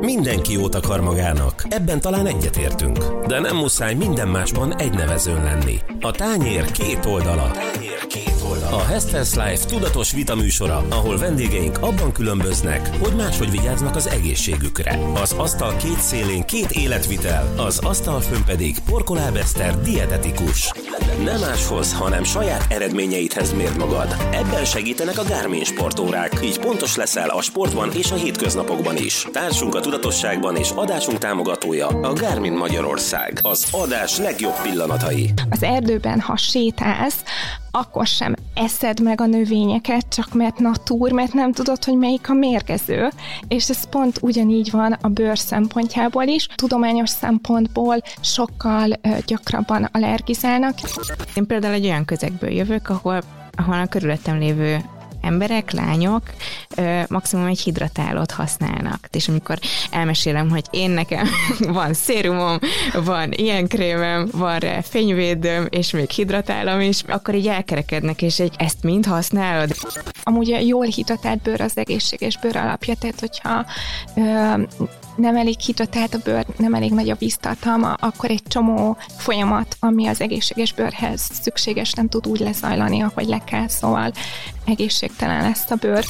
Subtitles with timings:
[0.00, 3.26] Mindenki jót akar magának, ebben talán egyetértünk.
[3.26, 5.78] De nem muszáj minden másban egy nevezőn lenni.
[6.00, 7.50] A tányér két oldala.
[7.50, 8.00] Tányér.
[8.70, 14.98] A Hester's Life tudatos vitaműsora, ahol vendégeink abban különböznek, hogy máshogy vigyáznak az egészségükre.
[15.14, 20.72] Az asztal két szélén két életvitel, az asztal fönn pedig Porkolá Bester dietetikus.
[21.18, 24.16] Nem máshoz, hanem saját eredményeidhez mérd magad.
[24.32, 29.26] Ebben segítenek a Garmin sportórák, így pontos leszel a sportban és a hétköznapokban is.
[29.32, 33.38] Társunk a tudatosságban és adásunk támogatója a Garmin Magyarország.
[33.42, 35.30] Az adás legjobb pillanatai.
[35.50, 37.22] Az erdőben, ha sétálsz,
[37.70, 42.32] akkor sem eszed meg a növényeket, csak mert natúr, mert nem tudod, hogy melyik a
[42.32, 43.08] mérgező.
[43.48, 46.46] És ez pont ugyanígy van a bőr szempontjából is.
[46.54, 50.78] Tudományos szempontból sokkal gyakrabban allergizálnak.
[51.34, 53.22] Én például egy olyan közegből jövök, ahol,
[53.56, 54.84] ahol a körülöttem lévő
[55.20, 56.22] emberek, lányok
[57.08, 59.08] maximum egy hidratálót használnak.
[59.10, 59.58] És amikor
[59.90, 61.28] elmesélem, hogy én nekem
[61.78, 62.58] van szérumom,
[63.04, 68.54] van ilyen krémem, van rá fényvédőm, és még hidratálom is, akkor így elkerekednek, és egy
[68.56, 69.70] ezt mind használod.
[70.22, 73.66] Amúgy a jól hidratált bőr az egészséges bőr alapja, tehát hogyha
[74.16, 74.62] ö,
[75.16, 80.06] nem elég hidratált a bőr, nem elég nagy a víztartalma, akkor egy csomó folyamat, ami
[80.06, 84.12] az egészséges bőrhez szükséges, nem tud úgy lezajlani, ahogy le kell, szóval
[84.64, 86.04] egészségtelen lesz a bőr.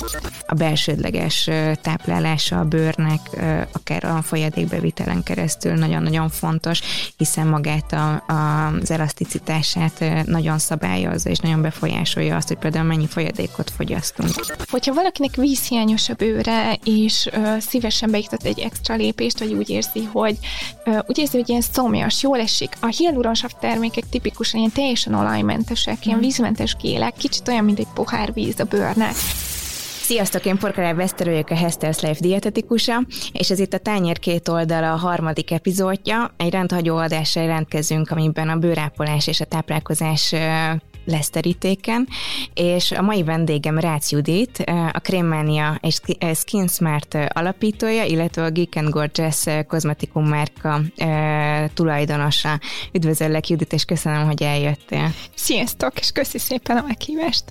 [0.47, 1.51] A belsődleges
[1.83, 3.21] táplálása a bőrnek,
[3.73, 6.81] akár a folyadékbevitelen keresztül nagyon-nagyon fontos,
[7.17, 13.07] hiszen magát a, a, az elaszticitását nagyon szabályozza, és nagyon befolyásolja azt, hogy például mennyi
[13.07, 14.31] folyadékot fogyasztunk.
[14.71, 20.39] Hogyha valakinek vízhiányos a bőre, és szívesen beiktat egy extra lépést, vagy úgy érzi, hogy
[21.07, 22.77] úgy érzi, hogy ilyen szomjas, jól esik.
[22.81, 28.33] A hialuronsav termékek tipikusan ilyen teljesen olajmentesek, ilyen vízmentes gélek, kicsit olyan, mint egy pohár
[28.33, 29.15] víz a bőrnek.
[30.03, 34.49] Sziasztok, én Porkaláb Veszter vagyok, a Hester's Life dietetikusa, és ez itt a Tányér két
[34.49, 36.35] oldala a harmadik epizódja.
[36.37, 40.35] Egy rendhagyó adással jelentkezünk, amiben a bőrápolás és a táplálkozás
[41.05, 42.09] lesz terítéken,
[42.55, 44.59] és a mai vendégem Rácz Judit,
[44.93, 46.01] a Krémania és
[46.35, 50.81] Skin Smart alapítója, illetve a Geek and Gorgeous kozmetikum márka
[51.75, 52.61] tulajdonosa.
[52.93, 55.13] Üdvözöllek Judit, és köszönöm, hogy eljöttél.
[55.35, 57.45] Sziasztok, és köszi szépen a meghívást!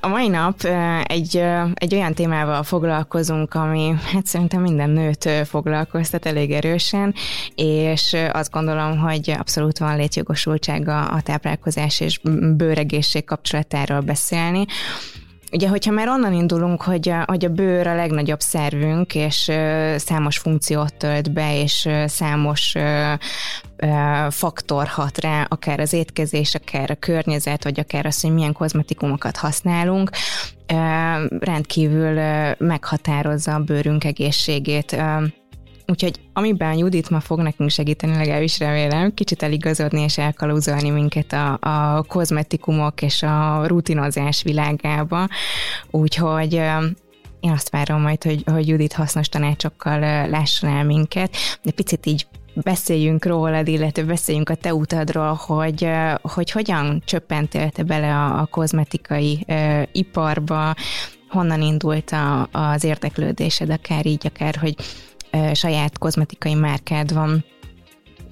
[0.00, 0.64] A mai nap
[1.02, 1.36] egy,
[1.74, 7.14] egy olyan témával foglalkozunk, ami hát szerintem minden nőt foglalkoztat elég erősen,
[7.54, 12.18] és azt gondolom, hogy abszolút van létjogosultsága a táplálkozás és
[12.56, 14.64] bőregészség kapcsolatáról beszélni.
[15.52, 19.94] Ugye, hogyha már onnan indulunk, hogy a, hogy a bőr a legnagyobb szervünk, és ö,
[19.98, 23.12] számos funkciót tölt be, és ö, számos ö,
[24.30, 29.36] faktor hat rá, akár az étkezés, akár a környezet, vagy akár az, hogy milyen kozmetikumokat
[29.36, 30.10] használunk,
[31.40, 32.20] rendkívül
[32.58, 34.96] meghatározza a bőrünk egészségét.
[35.88, 41.32] Ö, Úgyhogy amiben Judit ma fog nekünk segíteni, legalábbis remélem, kicsit eligazodni és elkalózolni minket
[41.32, 45.28] a, a kozmetikumok és a rutinozás világába.
[45.90, 46.52] Úgyhogy
[47.40, 52.26] én azt várom majd, hogy, hogy Judit hasznos tanácsokkal lásson el minket, de picit így
[52.54, 55.88] beszéljünk rólad, illetve beszéljünk a te utadról, hogy,
[56.22, 60.74] hogy hogyan csöppentél te bele a, a kozmetikai uh, iparba,
[61.28, 64.74] honnan indult a, az érdeklődésed, akár így, akár, hogy
[65.52, 67.44] saját kozmetikai márkád van,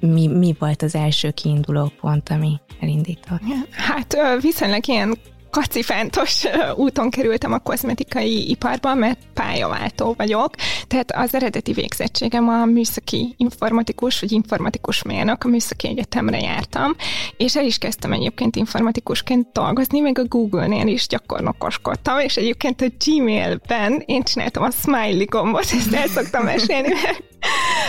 [0.00, 3.40] mi, mi volt az első kiinduló pont, ami elindított?
[3.70, 5.18] Hát viszonylag ilyen
[5.56, 6.44] kacifántos
[6.75, 10.55] úton kerültem a kozmetikai iparba, mert pályaváltó vagyok.
[10.87, 16.97] Tehát az eredeti végzettségem a műszaki informatikus, vagy informatikus mérnök, a műszaki egyetemre jártam,
[17.37, 22.87] és el is kezdtem egyébként informatikusként dolgozni, meg a Google-nél is gyakornokoskodtam, és egyébként a
[23.05, 27.23] Gmail-ben én csináltam a smiley gombot, ezt el szoktam mesélni, mert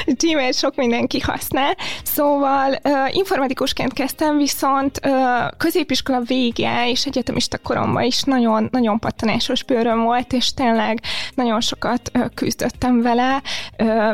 [0.05, 1.75] Gmail sok mindenki használ.
[2.03, 2.79] Szóval
[3.11, 4.99] informatikusként kezdtem, viszont
[5.57, 11.01] középiskola vége és egyetemista koromban is nagyon, nagyon pattanásos bőröm volt, és tényleg
[11.35, 13.41] nagyon sokat küzdöttem vele,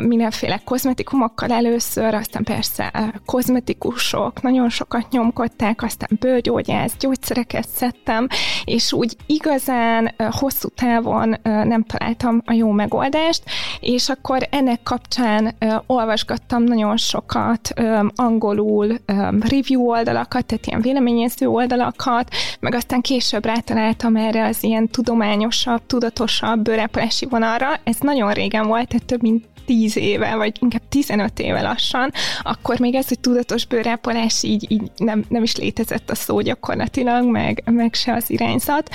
[0.00, 8.26] mindenféle kozmetikumokkal először, aztán persze kozmetikusok nagyon sokat nyomkodták, aztán bőrgyógyász, gyógyszereket szedtem,
[8.64, 13.42] és úgy igazán hosszú távon nem találtam a jó megoldást,
[13.80, 15.54] és akkor ennek kapcsán
[15.86, 17.72] olvasgattam nagyon sokat
[18.14, 18.96] angolul
[19.40, 22.30] review oldalakat, tehát ilyen véleményező oldalakat,
[22.60, 27.68] meg aztán később rátaláltam erre az ilyen tudományosabb, tudatosabb bőrápolási vonalra.
[27.84, 32.10] Ez nagyon régen volt, tehát több mint 10 éve, vagy inkább 15 éve lassan,
[32.42, 37.30] akkor még ez, hogy tudatos bőrápolás így, így nem, nem is létezett a szó gyakorlatilag,
[37.30, 38.90] meg, meg se az irányzat.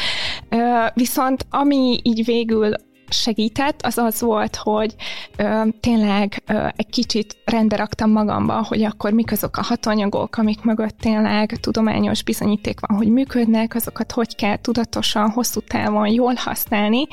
[0.93, 2.73] Viszont ami így végül
[3.09, 4.95] segített, az az volt, hogy
[5.37, 10.61] ö, tényleg ö, egy kicsit rendbe raktam magamba, hogy akkor mik azok a hatanyagok, amik
[10.61, 17.07] mögött tényleg tudományos bizonyíték van, hogy működnek, azokat hogy kell tudatosan, hosszú távon jól használni,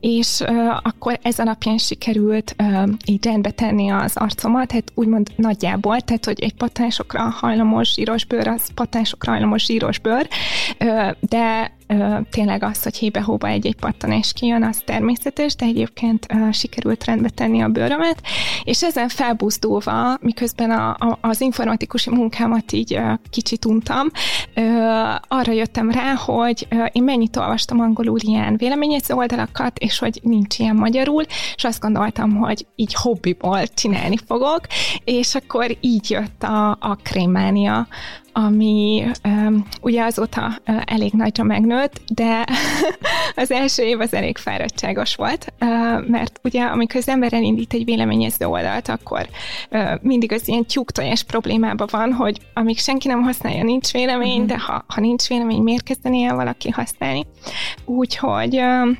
[0.00, 6.00] és ö, akkor ez alapján sikerült ö, így rendbe tenni az arcomat, tehát úgymond nagyjából,
[6.00, 10.28] tehát hogy egy patásokra hajlamos zsíros bőr, az patásokra hajlamos zsíros bőr,
[10.78, 11.78] ö, de
[12.30, 17.68] tényleg az, hogy hébe-hóba egy-egy pattanás kijön, az természetes, de egyébként sikerült rendbe tenni a
[17.68, 18.22] bőrömet,
[18.64, 23.00] és ezen felbuzdulva, miközben a, a, az informatikus munkámat így
[23.30, 24.08] kicsit untam,
[25.28, 30.76] arra jöttem rá, hogy én mennyit olvastam angolul ilyen véleményező oldalakat, és hogy nincs ilyen
[30.76, 31.22] magyarul,
[31.54, 34.60] és azt gondoltam, hogy így hobbiból csinálni fogok,
[35.04, 37.86] és akkor így jött a, a krémánia,
[38.32, 42.44] ami um, ugye azóta uh, elég nagyra megnőtt, de
[43.42, 45.68] az első év az elég fáradtságos volt, uh,
[46.06, 49.28] mert ugye amikor az ember elindít egy véleményező oldalt, akkor
[49.70, 54.46] uh, mindig az ilyen tyúktojás problémában van, hogy amíg senki nem használja, nincs vélemény, uh-huh.
[54.46, 57.26] de ha, ha nincs vélemény, miért kezdeni el valaki használni?
[57.84, 58.96] Úgyhogy uh,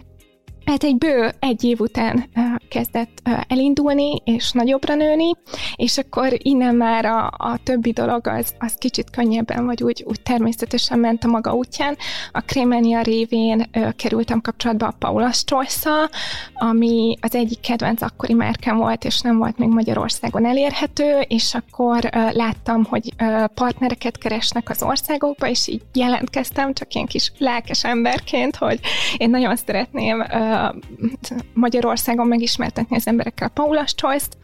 [0.70, 2.30] Hát egy bő egy év után
[2.68, 5.32] kezdett elindulni, és nagyobbra nőni,
[5.76, 10.20] és akkor innen már a, a többi dolog az, az kicsit könnyebben, vagy úgy, úgy
[10.22, 11.96] természetesen ment a maga útján.
[12.32, 15.84] A Krémenia révén kerültem kapcsolatba a Paula strauss
[16.54, 22.10] ami az egyik kedvenc akkori márkám volt, és nem volt még Magyarországon elérhető, és akkor
[22.32, 23.14] láttam, hogy
[23.54, 28.80] partnereket keresnek az országokba, és így jelentkeztem, csak ilyen kis lelkes emberként, hogy
[29.16, 30.24] én nagyon szeretném
[31.54, 34.36] Magyarországon megismertetni az emberekkel a Paula's Choice-t,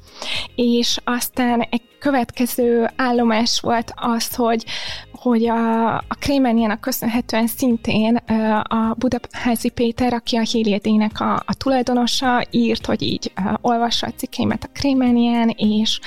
[0.55, 4.65] és aztán egy következő állomás volt az, hogy,
[5.13, 8.17] hogy a, a Krémeniának köszönhetően szintén
[8.63, 14.65] a Budaházi Péter, aki a Hílédének a, a tulajdonosa, írt, hogy így olvassa a cikkeimet
[14.65, 16.01] a Krémenián, és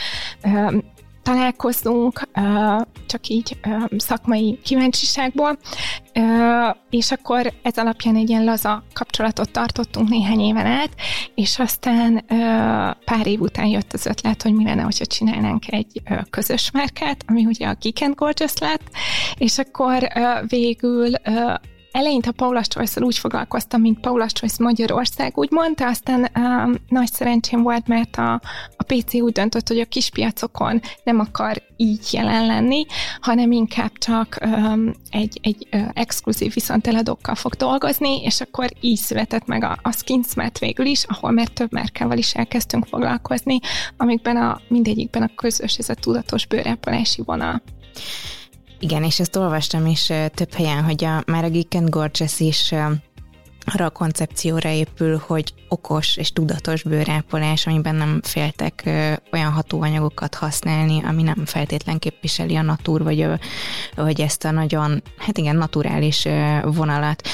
[1.24, 2.22] találkozzunk,
[3.08, 3.58] csak így
[3.98, 5.58] szakmai kíváncsiságból,
[6.90, 10.90] és akkor ez alapján egy ilyen laza kapcsolatot tartottunk néhány éven át,
[11.36, 12.26] és aztán
[13.06, 17.46] pár év után jött az ötlet, hogy mi lenne, hogyha csinálnánk egy közös márkát, ami
[17.46, 18.90] ugye a Geek and Gorgeous lett,
[19.38, 20.08] és akkor
[20.48, 21.12] végül
[21.92, 27.62] eleinte Paula choice úgy foglalkoztam, mint Paula Choice Magyarország, úgy mondta, aztán um, nagy szerencsém
[27.62, 28.42] volt, mert a,
[28.78, 32.86] a PC úgy döntött, hogy a kispiacokon nem akar így jelen lenni,
[33.22, 39.46] hanem inkább csak um, egy, egy uh, exkluzív viszonteladókkal fog dolgozni, és akkor így született
[39.46, 43.60] meg a, a Skinsmart végül is, ahol már több márkával is elkezdtünk foglalkozni,
[43.98, 47.62] amikben a mindegyikben a közös ez a tudatos bőrápolási vonal.
[48.80, 52.74] Igen, és ezt olvastam is több helyen, hogy a, már a Geek and Gorgeous is
[53.74, 58.84] arra a koncepcióra épül, hogy okos és tudatos bőrápolás, amiben nem féltek
[59.32, 63.34] olyan hatóanyagokat használni, ami nem feltétlen képviseli a natúr, vagy, ö,
[63.96, 66.28] vagy ezt a nagyon, hát igen, naturális
[66.64, 67.28] vonalat.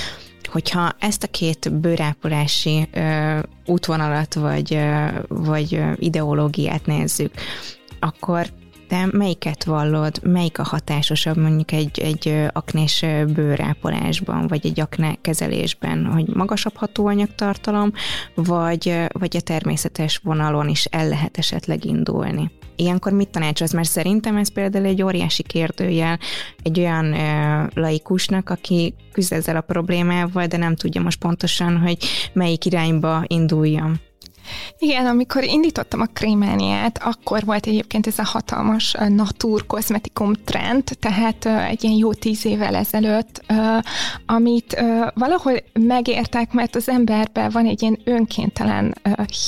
[0.51, 7.33] Hogyha ezt a két bőrápolási ö, útvonalat, vagy, ö, vagy ideológiát nézzük,
[7.99, 8.45] akkor
[8.95, 16.05] te melyiket vallod, melyik a hatásosabb mondjuk egy, egy aknés bőrápolásban, vagy egy akne kezelésben,
[16.05, 17.91] hogy magasabb hatóanyagtartalom,
[18.35, 22.51] vagy, vagy a természetes vonalon is el lehet esetleg indulni?
[22.75, 23.73] Ilyenkor mit tanácsolsz?
[23.73, 26.19] Mert szerintem ez például egy óriási kérdőjel
[26.63, 31.97] egy olyan ö, laikusnak, aki küzd ezzel a problémával, de nem tudja most pontosan, hogy
[32.33, 33.99] melyik irányba induljon.
[34.77, 41.45] Igen, amikor indítottam a krémániát, akkor volt egyébként ez a hatalmas natur kozmetikum trend, tehát
[41.45, 43.43] egy ilyen jó tíz évvel ezelőtt,
[44.25, 44.83] amit
[45.13, 48.95] valahol megértek, mert az emberben van egy ilyen önkéntelen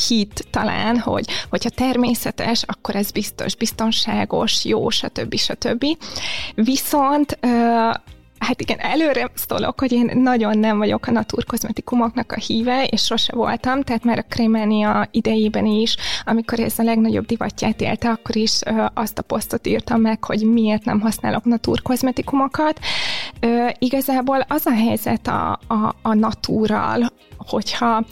[0.08, 5.36] hit talán, hogy hogyha természetes, akkor ez biztos, biztonságos, jó, stb.
[5.36, 5.86] stb.
[6.56, 7.40] Viszont
[8.40, 13.36] Hát igen, előre szólok, hogy én nagyon nem vagyok a naturkozmetikumoknak a híve, és sose
[13.36, 18.60] voltam, tehát már a Krémenia idejében is, amikor ez a legnagyobb divatját élte, akkor is
[18.66, 22.80] ö, azt a posztot írtam meg, hogy miért nem használok naturkozmetikumokat.
[23.40, 28.04] Ö, igazából az a helyzet a, a, a natúral, hogyha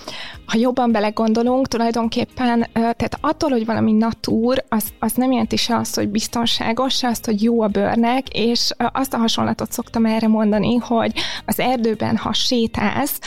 [0.46, 5.96] ha jobban belegondolunk, tulajdonképpen, tehát attól, hogy valami natúr, az, az nem jelenti se azt,
[5.96, 10.76] hogy biztonságos, se azt, hogy jó a bőrnek, és azt a hasonlatot szoktam erre mondani,
[10.76, 11.14] hogy
[11.46, 13.20] az erdőben, ha sétálsz,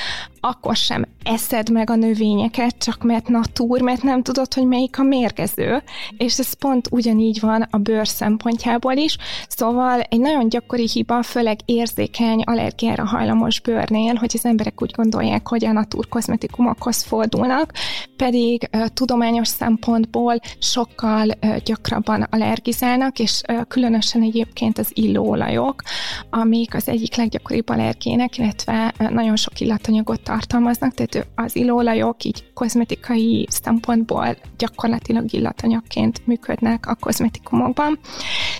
[0.49, 5.03] akkor sem eszed meg a növényeket, csak mert natúr, mert nem tudod, hogy melyik a
[5.03, 5.83] mérgező,
[6.17, 9.17] és ez pont ugyanígy van a bőr szempontjából is,
[9.49, 15.49] szóval egy nagyon gyakori hiba, főleg érzékeny, allergiára hajlamos bőrnél, hogy az emberek úgy gondolják,
[15.49, 17.73] hogy a natúr kozmetikumokhoz fordulnak,
[18.17, 21.29] pedig tudományos szempontból sokkal
[21.65, 25.83] gyakrabban allergizálnak, és különösen egyébként az illóolajok,
[26.31, 33.47] amik az egyik leggyakoribb allergének, illetve nagyon sok illatanyagot tartalmaznak, tehát az illóolajok így kozmetikai
[33.51, 37.99] szempontból gyakorlatilag illatanyagként működnek a kozmetikumokban.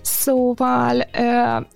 [0.03, 1.05] Szóval,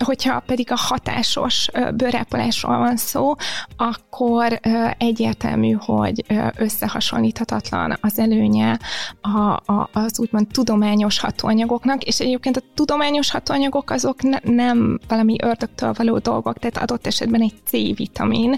[0.05, 3.35] hogyha pedig a hatásos bőrápolásról van szó,
[3.77, 4.61] akkor
[4.99, 6.25] egyértelmű, hogy
[6.57, 8.79] összehasonlíthatatlan az előnye
[9.21, 15.37] a, a, az úgymond tudományos hatóanyagoknak, és egyébként a tudományos hatóanyagok azok ne, nem valami
[15.43, 18.57] ördögtől való dolgok, tehát adott esetben egy C-vitamin,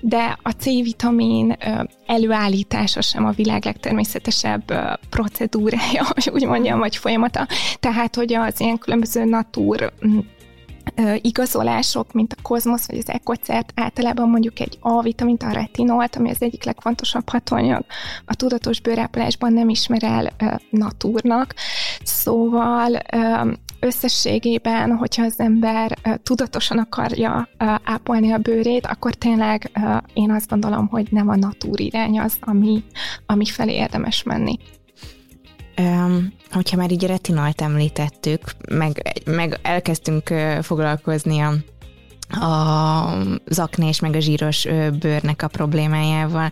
[0.00, 1.56] de a C-vitamin
[2.06, 4.64] előállítása sem a világ legtermészetesebb
[5.10, 7.46] procedúrája, úgy mondjam, vagy folyamata.
[7.80, 9.92] Tehát, hogy az ilyen különböző natúr
[11.20, 16.42] igazolások, mint a kozmosz vagy az ekocert, általában mondjuk egy A-vitamint, a retinolt, ami az
[16.42, 17.84] egyik legfontosabb hatóanyag
[18.24, 20.32] a tudatos bőrápolásban nem ismer el
[20.70, 21.54] natúrnak.
[22.02, 22.98] Szóval
[23.80, 27.48] összességében, hogyha az ember tudatosan akarja
[27.84, 29.70] ápolni a bőrét, akkor tényleg
[30.14, 32.84] én azt gondolom, hogy nem a natúr irány az, ami,
[33.26, 34.58] ami felé érdemes menni.
[35.78, 38.40] Um, hogyha már így retinolt említettük,
[38.70, 41.52] meg, meg elkezdtünk foglalkozni a,
[42.44, 44.66] a zakné és meg a zsíros
[44.98, 46.50] bőrnek a problémájával,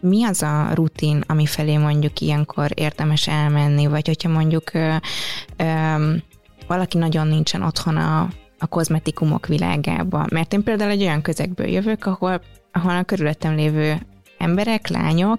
[0.00, 4.94] mi az a rutin, ami felé mondjuk ilyenkor érdemes elmenni, vagy hogyha mondjuk ö,
[5.56, 6.14] ö,
[6.66, 8.28] valaki nagyon nincsen otthon a,
[8.58, 10.26] a kozmetikumok világában.
[10.30, 12.40] Mert én például egy olyan közegből jövök, ahol,
[12.72, 14.00] ahol a körülöttem lévő
[14.40, 15.38] emberek, lányok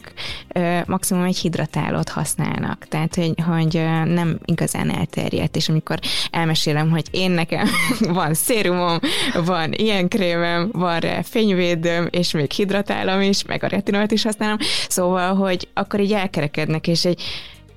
[0.86, 3.74] maximum egy hidratálót használnak, tehát hogy, hogy
[4.06, 6.00] nem igazán elterjedt, és amikor
[6.32, 7.68] elmesélem, hogy én nekem
[8.20, 9.00] van szérumom,
[9.46, 14.58] van ilyen krémem, van rá fényvédőm, és még hidratálom is, meg a retinolt is használom,
[14.88, 17.22] szóval, hogy akkor így elkerekednek, és egy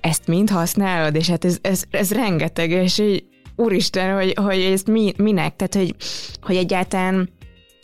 [0.01, 3.25] ezt mind használod, és hát ez, ez, ez rengeteg, és így
[3.57, 5.95] úristen, hogy, hogy ezt mi, minek, tehát hogy,
[6.43, 7.29] hogy egyáltalán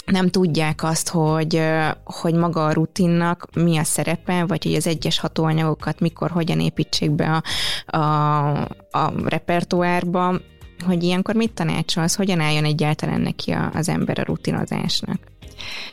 [0.07, 1.63] nem tudják azt, hogy,
[2.05, 7.11] hogy maga a rutinnak mi a szerepe, vagy hogy az egyes hatóanyagokat mikor, hogyan építsék
[7.11, 7.43] be
[7.87, 8.49] a, a,
[8.91, 10.41] a repertoárba,
[10.87, 15.19] hogy ilyenkor mit tanácsolsz, hogyan álljon egyáltalán neki az ember a rutinozásnak?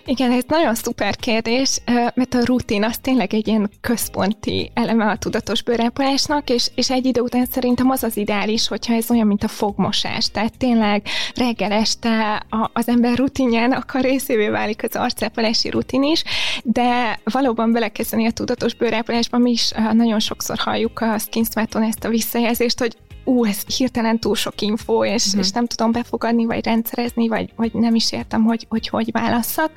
[0.06, 1.79] Igen, ez nagyon szuper kérdés,
[2.13, 7.06] mert a rutin az tényleg egy ilyen központi eleme a tudatos bőrápolásnak, és, és egy
[7.06, 10.32] idő után szerintem az az ideális, hogyha ez olyan, mint a fogmosás.
[10.32, 16.24] Tehát tényleg reggel este az ember rutinjának a részévé válik az arcápolási rutin is,
[16.63, 22.10] de valóban belekezdeni a tudatos bőrápolásban mi is nagyon sokszor halljuk a Skinsmarton ezt a
[22.10, 22.98] visszajelzést, hogy
[23.28, 25.42] ú, ez hirtelen túl sok info, és, uh-huh.
[25.42, 29.72] és nem tudom befogadni, vagy rendszerezni, vagy, vagy nem is értem, hogy hogy, hogy válasszak.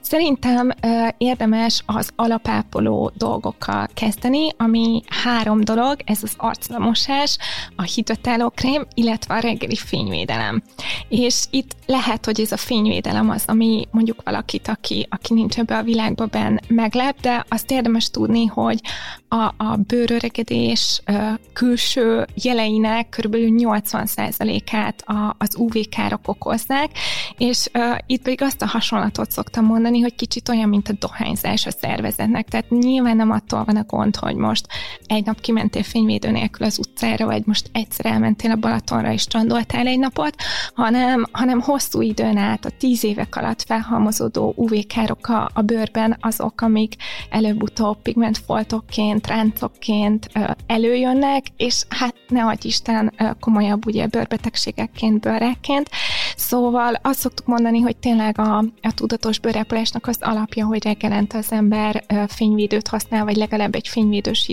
[0.00, 7.36] Szerintem uh, érdemes az alapápoló dolgokkal kezdeni, ami három dolog, ez az arclamosás,
[7.76, 10.62] a hidratáló krém, illetve a reggeli fényvédelem.
[11.08, 15.76] És itt lehet, hogy ez a fényvédelem az, ami mondjuk valakit, aki, aki nincs ebbe
[15.76, 18.80] a világba ben meglep, de azt érdemes tudni, hogy
[19.28, 23.36] a, a bőröregedés uh, külső jeleinek esetnek kb.
[23.36, 25.04] 80%-át
[25.38, 26.90] az UV-károk okozzák,
[27.38, 31.66] és uh, itt pedig azt a hasonlatot szoktam mondani, hogy kicsit olyan, mint a dohányzás
[31.66, 32.48] a szervezetnek.
[32.48, 34.66] Tehát nyilván nem attól van a gond, hogy most
[35.06, 39.86] egy nap kimentél fényvédő nélkül az utcára, vagy most egyszer elmentél a Balatonra és strandoltál
[39.86, 40.34] egy napot,
[40.74, 46.60] hanem, hanem hosszú időn át, a tíz évek alatt felhalmozódó UV-károk a, a bőrben azok,
[46.60, 46.94] amik
[47.30, 50.30] előbb-utóbb pigmentfoltokként, ráncokként
[50.66, 55.90] előjönnek, és hát ne adj Isten komolyabb ugye bőrbetegségekként, bőrekként.
[56.36, 61.52] Szóval azt szoktuk mondani, hogy tényleg a, a tudatos bőrepolásnak az alapja, hogy reggelente az
[61.52, 64.50] ember fényvédőt használ, vagy legalább egy fényvédős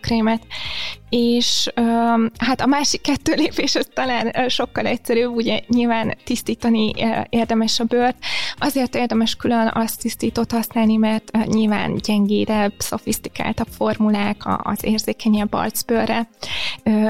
[0.00, 0.42] krémet,
[1.08, 1.68] és
[2.38, 6.90] hát a másik kettő lépés az talán sokkal egyszerűbb, ugye nyilván tisztítani
[7.28, 8.16] érdemes a bőrt,
[8.58, 16.28] azért érdemes külön azt tisztítót használni, mert nyilván gyengédebb, szofisztikáltabb formulák az érzékenyebb arcbőrre,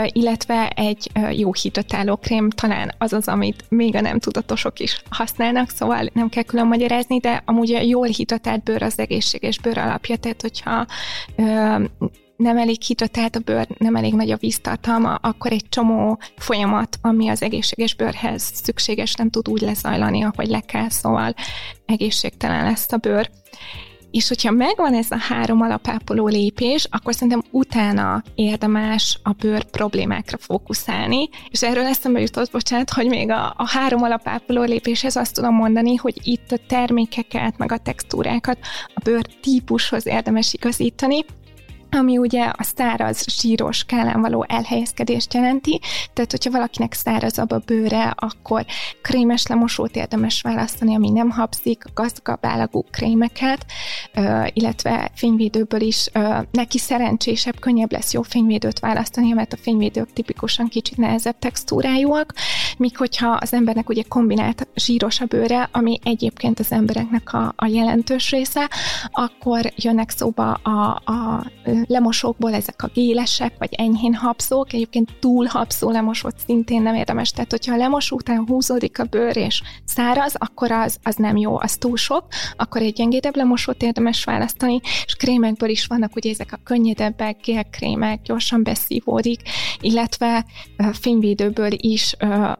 [0.06, 5.70] illetve egy jó hidratáló krém talán az az, amit még a nem tudatosok is használnak,
[5.70, 10.16] szóval nem kell külön magyarázni, de amúgy a jól hidratált bőr az egészséges bőr alapja,
[10.16, 10.86] tehát hogyha
[12.36, 17.28] nem elég hidratált a bőr, nem elég nagy a víztartalma, akkor egy csomó folyamat, ami
[17.28, 21.34] az egészséges bőrhez szükséges, nem tud úgy lezajlani, ahogy le kell, szóval
[21.86, 23.30] egészségtelen lesz a bőr.
[24.16, 30.38] És hogyha megvan ez a három alapápoló lépés, akkor szerintem utána érdemes a bőr problémákra
[30.38, 35.54] fókuszálni, és erről eszembe jutott, bocsánat, hogy még a, a három alapápoló lépéshez azt tudom
[35.54, 38.58] mondani, hogy itt a termékeket, meg a textúrákat
[38.94, 41.24] a bőr típushoz érdemes igazítani,
[41.96, 45.80] ami ugye a száraz, zsíros skálán való elhelyezkedést jelenti,
[46.12, 48.64] tehát hogyha valakinek szárazabb a bőre, akkor
[49.02, 53.66] krémes lemosót érdemes választani, ami nem habzik, gazdagabb állagú krémeket,
[54.52, 56.10] illetve fényvédőből is
[56.50, 62.34] neki szerencsésebb, könnyebb lesz jó fényvédőt választani, mert a fényvédők tipikusan kicsit nehezebb textúrájúak,
[62.78, 67.66] míg hogyha az embernek ugye kombinált zsíros a bőre, ami egyébként az embereknek a, a
[67.66, 68.70] jelentős része,
[69.10, 71.46] akkor jönnek szóba a, a
[71.86, 77.50] lemosókból ezek a gélesek, vagy enyhén habzók, egyébként túl habzó lemosót szintén nem érdemes, tehát
[77.50, 81.76] hogyha a lemosó után húzódik a bőr és száraz, akkor az, az nem jó, az
[81.76, 82.24] túl sok,
[82.56, 88.22] akkor egy gyengédebb lemosót érdemes választani, és krémekből is vannak ugye ezek a könnyedebbek, gélkrémek,
[88.22, 89.40] gyorsan beszívódik,
[89.80, 90.44] illetve
[90.92, 92.16] fényvédőből is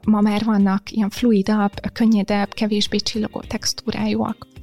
[0.06, 4.55] ma már vannak ilyen fluidabb, könnyedebb, kevésbé csillogó textúrájúak.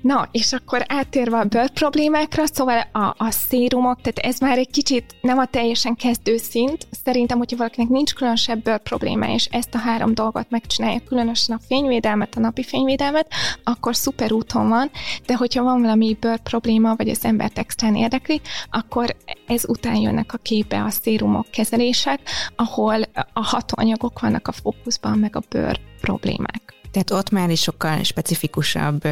[0.00, 4.70] Na, és akkor áttérve a bőr problémákra, szóval a, a szérumok, tehát ez már egy
[4.70, 6.86] kicsit nem a teljesen kezdő szint.
[7.04, 11.64] Szerintem, hogyha valakinek nincs különösebb bőr probléma, és ezt a három dolgot megcsinálja, különösen a
[11.68, 13.32] fényvédelmet, a napi fényvédelmet,
[13.64, 14.90] akkor szuper úton van,
[15.26, 20.32] de hogyha van valami bőr probléma, vagy az ember extrán érdekli, akkor ez után jönnek
[20.32, 22.20] a képbe a szérumok kezelések,
[22.56, 23.02] ahol
[23.32, 26.81] a hatóanyagok vannak a fókuszban, meg a bőr problémák.
[26.92, 29.02] Tehát ott már is sokkal specifikusabb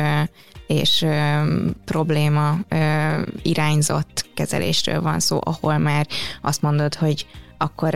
[0.67, 1.07] és
[1.85, 2.59] probléma
[3.43, 6.07] irányzott kezelésről van szó, ahol már
[6.43, 7.27] azt mondod, hogy
[7.59, 7.95] akkor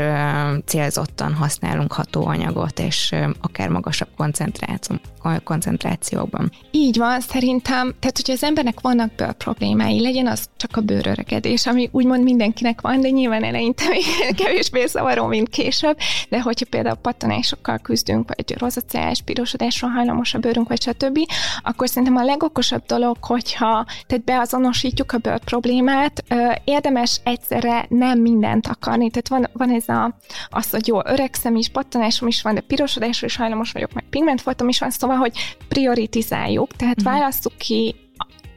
[0.65, 4.97] célzottan használunk hatóanyagot, és akár magasabb koncentráció,
[5.45, 6.51] koncentrációkban.
[6.71, 11.67] Így van, szerintem, tehát hogyha az embernek vannak bőr problémái, legyen az csak a bőröregedés,
[11.67, 14.05] ami úgymond mindenkinek van, de nyilván eleinte még
[14.45, 15.97] kevésbé zavaró, mint később,
[16.29, 21.19] de hogyha például pattanásokkal küzdünk, vagy rozacás, pirosodásra hajlamos a bőrünk, vagy stb.,
[21.63, 26.25] akkor szerintem a legokosabb dolog, hogyha tehát beazonosítjuk a bőr problémát,
[26.65, 31.69] érdemes egyszerre nem mindent akarni, tehát van, van ez a, az, hogy jó, öregszem is,
[31.69, 35.33] pattanásom is van, de pirosodásra is hajlamos vagyok, meg pigmentfoltom is van, szóval, hogy
[35.69, 37.13] prioritizáljuk, tehát uh-huh.
[37.13, 37.95] válasszuk ki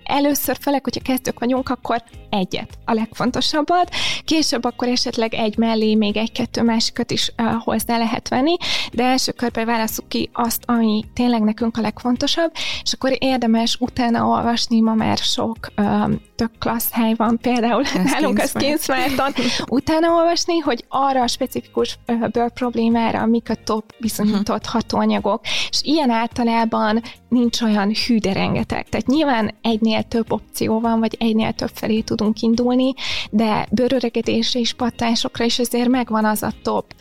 [0.08, 3.90] először, főleg, hogyha kezdők vagyunk, akkor egyet, a legfontosabbat,
[4.26, 8.56] később akkor esetleg egy mellé még egy-kettő másikat is uh, hozzá lehet venni,
[8.94, 12.52] de első körben válaszuk ki azt, ami tényleg nekünk a legfontosabb,
[12.84, 18.04] és akkor érdemes utána olvasni, ma már sok um, tök klassz hely van, például Ezt
[18.04, 19.34] nálunk a Skinsmarton,
[19.80, 24.72] utána olvasni, hogy arra a specifikus uh, bőr problémára mik a top bizonyított uh-huh.
[24.72, 28.90] hatóanyagok, és ilyen általában nincs olyan hű, de rengeteg.
[28.90, 32.94] Tehát nyilván egynél több opció van, vagy egynél több felé tud tudunk indulni,
[33.30, 36.94] de bőröregedésre és pattásokra is azért megvan az a top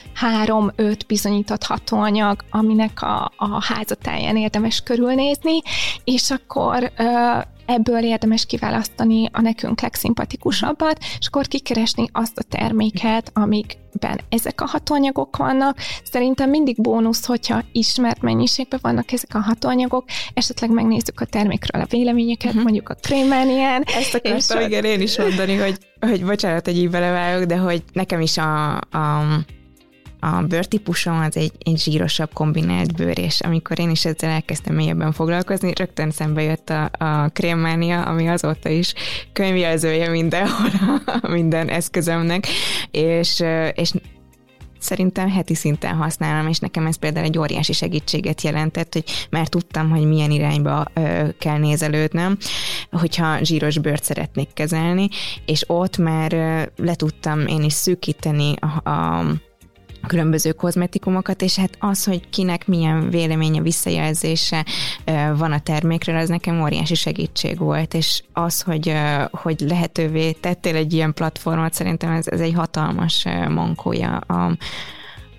[0.45, 5.61] 3-5 bizonyított hatóanyag, aminek a, a házatáján érdemes körülnézni,
[6.05, 6.93] és akkor
[7.67, 14.67] ebből érdemes kiválasztani a nekünk legszimpatikusabbat, és akkor kikeresni azt a terméket, amikben ezek a
[14.67, 15.79] hatóanyagok vannak.
[16.05, 21.87] Szerintem mindig bónusz, hogyha ismert mennyiségben vannak ezek a hatóanyagok, esetleg megnézzük a termékről a
[21.89, 22.63] véleményeket, uh-huh.
[22.63, 23.83] mondjuk a krémánián.
[23.87, 28.21] Ezt akartam, igen, én is mondani, hogy, hogy bocsánat, hogy így belevágok, de hogy nekem
[28.21, 29.25] is a, a
[30.21, 35.13] a bőrtípusom az egy, egy zsírosabb kombinált bőr, és amikor én is ezzel elkezdtem mélyebben
[35.13, 38.95] foglalkozni, rögtön szembe jött a, a krémmánia, ami azóta is
[39.33, 40.71] könyvjelzője mindenhol,
[41.23, 42.47] minden eszközömnek,
[42.91, 43.43] és,
[43.75, 43.93] és
[44.79, 49.91] szerintem heti szinten használom, és nekem ez például egy óriási segítséget jelentett, hogy már tudtam,
[49.91, 52.37] hogy milyen irányba ö, kell nézelődnöm,
[52.91, 55.09] hogyha zsíros bőrt szeretnék kezelni,
[55.47, 59.25] és ott már ö, le tudtam én is szűkíteni a, a
[60.07, 64.65] különböző kozmetikumokat, és hát az, hogy kinek milyen véleménye, visszajelzése
[65.37, 68.95] van a termékről, az nekem óriási segítség volt, és az, hogy,
[69.31, 74.57] hogy lehetővé tettél egy ilyen platformot, szerintem ez, ez egy hatalmas mankója a,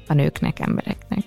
[0.07, 1.19] a nőknek, embereknek.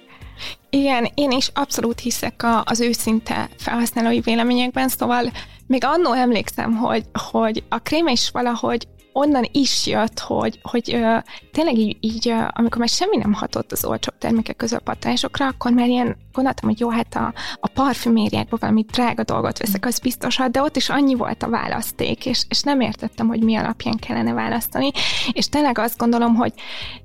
[0.71, 5.31] Igen, én is abszolút hiszek a, az őszinte felhasználói véleményekben, szóval
[5.67, 11.17] még annó emlékszem, hogy, hogy a krém is valahogy onnan is jött, hogy, hogy ö,
[11.53, 15.47] tényleg így, így ö, amikor már semmi nem hatott az olcsóbb termékek közül a patásokra,
[15.47, 19.99] akkor már ilyen gondoltam, hogy jó, hát a, a parfümériákban valami drága dolgot veszek, az
[19.99, 23.97] biztos, de ott is annyi volt a választék, és, és nem értettem, hogy mi alapján
[23.97, 24.91] kellene választani,
[25.33, 26.53] és tényleg azt gondolom, hogy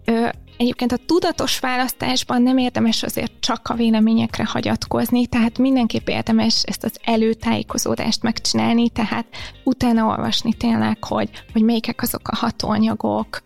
[0.06, 6.64] ö, Egyébként a tudatos választásban nem érdemes azért csak a véleményekre hagyatkozni, tehát mindenképp érdemes
[6.64, 9.26] ezt az előtájékozódást megcsinálni, tehát
[9.64, 13.42] utána olvasni tényleg, hogy, hogy melyikek azok a hatóanyagok,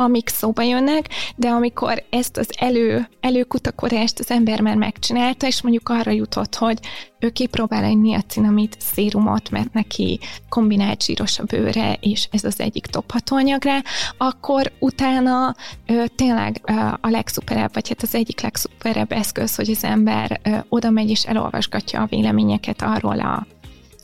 [0.00, 5.88] amik szóba jönnek, de amikor ezt az elő, előkutakodást az ember már megcsinálta, és mondjuk
[5.88, 6.78] arra jutott, hogy
[7.18, 12.86] ő kipróbál egy niacinamid szérumot, mert neki kombinált zsíros a bőre, és ez az egyik
[12.86, 13.78] top hatóanyagra,
[14.16, 15.54] akkor utána
[15.86, 20.56] ö, tényleg ö, a legszuperebb, vagy hát az egyik legszuperebb eszköz, hogy az ember ö,
[20.68, 23.46] oda megy és elolvasgatja a véleményeket arról a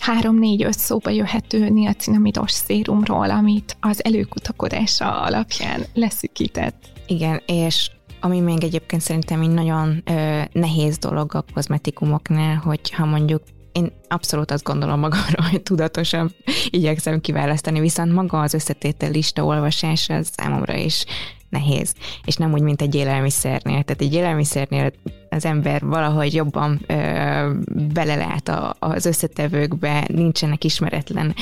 [0.01, 6.85] három-négy-öt szóba jöhető niacinamidos szérumról, amit az előkutakodása alapján leszűkített.
[7.07, 13.05] Igen, és ami még egyébként szerintem egy nagyon ö, nehéz dolog a kozmetikumoknál, hogy ha
[13.05, 16.35] mondjuk én abszolút azt gondolom magamra, hogy tudatosan
[16.71, 21.05] igyekszem kiválasztani, viszont maga az összetétel lista olvasása számomra is
[21.49, 23.83] nehéz, és nem úgy, mint egy élelmiszernél.
[23.83, 24.93] Tehát egy élelmiszernél
[25.31, 27.51] az ember valahogy jobban ö,
[27.93, 31.35] belelát a, az összetevőkbe, nincsenek ismeretlen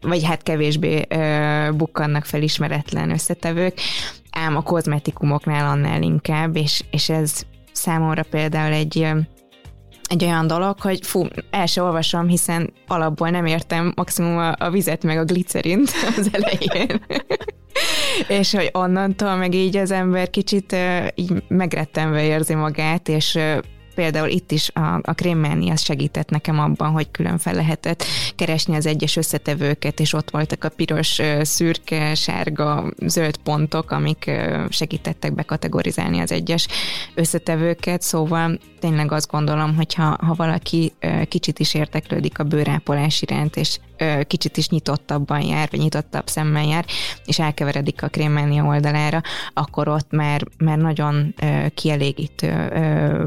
[0.00, 3.80] vagy hát kevésbé ö, bukkannak fel ismeretlen összetevők,
[4.30, 9.08] ám a kozmetikumoknál annál inkább, és, és ez számomra például egy
[10.12, 14.70] egy olyan dolog, hogy fú, el se olvasom, hiszen alapból nem értem maximum a, a
[14.70, 16.88] vizet meg a glicerint az elején.
[18.38, 20.76] és hogy onnantól meg így az ember kicsit
[21.14, 23.38] így megrettenve érzi magát, és
[23.94, 28.04] például itt is a, a krémmelni az segített nekem abban, hogy külön fel lehetett
[28.36, 34.30] keresni az egyes összetevőket, és ott voltak a piros, szürke, sárga, zöld pontok, amik
[34.68, 36.66] segítettek bekategorizálni az egyes
[37.14, 40.92] összetevőket, szóval tényleg azt gondolom, hogy ha, ha valaki
[41.28, 43.78] kicsit is érteklődik a bőrápolás iránt, és
[44.26, 46.84] kicsit is nyitottabban jár, vagy nyitottabb szemmel jár,
[47.24, 49.20] és elkeveredik a krémmelnia oldalára,
[49.54, 51.34] akkor ott már, már nagyon
[51.74, 52.68] kielégítő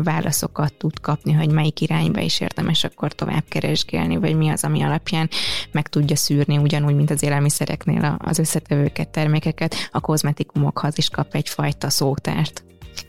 [0.03, 4.81] válaszokat tud kapni, hogy melyik irányba is érdemes akkor tovább keresgélni, vagy mi az, ami
[4.81, 5.29] alapján
[5.71, 11.89] meg tudja szűrni, ugyanúgy, mint az élelmiszereknél az összetevőket, termékeket, a kozmetikumokhoz is kap egyfajta
[11.89, 12.63] szótárt.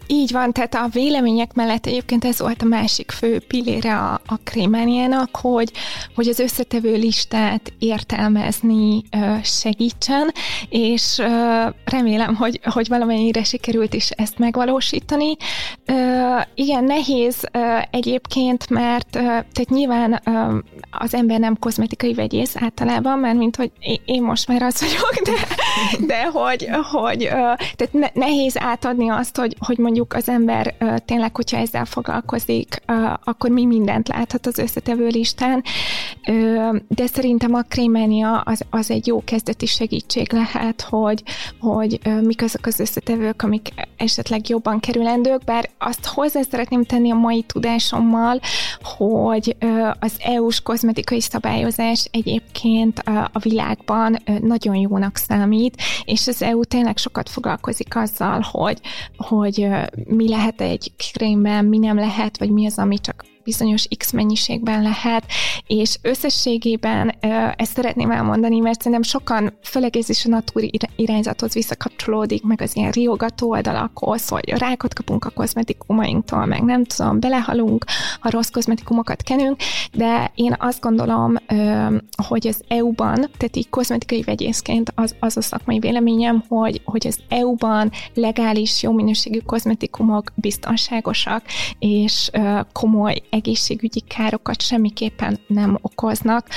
[0.07, 4.37] Így van, tehát a vélemények mellett egyébként ez volt a másik fő pillére a, a
[4.45, 5.73] krémániának, hogy,
[6.15, 9.03] hogy az összetevő listát értelmezni
[9.43, 10.33] segítsen,
[10.69, 11.23] és
[11.85, 15.37] remélem, hogy, hogy valamennyire sikerült is ezt megvalósítani.
[16.55, 17.49] Igen, nehéz
[17.91, 20.23] egyébként, mert tehát nyilván
[20.91, 23.71] az ember nem kozmetikai vegyész általában, mert mint hogy
[24.05, 25.47] én most már az vagyok, de,
[26.07, 27.29] de hogy, hogy
[27.77, 32.83] tehát ne, nehéz átadni azt, hogy, hogy mondjuk mondjuk az ember tényleg, hogyha ezzel foglalkozik,
[33.25, 35.63] akkor mi mindent láthat az összetevő listán,
[36.89, 41.23] de szerintem a krémenia az, az egy jó kezdeti segítség lehet, hogy,
[41.61, 47.15] hogy mik azok az összetevők, amik esetleg jobban kerülendők, bár azt hozzá szeretném tenni a
[47.15, 48.41] mai tudásommal,
[48.83, 49.57] hogy
[50.01, 57.29] az EU-s kozmetikai szabályozás egyébként a világban nagyon jónak számít, és az EU tényleg sokat
[57.29, 58.81] foglalkozik azzal, hogy,
[59.17, 59.69] hogy
[60.05, 64.83] mi lehet egy krémben, mi nem lehet, vagy mi az, ami csak bizonyos X mennyiségben
[64.83, 65.25] lehet,
[65.67, 67.15] és összességében
[67.57, 70.63] ezt szeretném elmondani, mert szerintem sokan, főleg ez is a natur
[70.97, 77.21] irányzathoz visszakapcsolódik, meg az ilyen riogató oldalakhoz, hogy rákot kapunk a kozmetikumainktól, meg nem tudom,
[77.21, 77.85] belehalunk,
[78.21, 79.57] ha rossz kozmetikumokat kenünk,
[79.93, 81.35] de én azt gondolom,
[82.29, 87.19] hogy az EU-ban, tehát így kozmetikai vegyészként az, az a szakmai véleményem, hogy, hogy az
[87.29, 91.43] EU-ban legális, jó minőségű kozmetikumok biztonságosak,
[91.79, 92.31] és
[92.73, 96.49] komoly egészségügyi károkat semmiképpen nem okoznak,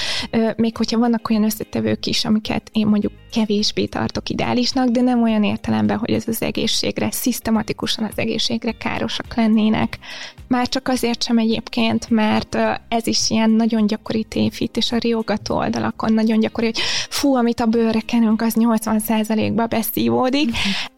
[0.55, 5.43] még hogyha vannak olyan összetevők is, amiket én mondjuk kevésbé tartok ideálisnak, de nem olyan
[5.43, 9.99] értelemben, hogy ez az egészségre, szisztematikusan az egészségre károsak lennének.
[10.47, 15.55] Már csak azért sem egyébként, mert ez is ilyen nagyon gyakori tévhit, és a riogató
[15.55, 20.45] oldalakon nagyon gyakori, hogy fú, amit a bőrre kenünk, az 80%-ba beszívódik.
[20.45, 20.97] Mm-hmm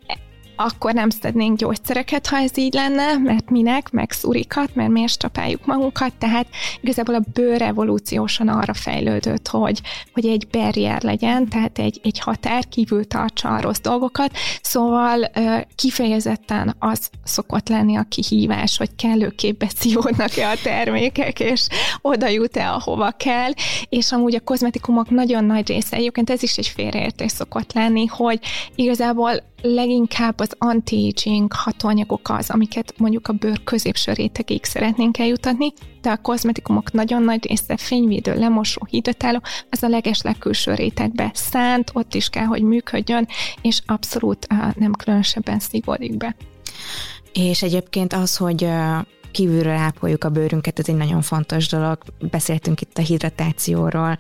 [0.64, 5.66] akkor nem szednénk gyógyszereket, ha ez így lenne, mert minek, meg szurikat, mert miért strapáljuk
[5.66, 6.48] magunkat, tehát
[6.82, 9.82] igazából a bőr evolúciósan arra fejlődött, hogy,
[10.14, 15.32] hogy egy barrier legyen, tehát egy, egy határ kívül tartsa a rossz dolgokat, szóval
[15.76, 21.68] kifejezetten az szokott lenni a kihívás, hogy kellőképp beszívódnak-e a termékek, és
[22.02, 23.52] oda jut-e, ahova kell,
[23.90, 28.40] és amúgy a kozmetikumok nagyon nagy része, egyébként ez is egy félreértés szokott lenni, hogy
[28.76, 36.10] igazából leginkább az anti-aging hatóanyagok az, amiket mondjuk a bőr középső rétegig szeretnénk eljutatni, de
[36.10, 42.14] a kozmetikumok nagyon nagy része fényvédő, lemosó, hidratáló, az a leges legkülső rétegbe szánt, ott
[42.14, 43.28] is kell, hogy működjön,
[43.62, 46.36] és abszolút nem különösebben szívódik be.
[47.34, 48.68] És egyébként az, hogy
[49.32, 51.98] kívülről ápoljuk a bőrünket, ez egy nagyon fontos dolog.
[52.32, 54.18] Beszéltünk itt a hidratációról,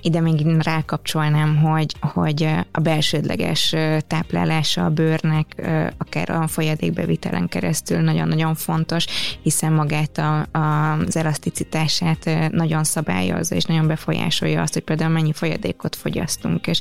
[0.00, 3.74] ide még rákapcsolnám, hogy, hogy a belsődleges
[4.06, 9.06] táplálása a bőrnek, akár a folyadékbevitelen keresztül nagyon-nagyon fontos,
[9.42, 15.32] hiszen magát a, a, az elaszticitását nagyon szabályozza, és nagyon befolyásolja azt, hogy például mennyi
[15.32, 16.80] folyadékot fogyasztunk, és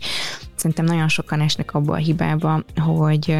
[0.59, 3.37] szerintem nagyon sokan esnek abba a hibába, hogy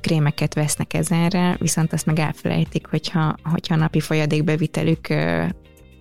[0.00, 5.08] krémeket vesznek ezerre, viszont azt meg elfelejtik, hogyha, hogyha a napi folyadékbevitelük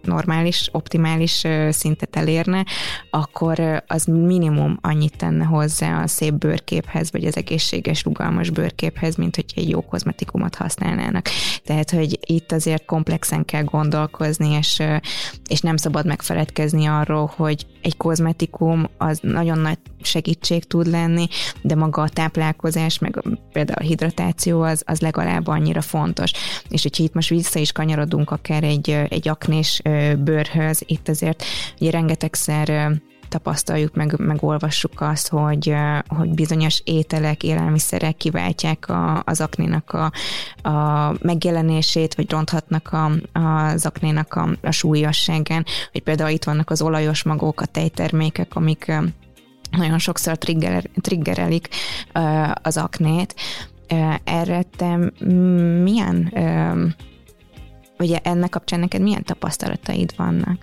[0.02, 2.65] normális, optimális szintet elérne,
[3.10, 9.36] akkor az minimum annyit tenne hozzá a szép bőrképhez, vagy az egészséges, rugalmas bőrképhez, mint
[9.36, 11.30] hogy egy jó kozmetikumot használnának.
[11.65, 14.84] Tehát, hogy itt azért komplexen kell gondolkozni, és,
[15.48, 21.27] és nem szabad megfeledkezni arról, hogy egy kozmetikum az nagyon nagy segítség tud lenni,
[21.62, 26.31] de maga a táplálkozás, meg például a hidratáció az, az legalább annyira fontos.
[26.69, 29.81] És hogyha itt most vissza is kanyarodunk akár egy, egy aknés
[30.17, 31.43] bőrhöz, itt azért
[31.79, 32.97] ugye rengetegszer
[33.29, 35.75] tapasztaljuk, meg, meg olvassuk azt, hogy,
[36.07, 40.12] hogy bizonyos ételek, élelmiszerek kiváltják a, az aknénak a,
[40.69, 46.81] a megjelenését, vagy ronthatnak a, az aknénak a, a súlyosságán, hogy például itt vannak az
[46.81, 48.91] olajos magok, a tejtermékek, amik
[49.71, 51.69] nagyon sokszor trigger, triggerelik
[52.53, 53.36] az aknét.
[54.23, 55.12] Erre te
[55.84, 56.34] milyen,
[57.99, 60.58] ugye ennek kapcsán neked milyen tapasztalataid vannak?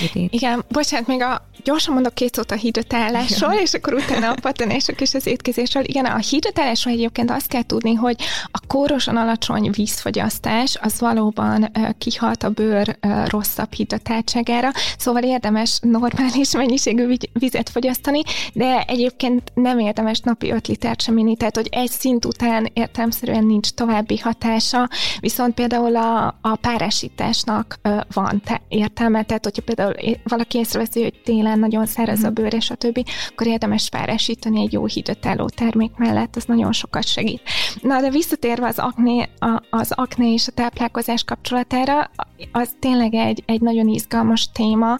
[0.00, 0.32] Idét.
[0.32, 5.00] Igen, bocsánat, még a, gyorsan mondok két szót a hidratálásról, és akkor utána a patanások
[5.00, 5.84] és az étkezésről.
[5.86, 12.42] Igen, a hidratálásról egyébként azt kell tudni, hogy a kórosan alacsony vízfogyasztás az valóban kihat
[12.42, 20.50] a bőr rosszabb hidratáltságára, szóval érdemes normális mennyiségű vizet fogyasztani, de egyébként nem érdemes napi
[20.50, 24.88] 5 litert sem inni, tehát hogy egy szint után értelmszerűen nincs további hatása,
[25.20, 27.78] viszont például a, a párásításnak
[28.12, 32.34] van te, értelme, tehát hogyha például valaki észreveszi, hogy télen nagyon száraz a mhm.
[32.34, 37.06] bőr, és a többi, akkor érdemes párásítani egy jó hidratáló termék mellett, az nagyon sokat
[37.06, 37.42] segít.
[37.82, 42.10] Na, de visszatérve az akné, a, az akné és a táplálkozás kapcsolatára,
[42.52, 44.98] az tényleg egy, egy nagyon izgalmas téma,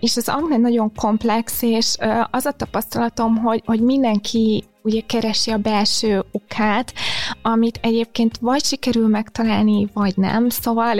[0.00, 1.96] és az akné nagyon komplex, és
[2.30, 6.92] az a tapasztalatom, hogy, hogy mindenki ugye keresi a belső okát,
[7.42, 10.98] amit egyébként vagy sikerül megtalálni, vagy nem, szóval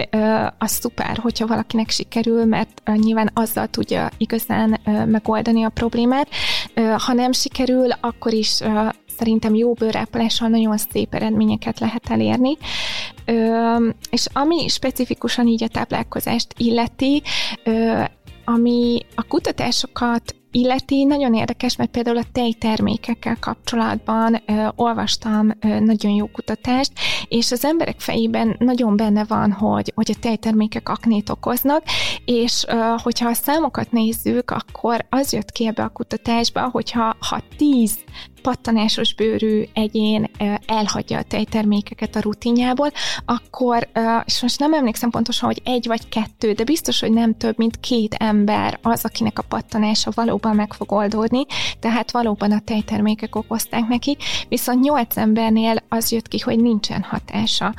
[0.57, 6.27] az szuper, hogyha valakinek sikerül, mert nyilván azzal tudja igazán megoldani a problémát.
[6.97, 8.61] Ha nem sikerül, akkor is
[9.17, 12.57] szerintem jó bőrápolással nagyon szép eredményeket lehet elérni.
[14.09, 17.21] és ami specifikusan így a táplálkozást illeti,
[18.51, 26.11] ami a kutatásokat illeti, nagyon érdekes, mert például a tejtermékekkel kapcsolatban ö, olvastam ö, nagyon
[26.11, 26.91] jó kutatást,
[27.27, 31.83] és az emberek fejében nagyon benne van, hogy, hogy a tejtermékek aknét okoznak,
[32.25, 37.41] és ö, hogyha a számokat nézzük, akkor az jött ki ebbe a kutatásba, hogyha ha
[37.57, 37.97] 10
[38.41, 40.29] pattanásos bőrű egyén
[40.65, 42.91] elhagyja a tejtermékeket a rutinjából,
[43.25, 43.89] akkor,
[44.25, 47.79] és most nem emlékszem pontosan, hogy egy vagy kettő, de biztos, hogy nem több, mint
[47.79, 51.45] két ember az, akinek a pattanása valóban meg fog oldódni,
[51.79, 54.17] tehát valóban a tejtermékek okozták neki,
[54.49, 57.73] viszont nyolc embernél az jött ki, hogy nincsen hatása.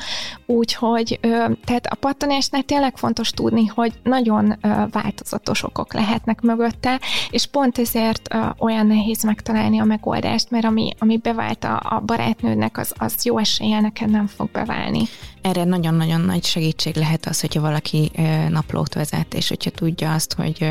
[0.47, 1.19] Úgyhogy,
[1.65, 4.59] tehát a pattanásnál tényleg fontos tudni, hogy nagyon
[4.91, 11.17] változatos okok lehetnek mögötte, és pont ezért olyan nehéz megtalálni a megoldást, mert ami, ami
[11.19, 15.03] bevált a, a barátnődnek, az, az jó eséllyel neked nem fog beválni.
[15.43, 18.11] Erre nagyon-nagyon nagy segítség lehet az, hogyha valaki
[18.49, 20.71] naplót vezet, és hogyha tudja azt, hogy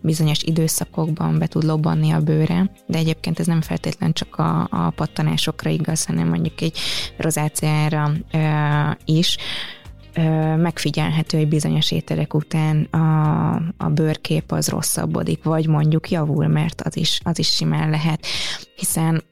[0.00, 4.90] bizonyos időszakokban be tud lobbanni a bőre, de egyébként ez nem feltétlen csak a, a
[4.90, 6.78] pattanásokra igaz, hanem mondjuk egy
[7.16, 8.12] rozáciára
[9.04, 9.36] is,
[10.56, 16.96] megfigyelhető, hogy bizonyos ételek után a, a bőrkép az rosszabbodik, vagy mondjuk javul, mert az
[16.96, 18.26] is, az is simán lehet,
[18.76, 19.22] hiszen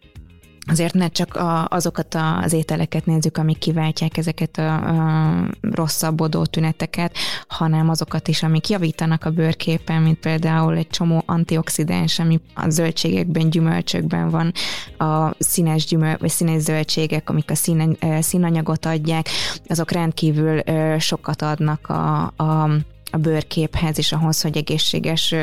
[0.68, 7.16] azért ne csak a, azokat az ételeket nézzük, amik kiváltják ezeket a, a rosszabbodó tüneteket,
[7.48, 13.50] hanem azokat is, amik javítanak a bőrképen, mint például egy csomó antioxidens, ami a zöldségekben,
[13.50, 14.52] gyümölcsökben van,
[14.98, 19.28] a színes gyümölcs, vagy színes zöldségek, amik a szín, színanyagot adják,
[19.66, 20.62] azok rendkívül
[20.98, 22.70] sokat adnak a, a
[23.10, 25.34] a bőrképhez és ahhoz, hogy egészséges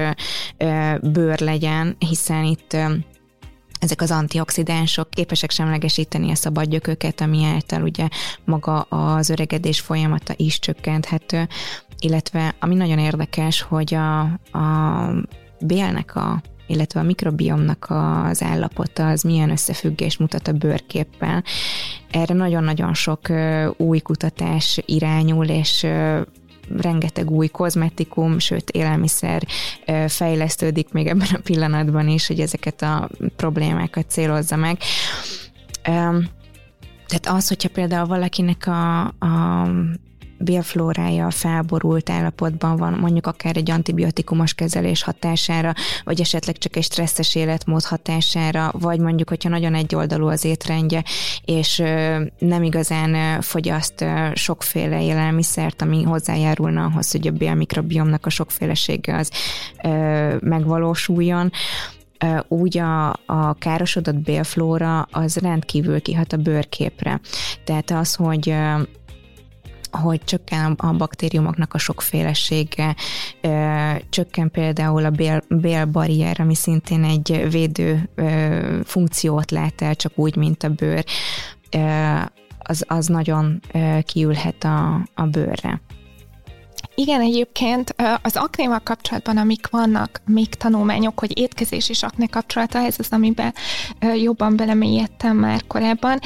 [1.02, 2.78] bőr legyen, hiszen itt
[3.80, 8.08] ezek az antioxidánsok képesek semlegesíteni a szabadgyököket, ami által ugye
[8.44, 11.48] maga az öregedés folyamata is csökkenthető,
[12.00, 14.20] illetve ami nagyon érdekes, hogy a,
[14.58, 15.10] a
[15.60, 21.44] bélnek a illetve a mikrobiomnak az állapota, az milyen összefüggés mutat a bőrképpel.
[22.12, 23.20] Erre nagyon-nagyon sok
[23.78, 25.86] új kutatás irányul, és
[26.78, 29.44] rengeteg új kozmetikum, sőt élelmiszer
[30.08, 34.78] fejlesztődik még ebben a pillanatban is, hogy ezeket a problémákat célozza meg.
[37.08, 39.68] Tehát az, hogyha például valakinek a, a
[40.38, 47.36] bélflórája felborult állapotban van, mondjuk akár egy antibiotikumos kezelés hatására, vagy esetleg csak egy stresszes
[47.36, 51.04] életmód hatására, vagy mondjuk, hogyha nagyon egyoldalú az étrendje,
[51.46, 51.78] és
[52.40, 59.32] nem igazán fogyaszt sokféle élelmiszert, ami hozzájárulna ahhoz, hogy a bélmikrobiomnak a sokfélesége az
[60.40, 61.52] megvalósuljon,
[62.48, 67.20] úgy a, a károsodott bélflóra az rendkívül kihat a bőrképre.
[67.64, 68.56] Tehát az, hogy
[69.96, 72.96] hogy csökken a baktériumoknak a sokfélesége,
[74.10, 78.10] csökken például a bél, bélbarrier, ami szintén egy védő
[78.84, 81.06] funkciót lát el, csak úgy, mint a bőr,
[82.60, 83.62] az, az nagyon
[84.04, 85.82] kiülhet a, a bőrre.
[86.96, 92.96] Igen, egyébként az aknéval kapcsolatban, amik vannak még tanulmányok, hogy étkezés és akne kapcsolata, ez
[92.98, 93.54] az, amiben
[94.16, 96.20] jobban belemélyedtem már korábban.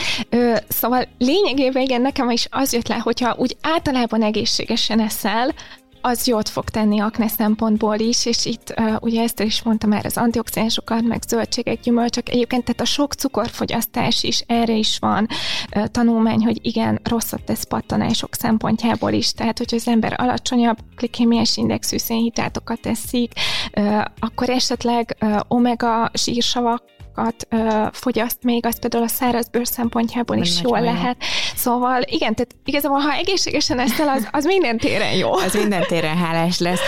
[0.68, 5.54] Szóval lényegében igen, nekem is az jött le, hogyha úgy általában egészségesen eszel,
[6.02, 10.06] az jót fog tenni akne szempontból is, és itt uh, ugye ezt is mondtam már
[10.06, 15.28] az antioxidánsokat, meg zöldségek, gyümölcsök, egyébként tehát a sok cukorfogyasztás is, erre is van
[15.76, 21.58] uh, tanulmány, hogy igen, rosszat tesz pattanások szempontjából is, tehát hogyha az ember alacsonyabb glikémiás
[21.58, 23.32] indexű szénhitátokat teszik,
[23.78, 26.84] uh, akkor esetleg uh, omega zsírsavak
[27.20, 31.18] sokat ö, fogyaszt még, az például a száraz bőr szempontjából is jól lehet.
[31.56, 35.34] Szóval igen, tehát igazából, ha egészségesen eszel, az, az minden téren jó.
[35.34, 36.80] Az minden téren hálás lesz.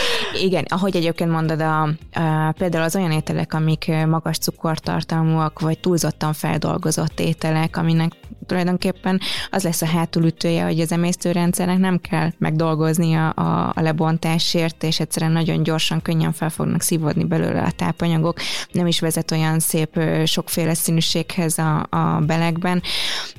[0.41, 6.33] Igen, ahogy egyébként mondod, a, a, például az olyan ételek, amik magas cukortartalmúak, vagy túlzottan
[6.33, 8.11] feldolgozott ételek, aminek
[8.45, 14.99] tulajdonképpen az lesz a hátulütője, hogy az emésztőrendszernek nem kell megdolgoznia a, a lebontásért, és
[14.99, 18.39] egyszerűen nagyon gyorsan, könnyen fel fognak szívódni belőle a tápanyagok,
[18.71, 22.81] nem is vezet olyan szép sokféle színűséghez a, a belegben,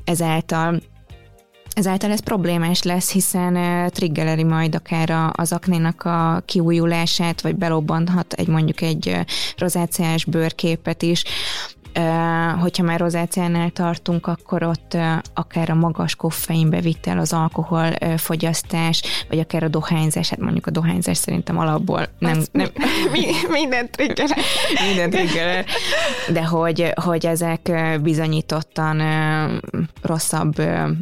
[0.05, 0.81] ezáltal
[1.75, 8.49] Ezáltal ez problémás lesz, hiszen triggeleri majd akár az aknénak a kiújulását, vagy belobbanthat egy
[8.49, 9.19] mondjuk egy
[9.57, 11.25] rozáciás bőrképet is,
[12.61, 14.97] hogyha már rozáciánál tartunk, akkor ott
[15.35, 21.17] akár a magas koffeinbevitel, az alkohol fogyasztás, vagy akár a dohányzás, hát mondjuk a dohányzás
[21.17, 22.43] szerintem alapból nem...
[22.53, 22.69] nem
[23.13, 24.39] mi, minden triggerer.
[24.87, 25.65] minden triggerer.
[26.33, 29.03] De hogy, hogy ezek bizonyítottan
[30.03, 30.55] rosszabb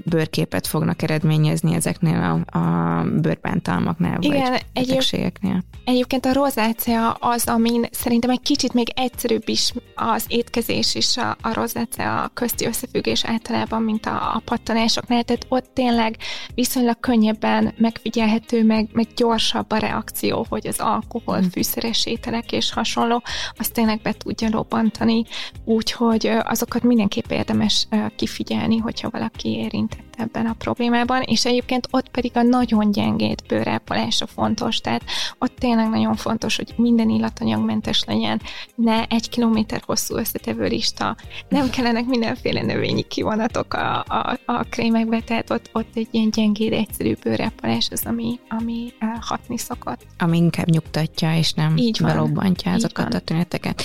[0.05, 5.65] bőrképet fognak eredményezni ezeknél a, a bőrbántalmaknál, Igen, vagy betegségeknél.
[5.85, 11.17] Egyébként a rozácia az, amin szerintem egy kicsit még egyszerűbb is az étkezés és is
[11.17, 16.17] a, a rozácea közti összefüggés általában, mint a, a pattanásoknál, tehát ott tényleg
[16.55, 21.49] viszonylag könnyebben megfigyelhető, meg, meg gyorsabb a reakció, hogy az alkohol, mm.
[21.53, 23.23] fűszeres ételek és hasonló,
[23.59, 25.25] azt tényleg be tudja lobbantani,
[25.65, 32.31] úgyhogy azokat mindenképp érdemes kifigyelni, hogyha valaki érintett ebben a problémában, és egyébként ott pedig
[32.35, 35.03] a nagyon gyengét bőrápolása fontos, tehát
[35.39, 38.41] ott tényleg nagyon fontos, hogy minden illatanyagmentes legyen,
[38.75, 41.17] ne egy kilométer hosszú összetevő lista,
[41.49, 46.73] nem kellenek mindenféle növényi kivonatok a, a, a krémekbe, tehát ott, ott egy ilyen gyengéd,
[46.73, 50.07] egyszerű bőrápolás az, ami, ami hatni szokott.
[50.19, 52.11] Ami inkább nyugtatja, és nem Így van.
[52.11, 53.83] belobbantja azokat a tüneteket.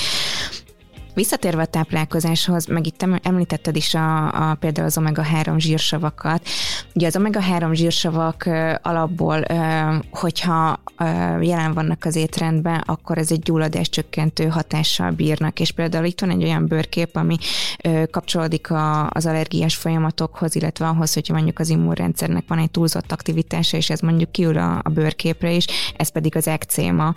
[1.16, 6.48] Visszatérve a táplálkozáshoz, meg itt említetted is a, a például az omega-3 zsírsavakat.
[6.94, 8.50] Ugye az omega-3 zsírsavak
[8.82, 9.44] alapból,
[10.12, 10.80] hogyha
[11.42, 16.30] jelen vannak az étrendben, akkor ez egy gyulladás csökkentő hatással bírnak, és például itt van
[16.30, 17.38] egy olyan bőrkép, ami
[18.12, 18.68] kapcsolódik
[19.10, 24.00] az allergiás folyamatokhoz, illetve ahhoz, hogyha mondjuk az immunrendszernek van egy túlzott aktivitása, és ez
[24.00, 25.66] mondjuk kiül a, a bőrképre is,
[25.98, 27.14] ez pedig az ekcéma,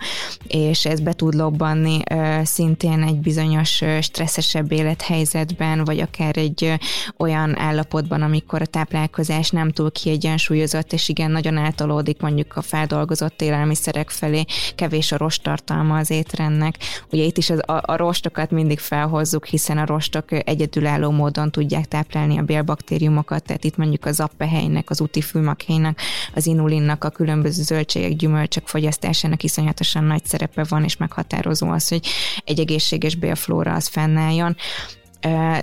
[0.47, 1.99] és ez be tud lobbanni
[2.43, 6.73] szintén egy bizonyos stresszesebb élethelyzetben, vagy akár egy
[7.17, 13.41] olyan állapotban, amikor a táplálkozás nem túl kiegyensúlyozott, és igen, nagyon eltolódik mondjuk a feldolgozott
[13.41, 16.77] élelmiszerek felé, kevés a rostartalma az étrendnek.
[17.11, 21.85] Ugye itt is az, a, a rostokat mindig felhozzuk, hiszen a rostok egyedülálló módon tudják
[21.85, 26.01] táplálni a bélbaktériumokat, tehát itt mondjuk az appehelynek, az utifülmakhelynek,
[26.35, 32.07] az inulinnak, a különböző zöldségek, gyümölcsök fogyasztásának iszonyatosan nagy szerepe van, és meghatározó az, hogy
[32.45, 34.55] egy egészséges bélflóra az fennálljon.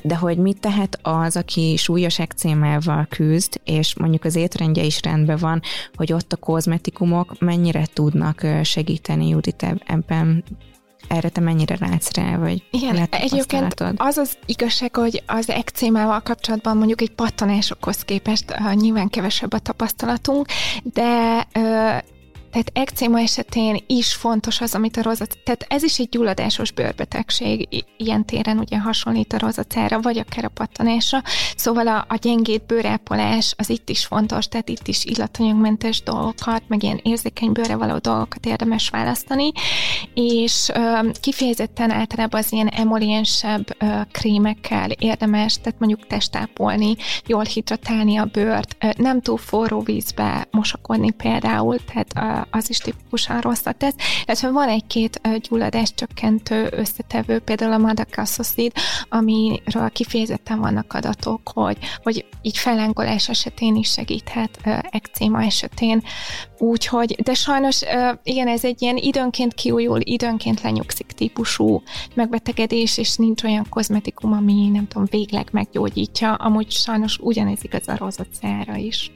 [0.03, 5.37] De hogy mit tehet az, aki súlyos ekcémával küzd, és mondjuk az étrendje is rendben
[5.37, 5.61] van,
[5.95, 10.45] hogy ott a kozmetikumok mennyire tudnak segíteni, Judit, ebben?
[11.09, 16.77] Erre te mennyire látsz rá, vagy Igen, egyébként az az igazság, hogy az ekcémával kapcsolatban
[16.77, 20.47] mondjuk egy pattanásokhoz képest uh, nyilván kevesebb a tapasztalatunk,
[20.83, 21.99] de uh,
[22.57, 27.85] tehát ekcéma esetén is fontos az, amit a rozat, tehát ez is egy gyulladásos bőrbetegség,
[27.97, 31.23] ilyen téren ugye hasonlít a rozacára, vagy akár a pattanásra,
[31.57, 36.83] szóval a, a gyengét bőrápolás az itt is fontos, tehát itt is illatanyagmentes dolgokat, meg
[36.83, 39.53] ilyen érzékeny bőre való dolgokat érdemes választani,
[40.15, 46.97] és ö, kifejezetten általában az ilyen emoliensebb ö, krémekkel érdemes, tehát mondjuk testápolni,
[47.27, 53.41] jól hidratálni a bőrt, ö, nem túl forró vízbe mosakodni például, tehát az is tipikusan
[53.41, 53.95] rosszat tesz,
[54.25, 58.73] illetve van egy-két gyulladás csökkentő összetevő, például a madakasszocid,
[59.09, 64.59] amiről kifejezetten vannak adatok, hogy, hogy így fellángolás esetén is segíthet
[64.91, 66.03] ekcéma esetén,
[66.59, 67.81] úgyhogy, de sajnos
[68.23, 71.83] igen, ez egy ilyen időnként kiújul, időnként lenyugszik típusú
[72.15, 77.97] megbetegedés, és nincs olyan kozmetikum, ami nem tudom, végleg meggyógyítja, amúgy sajnos ugyanez igaz a
[77.97, 79.11] rozocára is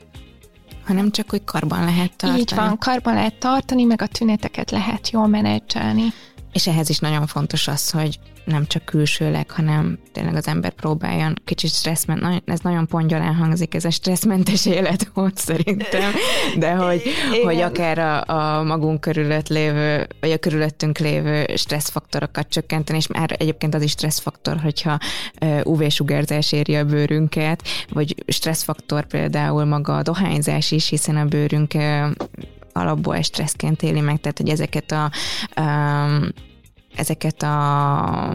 [0.91, 2.41] hanem csak, hogy karban lehet tartani.
[2.41, 6.13] Így van, karban lehet tartani, meg a tüneteket lehet jól menedzselni.
[6.53, 11.35] És ehhez is nagyon fontos az, hogy nem csak külsőleg, hanem tényleg az ember próbáljon
[11.45, 16.13] kicsit stresszment, ez nagyon pongyolán hangzik, ez a stresszmentes életmód szerintem,
[16.59, 17.03] de hogy,
[17.45, 23.37] hogy akár a, a magunk körülött lévő, vagy a körülöttünk lévő stresszfaktorokat csökkenteni, és már
[23.39, 24.99] egyébként az is stresszfaktor, hogyha
[25.63, 31.75] UV-sugárzás éri a bőrünket, vagy stresszfaktor például maga a dohányzás is, hiszen a bőrünk
[32.73, 35.11] alapból stresszként éli meg, tehát hogy ezeket a
[35.61, 36.29] um,
[36.97, 38.35] ezeket a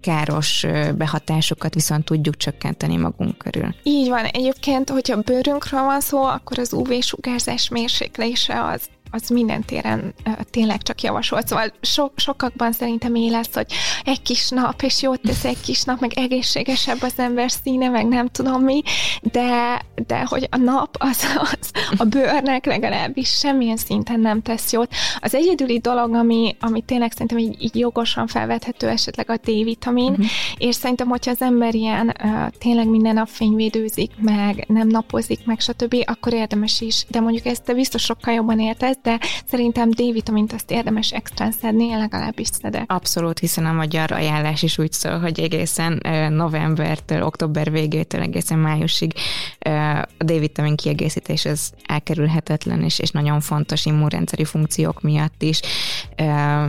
[0.00, 0.66] káros
[0.96, 3.74] behatásokat viszont tudjuk csökkenteni magunk körül.
[3.82, 4.24] Így van.
[4.24, 8.80] Egyébként, hogyha bőrünkről van szó, akkor az UV-sugárzás mérséklése az
[9.22, 10.14] az minden téren
[10.50, 11.46] tényleg csak javasolt.
[11.46, 13.72] Szóval so, sokakban szerintem él lesz, hogy
[14.04, 18.06] egy kis nap, és jót tesz egy kis nap, meg egészségesebb az ember színe, meg
[18.06, 18.82] nem tudom mi,
[19.22, 24.94] de, de hogy a nap az, az a bőrnek legalábbis semmilyen szinten nem tesz jót.
[25.20, 30.26] Az egyedüli dolog, ami, ami tényleg szerintem így, így jogosan felvethető esetleg a D-vitamin, uh-huh.
[30.56, 35.60] és szerintem, hogyha az ember ilyen uh, tényleg minden nap fényvédőzik, meg nem napozik, meg
[35.60, 40.52] stb., akkor érdemes is, de mondjuk ezt te biztos sokkal jobban érted, de szerintem D-vitamint
[40.52, 42.92] azt érdemes extrán szedni, én legalábbis szedek.
[42.92, 46.02] Abszolút, hiszen a magyar ajánlás is úgy szól, hogy egészen
[46.32, 49.12] novembertől, október végétől egészen májusig
[49.58, 55.60] a D-vitamin kiegészítés az elkerülhetetlen, és, és nagyon fontos immunrendszeri funkciók miatt is.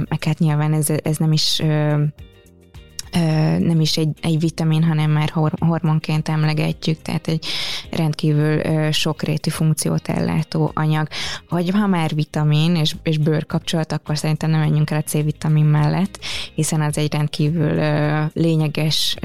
[0.09, 1.61] Meg hát nyilván ez, ez nem is
[3.59, 7.45] nem is egy, egy vitamin, hanem már hormonként emlegetjük, tehát egy
[7.91, 8.61] rendkívül
[8.91, 11.07] sokrétű funkciót ellátó anyag.
[11.49, 15.65] Vagy ha már vitamin és, és bőr kapcsolat, akkor szerintem nem menjünk el a C-vitamin
[15.65, 16.19] mellett,
[16.55, 17.81] hiszen az egy rendkívül
[18.33, 19.15] lényeges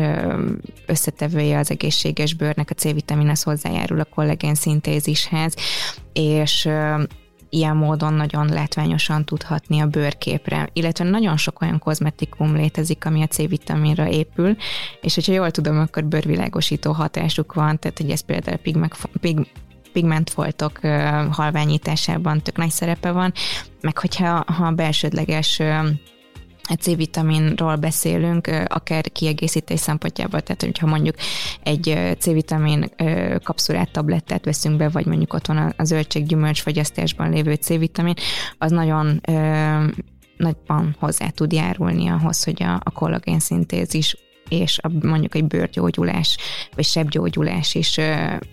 [0.86, 5.54] összetevője az egészséges bőrnek, a C-vitamin az hozzájárul a kollagén szintézishez,
[6.12, 6.68] és
[7.54, 13.26] ilyen módon nagyon látványosan tudhatni a bőrképre, illetve nagyon sok olyan kozmetikum létezik, ami a
[13.26, 14.56] C-vitaminra épül,
[15.00, 19.46] és hogyha jól tudom, akkor bőrvilágosító hatásuk van, tehát hogy ez például pigmek, pig,
[19.92, 20.80] pigmentfoltok
[21.30, 23.32] halványításában tök nagy szerepe van,
[23.80, 25.60] meg hogyha ha belsődleges
[26.80, 31.14] C-vitaminról beszélünk, akár kiegészítés szempontjából, tehát hogyha mondjuk
[31.62, 32.90] egy C-vitamin
[33.42, 38.14] kapszulát, tablettát veszünk be, vagy mondjuk ott van a zöldséggyümölcs fogyasztásban lévő C-vitamin,
[38.58, 39.20] az nagyon
[40.36, 44.16] nagyban hozzá tud járulni ahhoz, hogy a, a kollagén szintézis
[44.48, 46.36] és a, mondjuk egy bőrgyógyulás
[46.74, 48.00] vagy sebgyógyulás is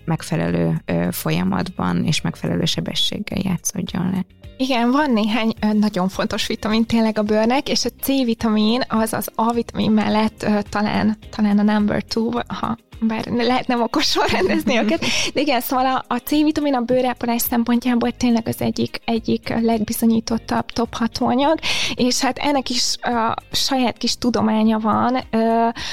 [0.04, 4.39] megfelelő folyamatban és megfelelő sebességgel játszódjon le.
[4.60, 9.90] Igen, van néhány nagyon fontos vitamin tényleg a bőrnek, és a C-vitamin az az A-vitamin
[9.90, 15.60] mellett talán, talán a number two, ha bár lehet nem okosan rendezni őket, de igen,
[15.60, 21.58] szóval a, a C-vitamin a bőrápolás szempontjából tényleg az egyik, egyik legbizonyítottabb top hatóanyag,
[21.94, 25.18] és hát ennek is a saját kis tudománya van,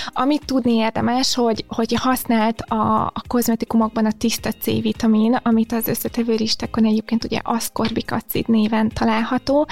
[0.07, 6.35] amit tudni érdemes, hogy, hogy használt a, a kozmetikumokban a tiszta C-vitamin, amit az összetevő
[6.35, 9.67] listákon egyébként ugye aszkorbic acid néven található,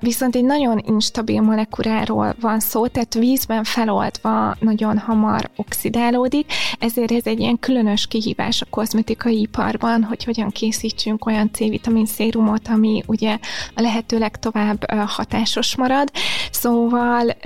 [0.00, 6.37] viszont egy nagyon instabil molekuláról van szó, tehát vízben feloldva nagyon hamar oxidálódik,
[6.78, 12.68] ezért ez egy ilyen különös kihívás a kozmetikai iparban, hogy hogyan készítsünk olyan C-vitamin szérumot,
[12.68, 13.38] ami ugye
[13.74, 16.10] a lehető legtovább hatásos marad.
[16.50, 17.36] Szóval,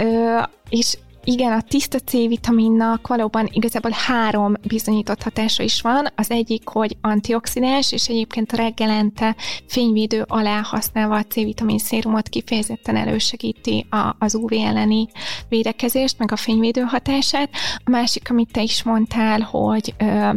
[0.69, 6.09] és igen, a tiszta C-vitaminnak valóban igazából három bizonyított hatása is van.
[6.17, 13.87] Az egyik, hogy antioxidáns, és egyébként reggelente fényvédő alá használva a C-vitamin szérumot kifejezetten elősegíti
[13.91, 15.09] a, az UV elleni
[15.49, 17.51] védekezést, meg a fényvédő hatását.
[17.85, 20.31] A másik, amit te is mondtál, hogy ö,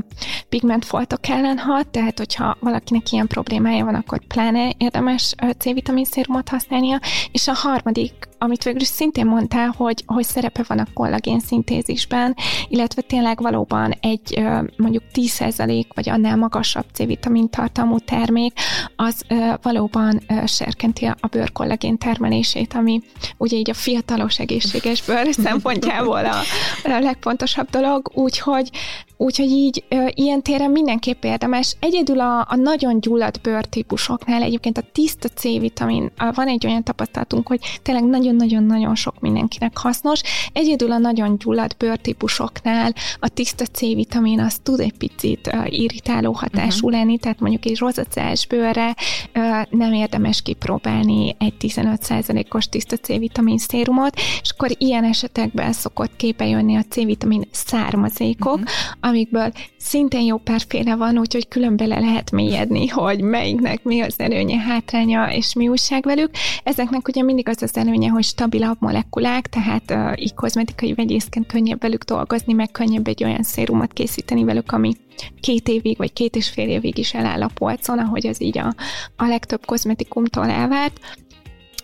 [0.49, 6.99] pigmentfoltok ellen hat, tehát hogyha valakinek ilyen problémája van, akkor pláne érdemes C-vitamin szérumot használnia.
[7.31, 12.35] És a harmadik, amit végül is szintén mondtál, hogy, hogy szerepe van a kollagén szintézisben,
[12.67, 14.43] illetve tényleg valóban egy
[14.77, 18.53] mondjuk 10% vagy annál magasabb C-vitamin tartalmú termék,
[18.95, 19.21] az
[19.61, 23.01] valóban serkenti a bőr kollagén termelését, ami
[23.37, 26.35] ugye így a fiatalos egészséges bőr szempontjából a,
[26.83, 28.69] a legfontosabb dolog, úgyhogy
[29.17, 31.75] Úgyhogy így ö, ilyen téren mindenképp érdemes.
[31.79, 37.59] Egyedül a, a nagyon gyulladt bőrtípusoknál egyébként a tiszta C-vitamin, van egy olyan tapasztalatunk, hogy
[37.81, 40.21] tényleg nagyon-nagyon-nagyon sok mindenkinek hasznos.
[40.53, 46.87] Egyedül a nagyon gyulladt bőrtípusoknál a tiszta C-vitamin az tud egy picit ö, irritáló hatású
[46.87, 46.91] uh-huh.
[46.91, 48.95] lenni, tehát mondjuk egy rozacás bőrre
[49.33, 56.47] ö, nem érdemes kipróbálni egy 15%-os tiszta C-vitamin szérumot, és akkor ilyen esetekben szokott képe
[56.47, 62.87] jönni a C-vitamin származékok, uh-huh amikből szintén jó párféle van, úgyhogy külön bele lehet mélyedni,
[62.87, 66.29] hogy melyiknek mi az előnye, hátránya, és mi újság velük.
[66.63, 72.03] Ezeknek ugye mindig az az előnye, hogy stabilabb molekulák, tehát így kozmetikai vegyészként könnyebb velük
[72.03, 74.93] dolgozni, meg könnyebb egy olyan szérumot készíteni velük, ami
[75.39, 78.75] két évig, vagy két és fél évig is eláll a polcon, ahogy az így a,
[79.15, 80.99] a legtöbb kozmetikumtól elvált.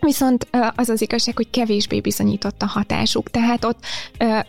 [0.02, 3.30] Viszont az az igazság, hogy kevésbé bizonyított a hatásuk.
[3.30, 3.80] Tehát ott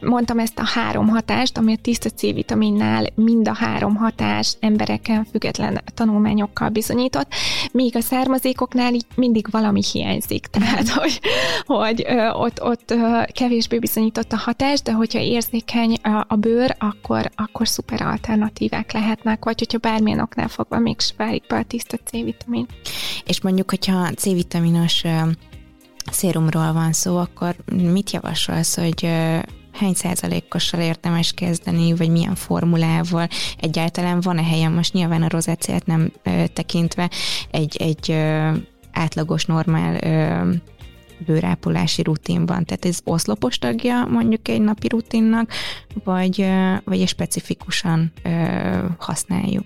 [0.01, 5.83] mondtam ezt a három hatást, ami a tiszta C-vitaminnál mind a három hatás embereken független
[5.95, 7.29] tanulmányokkal bizonyított,
[7.73, 10.47] míg a származékoknál így mindig valami hiányzik.
[10.47, 11.21] Tehát, hogy,
[11.65, 12.95] hogy ott, ott
[13.33, 15.99] kevésbé bizonyított a hatás, de hogyha érzékeny
[16.29, 21.57] a bőr, akkor, akkor szuper alternatívák lehetnek, vagy hogyha bármilyen oknál fogva még válik be
[21.57, 22.67] a tiszta C-vitamin.
[23.25, 25.05] És mondjuk, hogyha C-vitaminos
[26.11, 29.09] szérumról van szó, akkor mit javasolsz, hogy
[29.73, 33.29] hány százalékossal érdemes kezdeni, vagy milyen formulával
[33.61, 37.11] egyáltalán van-e helyen, most nyilván a rozáciát nem ö, tekintve
[37.51, 38.51] egy, egy ö,
[38.93, 40.51] átlagos, normál ö,
[41.27, 42.65] bőrápolási rutinban.
[42.65, 45.51] Tehát ez oszlopos tagja mondjuk egy napi rutinnak,
[46.05, 46.47] vagy,
[46.85, 48.31] vagy specifikusan ö,
[48.99, 49.65] használjuk?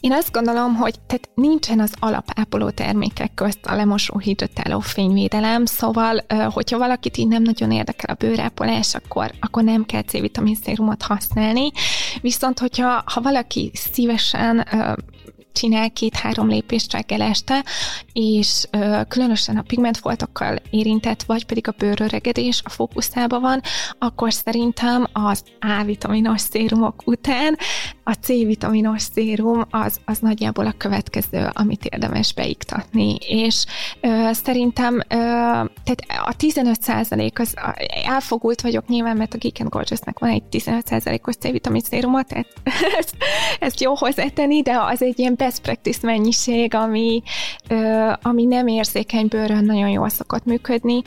[0.00, 6.24] Én azt gondolom, hogy tehát nincsen az alapápoló termékek közt a lemosó hidratáló fényvédelem, szóval,
[6.50, 11.70] hogyha valakit így nem nagyon érdekel a bőrápolás, akkor, akkor nem kell C-vitamin szérumot használni.
[12.20, 14.66] Viszont, hogyha ha valaki szívesen
[15.56, 17.64] csinál két-három lépést reggel este,
[18.12, 23.60] és ö, különösen a pigmentfoltokkal érintett, vagy pedig a bőröregedés a fókuszában van,
[23.98, 27.56] akkor szerintem az A-vitaminos szérumok után
[28.04, 33.64] a C-vitaminos szérum az, az nagyjából a következő, amit érdemes beiktatni, és
[34.00, 37.54] ö, szerintem ö, tehát a 15 százalék, az
[38.04, 42.46] elfogult vagyok nyilván, mert a Geek and Gorgeous-nek van egy 15 százalékos C-vitamin széruma, tehát
[42.98, 43.16] ezt,
[43.60, 47.22] ezt jó hozzátenni, de az egy ilyen best practice mennyiség, ami,
[48.22, 51.02] ami nem érzékeny bőrön nagyon jól szokott működni,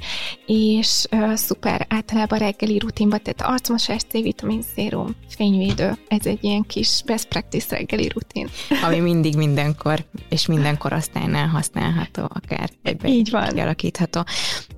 [0.45, 7.27] és szuper általában reggeli rutinba, tehát arcmosás, C-vitamin szérum, fényvédő, ez egy ilyen kis best
[7.27, 8.47] practice reggeli rutin.
[8.83, 13.47] Ami mindig mindenkor, és minden korosztálynál használható, akár egyben Így van.
[13.47, 14.23] kialakítható.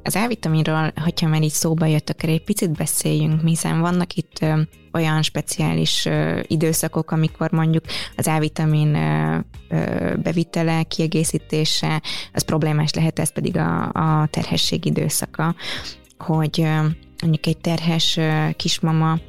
[0.03, 4.45] Az A-vitaminról, hogyha már így szóba jött, akkor egy picit beszéljünk, hiszen vannak itt
[4.93, 6.07] olyan speciális
[6.41, 7.83] időszakok, amikor mondjuk
[8.15, 8.91] az A-vitamin
[10.23, 12.01] bevitele, kiegészítése,
[12.33, 15.55] az problémás lehet, ez pedig a, a terhesség időszaka,
[16.17, 16.67] hogy
[17.21, 18.19] mondjuk egy terhes
[18.55, 19.19] kismama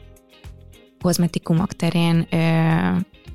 [1.01, 2.27] kozmetikumok terén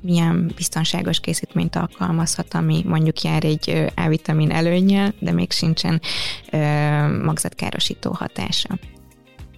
[0.00, 6.00] milyen biztonságos készítményt alkalmazhat, ami mondjuk jár egy A-vitamin előnyel, de még sincsen
[7.22, 8.78] magzatkárosító hatása.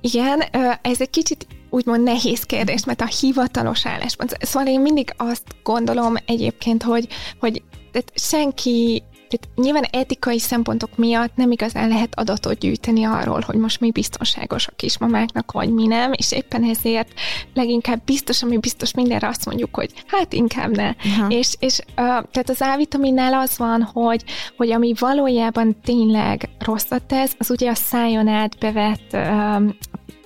[0.00, 0.40] Igen,
[0.82, 4.36] ez egy kicsit úgymond nehéz kérdés, mert a hivatalos álláspont.
[4.40, 11.36] Szóval én mindig azt gondolom egyébként, hogy, hogy tehát senki tehát nyilván etikai szempontok miatt
[11.36, 16.12] nem igazán lehet adatot gyűjteni arról, hogy most mi biztonságos a kismamáknak, vagy mi nem,
[16.12, 17.08] és éppen ezért
[17.54, 20.88] leginkább biztos, ami biztos mindenre azt mondjuk, hogy hát inkább ne.
[20.88, 21.34] Uh-huh.
[21.34, 24.24] És, és uh, tehát az A-vitaminnál az van, hogy,
[24.56, 29.62] hogy ami valójában tényleg rosszat tesz, az ugye a szájon át bevett uh,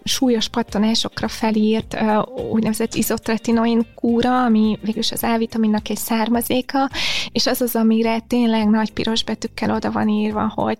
[0.04, 1.96] súlyos pattanásokra felírt
[2.52, 6.90] úgynevezett izotretinoin kúra, ami végülis az A-vitaminnak egy származéka,
[7.32, 10.78] és az az, amire tényleg nagy piros betűkkel oda van írva, hogy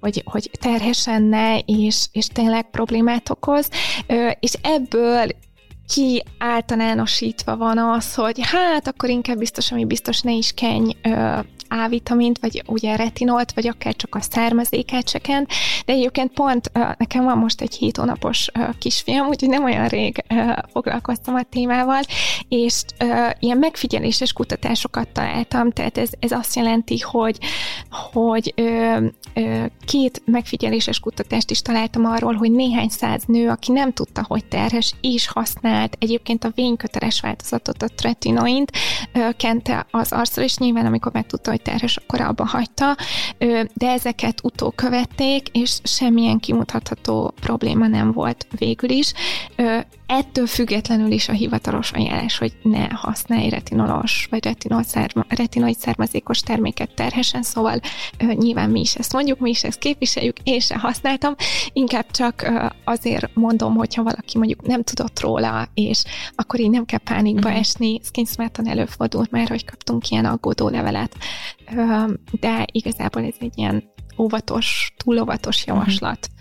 [0.00, 3.68] hogy, hogy terhesen ne, és, és tényleg problémát okoz,
[4.40, 5.26] és ebből
[5.94, 10.90] ki általánosítva van az, hogy hát akkor inkább biztos, ami biztos ne is kenj
[11.68, 15.46] a-vitamint, vagy ugye retinolt, vagy akár csak a származékát cseken,
[15.86, 20.24] de egyébként pont nekem van most egy hét hónapos kisfiam, úgyhogy nem olyan rég
[20.72, 22.00] foglalkoztam a témával,
[22.48, 22.82] és
[23.38, 27.38] ilyen megfigyeléses kutatásokat találtam, tehát ez, ez azt jelenti, hogy,
[28.12, 28.54] hogy
[29.86, 34.92] két megfigyeléses kutatást is találtam arról, hogy néhány száz nő, aki nem tudta, hogy terhes,
[35.00, 38.72] és használt egyébként a vényköteles változatot, a tretinoint,
[39.36, 42.96] kente az arcra, és nyilván amikor megtudta, terhes, akkor abba hagyta,
[43.74, 49.12] de ezeket utókövették, és semmilyen kimutatható probléma nem volt végül is.
[50.08, 56.40] Ettől függetlenül is a hivatalos ajánlás, hogy ne használj retinolos vagy retinol szárma, retinoid származékos
[56.40, 57.80] terméket terhesen, szóval
[58.18, 61.34] nyilván mi is ezt mondjuk, mi is ezt képviseljük, én sem használtam,
[61.72, 62.52] inkább csak
[62.84, 66.02] azért mondom, hogyha valaki mondjuk nem tudott róla, és
[66.34, 67.60] akkor így nem kell pánikba uh-huh.
[67.60, 71.16] esni, Skinsmarton előfordult már, hogy kaptunk ilyen aggódó levelet,
[72.40, 73.84] de igazából ez egy ilyen
[74.18, 75.76] óvatos, túl óvatos mhm.
[75.76, 76.18] javaslat.
[76.26, 76.36] Uh-huh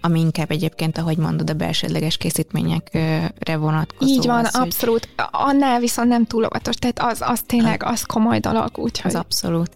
[0.00, 4.10] ami inkább egyébként, ahogy mondod, a belsődleges készítményekre vonatkozó.
[4.10, 5.08] Így van, az, abszolút.
[5.16, 5.26] Hogy...
[5.30, 9.10] Annál viszont nem túl óvatos, tehát az, az tényleg, az komoly dolog, úgyhogy...
[9.10, 9.70] Az abszolút.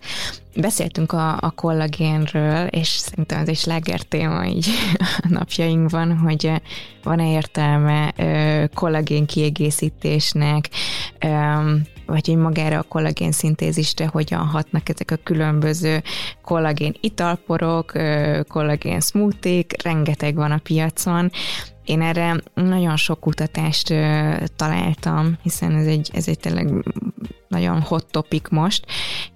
[0.57, 4.67] Beszéltünk a, a kollagénről, és szerintem ez egy sláger téma így
[5.23, 6.53] a napjainkban, hogy
[7.03, 8.15] van-e értelme
[8.75, 10.69] kollagén kiegészítésnek,
[12.07, 16.03] vagy hogy magára a kollagén szintézisre hogyan hatnak ezek a különböző
[16.43, 17.93] kollagén italporok,
[18.49, 21.31] kollagén smoothie rengeteg van a piacon,
[21.85, 26.71] én erre nagyon sok kutatást ö, találtam, hiszen ez egy, ez egy tényleg
[27.49, 28.87] nagyon hot topic most,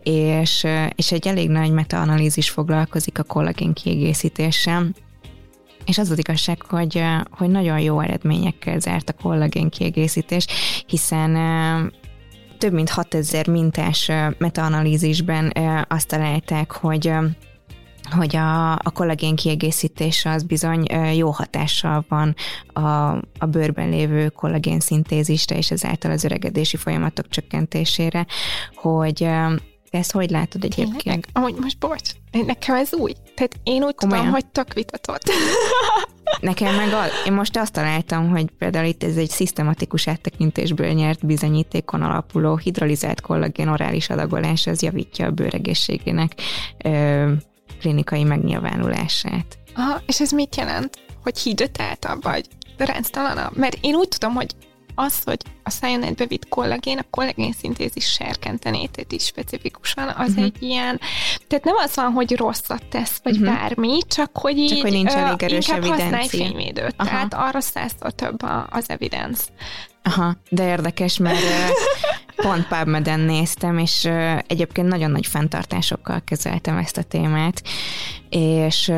[0.02, 4.86] és, és egy elég nagy metaanalízis foglalkozik a kollagén kiegészítéssel,
[5.86, 10.46] és az az igazság, hogy, hogy nagyon jó eredményekkel zárt a kollagén kiegészítés,
[10.86, 11.36] hiszen
[12.58, 15.52] több mint 6000 mintás metaanalízisben
[15.88, 17.12] azt találták, hogy
[18.10, 22.34] hogy a, a kollagén kiegészítése az bizony jó hatással van
[22.66, 28.26] a, a bőrben lévő kollagén szintézisre és ezáltal az öregedési folyamatok csökkentésére,
[28.74, 29.28] hogy
[29.90, 31.02] ezt hogy látod egyébként?
[31.02, 31.26] Tényleg?
[31.32, 32.10] Ahogy most bocs,
[32.46, 33.12] nekem ez új.
[33.34, 34.24] Tehát én úgy Komolyan?
[34.24, 35.22] tudom, hogy tök vitatott.
[36.40, 41.26] Nekem meg a, én most azt találtam, hogy például itt ez egy szisztematikus áttekintésből nyert
[41.26, 46.32] bizonyítékon alapuló hidrolizált kollagén orális adagolás, az javítja a bőregészségének
[46.84, 47.32] ö,
[47.80, 49.58] klinikai megnyilvánulását.
[49.74, 50.98] Aha, és ez mit jelent?
[51.22, 53.56] Hogy hidratáltabb vagy ránctalanabb?
[53.56, 54.50] Mert én úgy tudom, hogy
[54.96, 60.44] az, hogy a szájon bevitt kollagén, a kollagén szintézis serkentenétét is specifikusan, az uh-huh.
[60.44, 61.00] egy ilyen,
[61.46, 63.54] tehát nem az van, hogy rosszat tesz, vagy uh-huh.
[63.54, 66.04] bármi, csak hogy így csak, hogy nincs elég erős inkább evidencia.
[66.04, 66.94] használj fényvédőt.
[66.96, 67.08] Aha.
[67.08, 69.42] Tehát arra százszor több az evidence.
[70.06, 71.38] Aha, de érdekes, mert
[72.36, 74.08] pont PubMed-en néztem, és
[74.46, 77.62] egyébként nagyon nagy fenntartásokkal kezeltem ezt a témát,
[78.30, 78.88] és...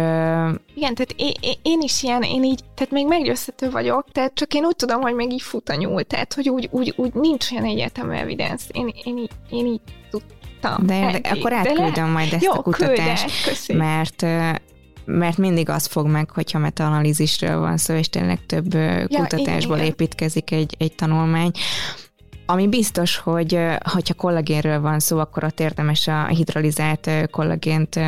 [0.75, 1.33] Igen, tehát én,
[1.63, 5.15] én is ilyen, én így, tehát még meggyőzhető vagyok, tehát csak én úgy tudom, hogy
[5.15, 8.65] még így fut a nyúl, tehát hogy úgy, úgy, úgy nincs olyan egyetemű evidence.
[8.73, 9.81] Én, én, így, én így
[10.11, 10.87] tudtam.
[10.87, 12.13] De, de akkor átküldöm le...
[12.13, 14.27] majd ezt Jó, a kutatást, mert
[15.09, 19.89] mert mindig az fog meg, hogyha metaanalízisről van szó, és tényleg több ja, kutatásból igen,
[19.89, 21.51] építkezik egy, egy tanulmány.
[22.47, 23.59] Ami biztos, hogy
[23.93, 28.01] hogyha kollagénről van szó, akkor ott érdemes a hidrolizált kollagént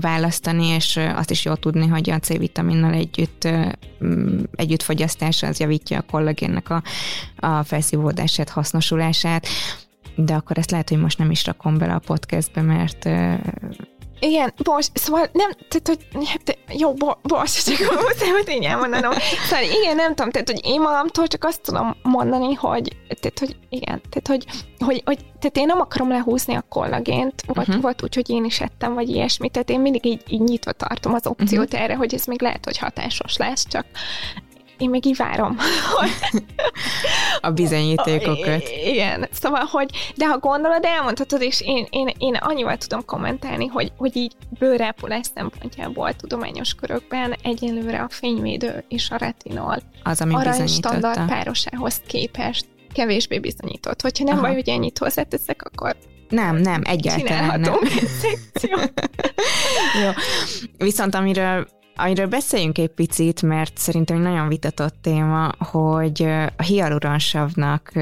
[0.00, 3.48] választani, és azt is jól tudni, hogy a C-vitaminnal együtt,
[4.54, 6.82] együtt fogyasztása az javítja a kollagénnek a,
[7.36, 9.46] a felszívódását, hasznosulását,
[10.16, 13.08] de akkor ezt lehet, hogy most nem is rakom bele a podcastbe, mert
[14.20, 19.12] Igen, bocs, szóval nem, tehát, hogy hát, jó, bo, bocs, csak muszáj, hogy én elmondanom.
[19.48, 23.56] Szóval igen, nem tudom, tehát, hogy én magamtól csak azt tudom mondani, hogy, tehát, hogy
[23.68, 24.44] igen, tehát, hogy,
[24.78, 27.82] hogy, hogy tehát én nem akarom lehúzni a kollagént, volt, uh-huh.
[27.82, 31.14] volt úgy, hogy én is ettem, vagy ilyesmit, tehát én mindig így, így nyitva tartom
[31.14, 31.82] az opciót uh-huh.
[31.82, 33.86] erre, hogy ez még lehet, hogy hatásos lesz, csak
[34.78, 35.56] én még így várom.
[37.40, 38.62] a bizonyítékokat.
[38.92, 43.92] Igen, szóval, hogy de ha gondolod, elmondhatod, és én, én, én annyival tudom kommentálni, hogy,
[43.96, 50.66] hogy így bőrápolás szempontjából tudományos körökben egyenlőre a fényvédő és a retinol az, ami arany
[50.66, 54.02] standard párosához képest kevésbé bizonyított.
[54.02, 54.42] Hogyha nem Aha.
[54.42, 55.96] baj, hogy ennyit hozzáteszek, akkor
[56.28, 57.74] nem, nem, egyáltalán nem.
[60.02, 60.10] Jó.
[60.78, 61.66] Viszont amiről
[61.96, 66.22] Amiről beszéljünk egy picit, mert szerintem egy nagyon vitatott téma, hogy
[66.56, 67.92] a hialuransavnak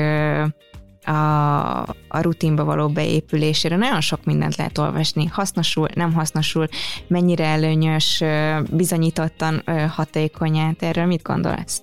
[1.04, 5.26] a, a rutinba való beépülésére nagyon sok mindent lehet olvasni.
[5.26, 6.68] Hasznosul, nem hasznosul,
[7.06, 8.22] mennyire előnyös,
[8.70, 10.82] bizonyítottan hatékonyát.
[10.82, 11.82] Erről mit gondolsz?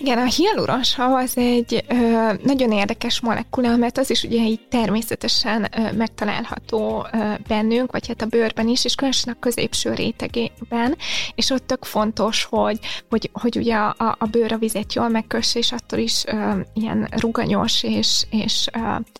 [0.00, 1.94] Igen, a hialuronsav az egy ö,
[2.42, 8.22] nagyon érdekes molekula, mert az is ugye így természetesen ö, megtalálható ö, bennünk, vagy hát
[8.22, 10.96] a bőrben is, és különösen a középső rétegében,
[11.34, 12.78] és ott tök fontos, hogy,
[13.10, 17.08] hogy, hogy ugye a, a bőr a vizet jól megkösse, és attól is ö, ilyen
[17.10, 18.78] ruganyos és, és ö,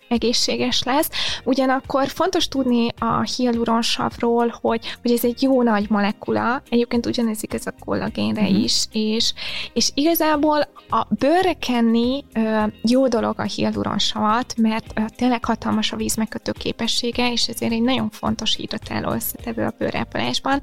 [0.09, 1.11] egészséges lesz.
[1.45, 7.67] Ugyanakkor fontos tudni a hialuronsavról, hogy, hogy ez egy jó nagy molekula, egyébként ugyanez igaz
[7.67, 8.63] a kollagénre mm-hmm.
[8.63, 9.33] is, és,
[9.73, 15.97] és igazából a bőrre kenni ö, jó dolog a hialuronsavat, mert ö, tényleg hatalmas a
[15.97, 20.61] vízmegkötő képessége, és ezért egy nagyon fontos hidratáló összetevő a bőrápolásban,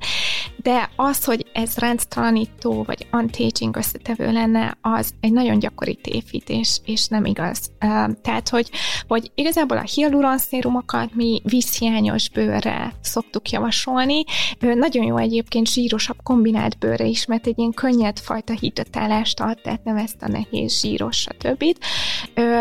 [0.57, 7.07] de az, hogy ez ránctalanító vagy anti-aging összetevő lenne, az egy nagyon gyakori tévhités, és
[7.07, 7.69] nem igaz.
[7.79, 8.69] Ö, tehát, hogy,
[9.07, 14.23] hogy igazából a hialuronszérumokat mi vízhiányos bőrre szoktuk javasolni.
[14.59, 19.59] Ö, nagyon jó egyébként zsírosabb kombinált bőrre is, mert egy ilyen könnyed fajta hidratálást ad,
[19.63, 21.63] tehát nem ezt a nehéz zsíros, stb.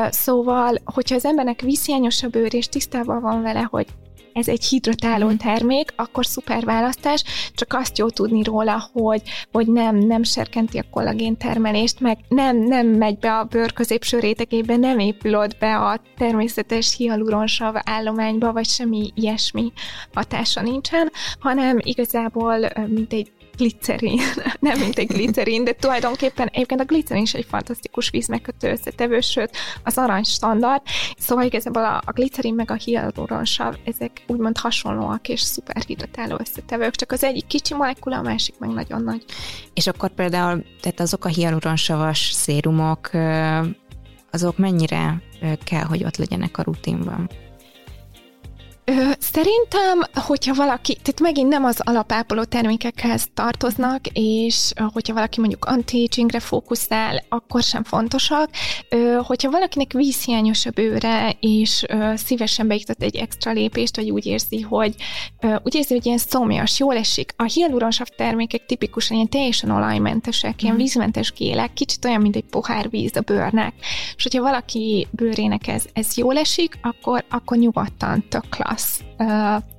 [0.09, 3.87] Szóval, hogyha az embernek vízhiányos a bőr, és tisztában van vele, hogy
[4.35, 5.37] ez egy hidratáló mhm.
[5.37, 7.25] termék, akkor szuper választás,
[7.55, 9.23] csak azt jó tudni róla, hogy,
[9.53, 14.19] hogy nem, nem serkenti a kollagén termelést, meg nem, nem megy be a bőr középső
[14.19, 19.73] rétegébe, nem épül ott be a természetes hialuronsav állományba, vagy semmi ilyesmi
[20.15, 24.21] hatása nincsen, hanem igazából mint egy glicerin,
[24.61, 29.57] nem mint egy glicerin, de tulajdonképpen egyébként a glicerin is egy fantasztikus vízmegkötő összetevő, sőt
[29.85, 30.83] az arany standard,
[31.19, 36.95] szóval igazából a, a glicerin meg a hialuronsav, ezek úgymond hasonlóak és szuper hidratáló összetevők,
[36.95, 39.25] csak az egyik kicsi molekula, a másik meg nagyon nagy.
[39.75, 43.11] És akkor például, tehát azok a hialuronsavas szérumok,
[44.31, 45.23] azok mennyire
[45.65, 47.31] kell, hogy ott legyenek a rutinban?
[48.87, 55.65] Ö, szerintem, hogyha valaki, tehát megint nem az alapápoló termékekhez tartoznak, és hogyha valaki mondjuk
[55.65, 58.51] anti-agingre fókuszál, akkor sem fontosak.
[58.89, 64.27] Ö, hogyha valakinek vízhiányos a bőre, és ö, szívesen beiktat egy extra lépést, vagy úgy
[64.27, 64.95] érzi, hogy
[65.41, 67.33] ö, úgy érzi, hogy ilyen szomjas, jól esik.
[67.37, 70.79] A hialuronsav termékek tipikusan ilyen teljesen olajmentesek, ilyen mm.
[70.79, 73.75] vízmentes gélek, kicsit olyan, mint egy pohár víz a bőrnek.
[74.17, 79.01] És hogyha valaki bőrének ez, ez jól esik, akkor, akkor nyugodtan tök klassz klassz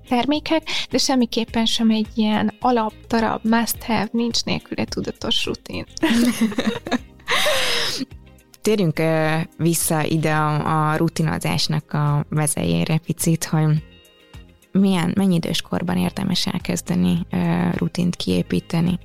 [0.08, 5.86] termékek, de semmiképpen sem egy ilyen alaptarab, must-have, nincs nélküle tudatos rutin.
[8.62, 9.02] Térjünk
[9.58, 13.84] vissza ide a, a rutinozásnak a vezejére picit, hogy
[14.72, 17.26] milyen, mennyi időskorban érdemes elkezdeni
[17.78, 19.00] rutint kiépíteni?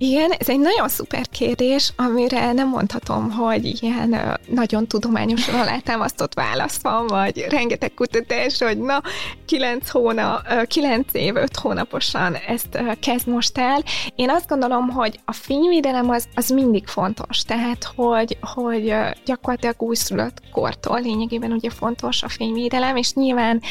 [0.00, 6.82] Igen, ez egy nagyon szuper kérdés, amire nem mondhatom, hogy ilyen nagyon tudományosan alátámasztott válasz
[6.82, 9.02] van, vagy rengeteg kutatás, hogy na,
[9.46, 13.82] kilenc hónap, kilenc év, öt hónaposan ezt kezd most el.
[14.14, 18.94] Én azt gondolom, hogy a fényvédelem az, az mindig fontos, tehát, hogy, hogy
[19.24, 23.62] gyakorlatilag újszülött kortól lényegében ugye fontos a fényvédelem, és nyilván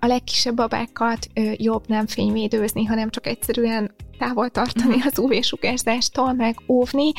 [0.00, 5.06] a legkisebb babákat jobb nem fényvédőzni, hanem csak egyszerűen távol tartani mhm.
[5.06, 7.12] az UV-sugárzástól, meg óvni,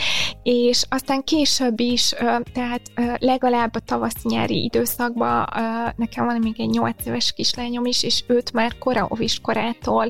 [0.44, 2.14] és aztán később is,
[2.54, 2.82] tehát
[3.18, 5.48] legalább a tavasz-nyári időszakban
[5.96, 10.10] nekem van még egy 8 éves kislányom is, és őt már kora óvis korától,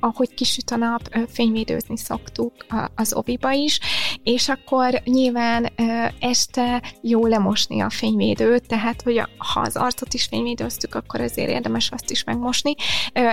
[0.00, 2.52] ahogy kisüt a nap, fényvédőzni szoktuk
[2.94, 3.80] az oviba is,
[4.22, 5.72] és akkor nyilván
[6.20, 11.90] este jó lemosni a fényvédőt, tehát hogy ha az arcot is fényvédőztük, akkor azért érdemes
[11.90, 12.74] azt is megmosni.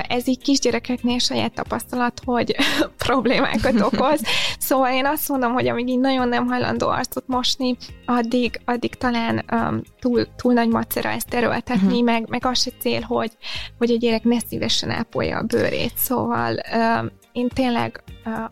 [0.08, 2.56] Ez így kisgyerekeknél saját tapasztalat hogy
[3.06, 4.22] problémákat okoz.
[4.60, 9.46] Szóval én azt mondom, hogy amíg így nagyon nem hajlandó arcot mosni, addig, addig talán
[9.52, 12.04] um, túl, túl nagy macera ezt erőltetni, uh-huh.
[12.04, 13.32] meg, meg az se cél, hogy,
[13.78, 15.94] hogy a gyerek ne szívesen ápolja a bőrét.
[15.96, 18.04] Szóval um, én tényleg,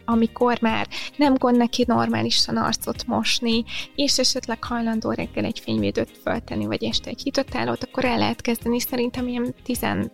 [0.06, 3.64] amikor már nem gond neki normálisan arcot mosni,
[3.96, 8.80] és esetleg hajlandó reggel egy fényvédőt föltenni, vagy este egy hitotállót, akkor el lehet kezdeni
[8.80, 10.12] szerintem ilyen tizen,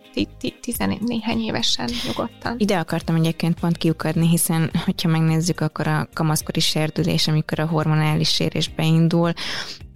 [0.60, 2.54] tizen néhány évesen nyugodtan.
[2.58, 8.28] Ide akartam egyébként pont kiukadni, hiszen hogyha megnézzük, akkor a kamaszkori serdülés, amikor a hormonális
[8.28, 9.32] sérés beindul,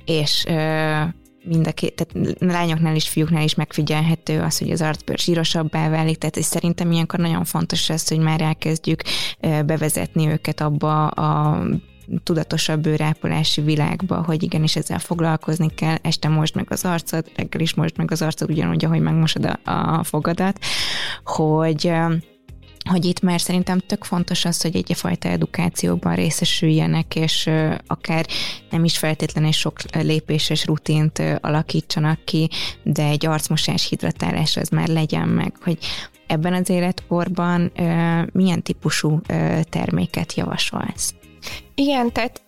[0.04, 0.44] és
[1.44, 6.18] mind a két, tehát lányoknál is, fiúknál is megfigyelhető az, hogy az arcbőr zsírosabbá válik,
[6.18, 9.02] tehát és szerintem ilyenkor nagyon fontos az, hogy már elkezdjük
[9.40, 11.62] bevezetni őket abba a
[12.22, 17.74] tudatosabb bőrápolási világba, hogy igenis ezzel foglalkozni kell, este most meg az arcod, reggel is
[17.74, 20.58] most meg az arcod, ugyanúgy, ahogy megmosod a, a fogadat,
[21.24, 21.92] hogy
[22.88, 27.50] hogy itt már szerintem tök fontos az, hogy egyfajta edukációban részesüljenek, és
[27.86, 28.26] akár
[28.70, 32.48] nem is feltétlenül sok lépéses rutint alakítsanak ki,
[32.82, 35.78] de egy arcmosás, hidratálás az már legyen meg, hogy
[36.26, 37.72] ebben az életkorban
[38.32, 39.20] milyen típusú
[39.70, 41.14] terméket javasolsz?
[41.74, 42.42] Igen, tehát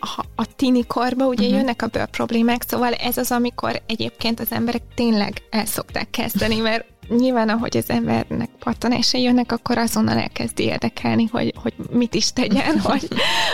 [0.00, 1.58] a, a tini korba ugye uh-huh.
[1.58, 6.56] jönnek a bőr problémák, szóval ez az, amikor egyébként az emberek tényleg el szokták kezdeni,
[6.56, 12.32] mert nyilván, ahogy az embernek pattanásai jönnek, akkor azonnal elkezdi érdekelni, hogy, hogy mit is
[12.32, 13.08] tegyen, hogy,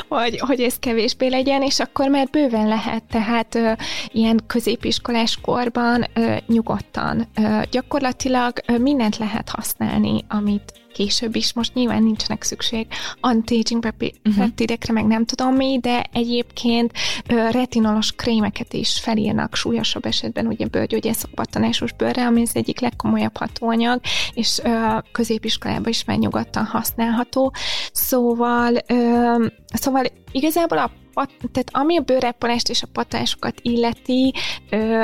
[0.08, 3.72] hogy, hogy ez kevésbé legyen, és akkor már bőven lehet, tehát ö,
[4.12, 7.28] ilyen középiskolás korban ö, nyugodtan.
[7.34, 11.52] Ö, gyakorlatilag ö, mindent lehet használni, amit később is.
[11.52, 12.86] Most nyilván nincsenek szükség
[13.20, 14.38] anti-aging mhm.
[14.38, 15.08] peptidekre, uh-huh.
[15.08, 16.92] meg nem tudom mi, de egyébként
[17.26, 24.00] retinolos krémeket is felírnak súlyosabb esetben, ugye bőrgyógyászok pattanásos bőrre, ami az egyik legkomolyabb hatóanyag,
[24.34, 24.60] és
[25.12, 27.52] középiskolában is már nyugodtan használható.
[27.92, 28.72] Szóval,
[29.72, 34.34] szóval igazából a pat, tehát ami a bőrápolást és a patásokat illeti,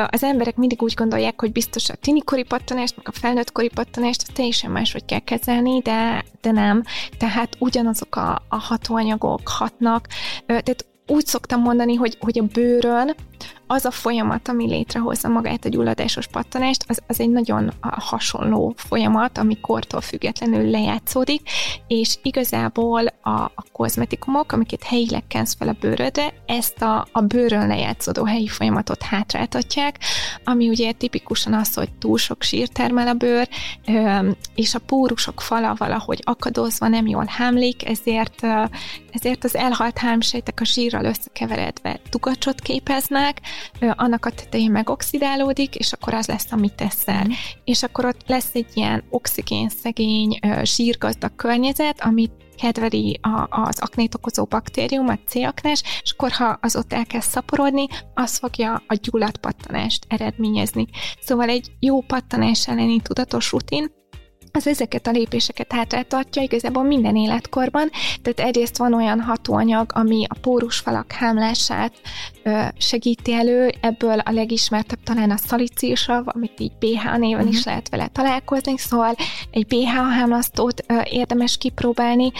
[0.06, 4.70] az emberek mindig úgy gondolják, hogy biztos a tinikori pattanást, meg a felnőttkori pattanást teljesen
[4.70, 6.82] máshogy kell kezelni, de, de nem.
[7.18, 10.06] Tehát ugyanazok a, a hatóanyagok hatnak.
[10.46, 13.14] Tehát úgy szoktam mondani, hogy, hogy a bőrön
[13.66, 19.38] az a folyamat, ami létrehozza magát a gyulladásos pattanást, az, az egy nagyon hasonló folyamat,
[19.38, 21.48] ami kortól függetlenül lejátszódik,
[21.86, 27.66] és igazából a, a kozmetikumok, amiket helyileg kensz fel a bőrödre, ezt a, a bőrön
[27.66, 29.98] lejátszódó helyi folyamatot hátráltatják,
[30.44, 33.48] ami ugye tipikusan az, hogy túl sok sír termel a bőr,
[34.54, 38.46] és a pórusok fala valahogy akadozva nem jól hámlik, ezért,
[39.10, 43.33] ezért az elhalt hámsejtek a zsírral összekeveredve tugacsot képeznek,
[43.80, 47.24] annak a tetején megoxidálódik, és akkor az lesz, amit teszel.
[47.24, 47.30] Mm.
[47.64, 54.14] És akkor ott lesz egy ilyen oxigén szegény, zsírgazdag környezet, amit kedveli a, az aknét
[54.14, 60.06] okozó baktérium, a C-aknás, és akkor ha az ott elkezd szaporodni, az fogja a gyulladpattanást
[60.08, 60.86] eredményezni.
[61.20, 63.90] Szóval egy jó pattanás elleni tudatos rutin,
[64.56, 67.90] az ezeket a lépéseket hátráltatja igazából minden életkorban,
[68.22, 71.92] tehát egyrészt van olyan hatóanyag, ami a pórusfalak hámlását
[72.42, 77.48] ö, segíti elő, ebből a legismertebb talán a szalicilsav, amit így BH néven uh-huh.
[77.48, 77.68] is mhm.
[77.68, 79.14] lehet vele találkozni, szóval
[79.50, 82.32] egy BH hámlasztót ö, érdemes kipróbálni,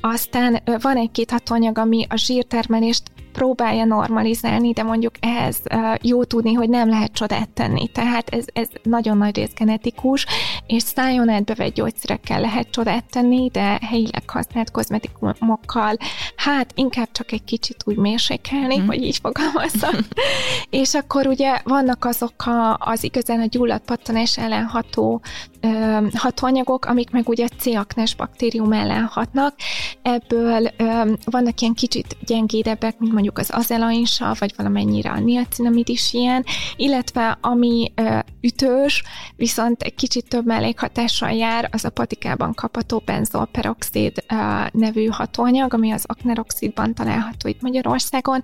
[0.00, 3.02] aztán ö, van egy-két hatóanyag, ami a zsírtermelést
[3.38, 5.62] próbálja normalizálni, de mondjuk ehhez
[6.02, 7.88] jó tudni, hogy nem lehet csodát tenni.
[7.88, 10.26] Tehát ez, ez nagyon nagy rész genetikus,
[10.66, 15.96] és szájon átbevett gyógyszerekkel lehet csodát tenni, de helyileg használt kozmetikumokkal,
[16.36, 18.86] hát inkább csak egy kicsit úgy mérsékelni, mm.
[18.86, 19.94] hogy így fogalmazzak.
[20.70, 25.20] és akkor ugye vannak azok a, az igazán a gyulladt pattanás ellen ható
[25.60, 29.54] ö, hatóanyagok, amik meg ugye C-aknás baktérium ellen hatnak.
[30.02, 36.12] Ebből ö, vannak ilyen kicsit gyengédebbek, mint mondjuk az azelainsa, vagy valamennyire a niacinamid is
[36.12, 36.44] ilyen,
[36.76, 37.92] illetve ami
[38.40, 39.02] ütős,
[39.36, 44.24] viszont egy kicsit több mellékhatással jár, az a patikában kapható benzolperoxid
[44.72, 48.42] nevű hatóanyag, ami az akneroxidban található itt Magyarországon.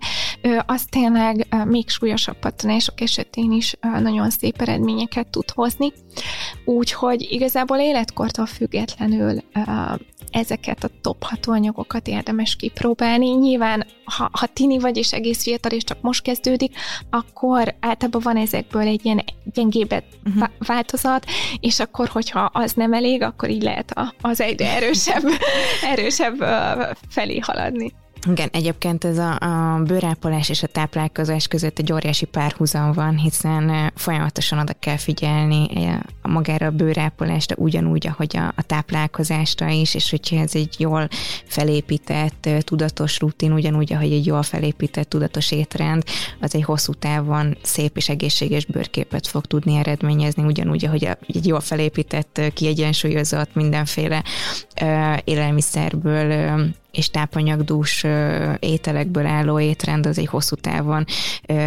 [0.66, 5.92] Az tényleg még súlyosabb pattanások esetén is nagyon szép eredményeket tud hozni.
[6.64, 9.42] Úgyhogy igazából életkortól függetlenül
[10.34, 13.28] ezeket a top hatóanyagokat érdemes kipróbálni.
[13.28, 16.76] Nyilván, ha, ha tini vagy és egész fiatal és csak most kezdődik,
[17.10, 19.94] akkor általában van ezekből egy ilyen gyengébb
[20.26, 20.48] uh-huh.
[20.58, 21.26] változat,
[21.60, 25.22] és akkor, hogyha az nem elég, akkor így lehet az egyre erősebb,
[25.92, 26.36] erősebb
[27.08, 27.92] felé haladni.
[28.30, 33.92] Igen, egyébként ez a, a bőrápolás és a táplálkozás között egy óriási párhuzam van, hiszen
[33.94, 35.68] folyamatosan oda kell figyelni
[36.22, 41.08] a magára a bőrápolásra ugyanúgy, ahogy a, a táplálkozásra is, és hogyha ez egy jól
[41.44, 46.02] felépített, tudatos rutin, ugyanúgy, ahogy egy jól felépített, tudatos étrend,
[46.40, 51.60] az egy hosszú távon szép és egészséges bőrképet fog tudni eredményezni, ugyanúgy, ahogy egy jól
[51.60, 54.24] felépített, kiegyensúlyozott mindenféle
[55.24, 56.54] élelmiszerből
[56.94, 58.04] és tápanyagdús
[58.58, 61.04] ételekből álló étrend az egy hosszú távon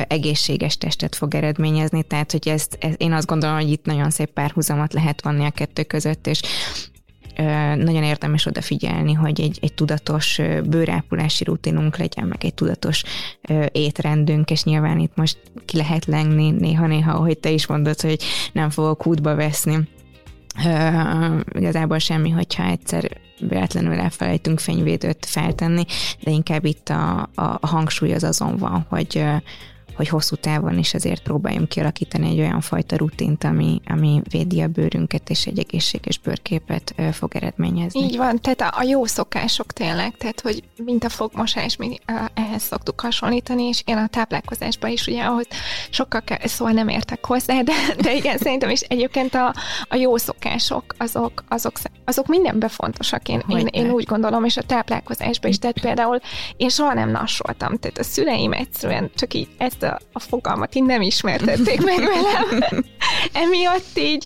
[0.08, 4.30] egészséges testet fog eredményezni, tehát hogy ezt, ezt én azt gondolom, hogy itt nagyon szép
[4.30, 6.42] párhuzamot lehet vonni a kettő között, és
[7.76, 13.04] nagyon érdemes odafigyelni, hogy egy, egy tudatos bőrápulási rutinunk legyen, meg egy tudatos
[13.72, 18.70] étrendünk, és nyilván itt most ki lehet lengni néha-néha, ahogy te is mondod, hogy nem
[18.70, 19.88] fogok útba veszni.
[20.66, 25.86] Uh, igazából semmi, hogyha egyszer véletlenül elfelejtünk fényvédőt feltenni,
[26.24, 29.24] de inkább itt a, a, hangsúly az azon van, hogy
[29.98, 34.68] hogy hosszú távon is azért próbáljunk kialakítani egy olyan fajta rutint, ami, ami védi a
[34.68, 38.00] bőrünket, és egy egészséges bőrképet fog eredményezni.
[38.00, 41.98] Így van, tehát a, a jó szokások tényleg, tehát hogy mint a fogmosás, mi
[42.34, 45.48] ehhez szoktuk hasonlítani, és én a táplálkozásban is, ugye, ahogy
[45.90, 49.54] sokkal kell, szóval nem értek hozzá, de, de igen, szerintem is egyébként a,
[49.90, 51.74] a jó szokások, azok, azok,
[52.06, 56.20] azok mindenben fontosak, én, én, én úgy gondolom, és a táplálkozásban is, tehát például
[56.58, 61.02] én soha nem nassoltam, tehát a szüleim egyszerűen csak így ezt a, fogalmat így nem
[61.02, 62.86] ismertették meg velem.
[63.44, 64.26] Emiatt így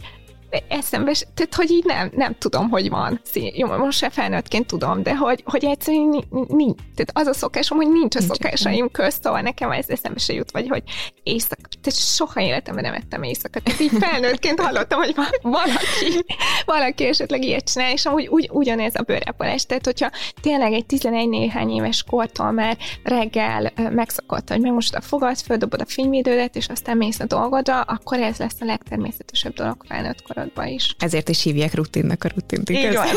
[0.68, 3.22] eszembe, tehát hogy így nem, nem tudom, hogy van.
[3.34, 6.80] Jó, most se felnőttként tudom, de hogy, hogy egyszerűen nincs.
[6.96, 10.34] Tehát az a szokásom, hogy nincs a nincs szokásaim közt, szóval nekem ez eszembe se
[10.34, 10.84] jut, vagy hogy
[11.24, 13.60] éjszaka, tehát soha életemben nem ettem éjszaka.
[13.60, 16.26] Tehát így felnőttként hallottam, hogy valaki,
[16.66, 19.66] valaki esetleg ilyet csinál, és amúgy ugy, ugyanez a bőrápolás.
[19.66, 20.10] Tehát, hogyha
[20.42, 25.82] tényleg egy 11 néhány éves kortól már reggel megszokott, hogy meg most a fogad, földobod
[25.82, 30.41] a fényvédődet, és aztán mész a dolgodra, akkor ez lesz a legtermészetesebb dolog felnőtt korod
[30.42, 30.96] kapcsolatban is.
[31.00, 32.70] Ezért is hívják rutinnak a rutint.
[32.70, 33.08] Így van.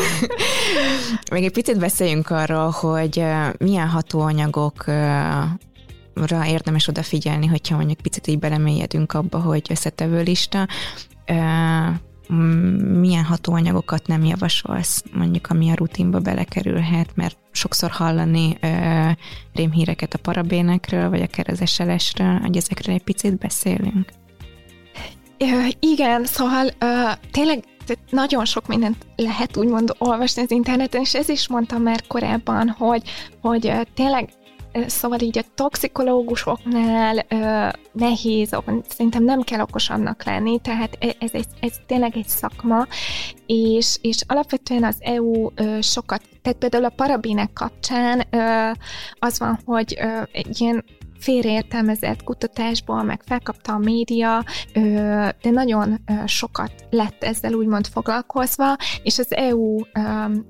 [1.31, 3.23] Még egy picit beszéljünk arról, hogy
[3.57, 4.85] milyen hatóanyagok
[6.13, 10.67] ra érdemes odafigyelni, hogyha mondjuk picit így belemélyedünk abba, hogy összetevő lista,
[12.99, 19.09] milyen hatóanyagokat nem javasolsz, mondjuk ami a rutinba belekerülhet, mert sokszor hallani ö,
[19.53, 24.09] rémhíreket a parabénekről, vagy a kerezeselesről, hogy ezekről egy picit beszélünk.
[25.79, 26.69] Igen, szóval
[27.31, 27.63] tényleg
[28.09, 33.01] nagyon sok mindent lehet úgymond olvasni az interneten, és ez is mondtam már korábban, hogy,
[33.41, 34.29] hogy tényleg
[34.87, 38.55] Szóval így a toxikológusoknál uh, nehéz,
[38.87, 42.87] szerintem nem kell okosannak lenni, tehát e, ez, ez, ez tényleg egy szakma,
[43.45, 48.77] és, és alapvetően az EU uh, sokat, tehát például a parabének kapcsán uh,
[49.19, 50.83] az van, hogy uh, egy ilyen
[51.19, 54.43] félreértelmezett kutatásból, meg felkapta a média,
[55.41, 59.77] de nagyon sokat lett ezzel úgymond foglalkozva, és az EU,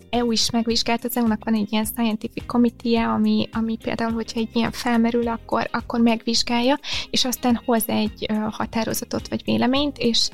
[0.09, 4.49] EU is megvizsgált, az EU-nak van egy ilyen scientific committee ami, ami például, hogyha egy
[4.53, 10.29] ilyen felmerül, akkor, akkor megvizsgálja, és aztán hoz egy határozatot vagy véleményt, és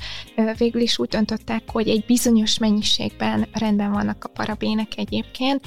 [0.58, 5.66] végül is úgy döntöttek, hogy egy bizonyos mennyiségben rendben vannak a parabének egyébként,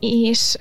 [0.00, 0.56] és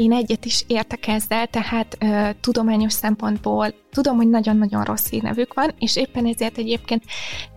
[0.00, 5.74] én egyet is értek ezzel, tehát ö, tudományos szempontból tudom, hogy nagyon-nagyon rossz hírnevük van,
[5.78, 7.04] és éppen ezért egyébként,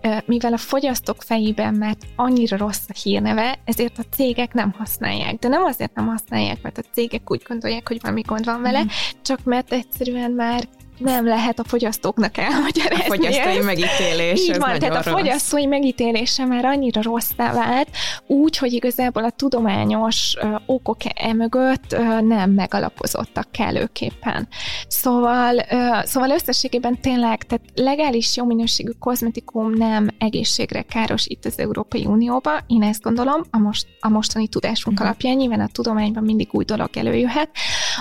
[0.02, 5.38] ö, mivel a fogyasztók fejében már annyira rossz a hírneve, ezért a cégek nem használják.
[5.38, 8.82] De nem azért nem használják, mert a cégek úgy gondolják, hogy valami gond van vele,
[8.82, 8.86] mm.
[9.22, 10.68] csak mert egyszerűen már
[10.98, 13.04] nem lehet a fogyasztóknak elmagyarázni.
[13.04, 13.64] A fogyasztói ezt.
[13.64, 14.40] megítélés.
[14.40, 15.06] Így van, tehát rossz.
[15.06, 17.88] a fogyasztói megítélése már annyira rosszá vált,
[18.26, 20.34] úgy, hogy igazából a tudományos
[20.66, 24.48] okok emögött nem megalapozottak kellőképpen.
[24.88, 25.66] Szóval,
[26.04, 32.60] szóval összességében tényleg, tehát legális jó minőségű kozmetikum nem egészségre káros itt az Európai Unióban,
[32.66, 35.08] én ezt gondolom, a, most, a mostani tudásunk uh-huh.
[35.08, 37.50] alapján, nyilván a tudományban mindig új dolog előjöhet.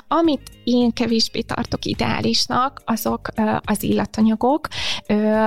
[0.08, 3.28] Amit én kevésbé tartok ideálisnak, azok
[3.66, 4.68] az illatanyagok.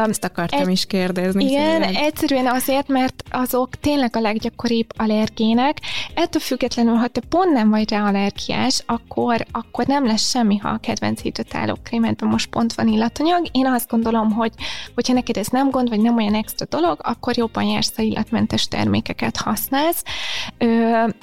[0.09, 1.45] Ezt akartam e- is kérdezni.
[1.45, 2.05] Igen, szerintem.
[2.05, 5.81] egyszerűen azért, mert azok tényleg a leggyakoribb allergének.
[6.15, 10.69] Ettől függetlenül, ha te pont nem vagy rá allergiás, akkor, akkor nem lesz semmi, ha
[10.69, 13.47] a kedvenc hidratáló krémedben most pont van illatanyag.
[13.53, 14.53] Én azt gondolom, hogy
[14.95, 18.69] hogyha neked ez nem gond, vagy nem olyan extra dolog, akkor jobban jársz, ha illatmentes
[18.69, 20.03] termékeket használsz.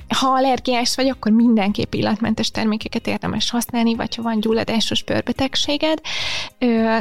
[0.07, 5.99] Ha allergiás vagy, akkor mindenképp illatmentes termékeket érdemes használni, kezelni, vagy ha van gyulladásos bőrbetegséged.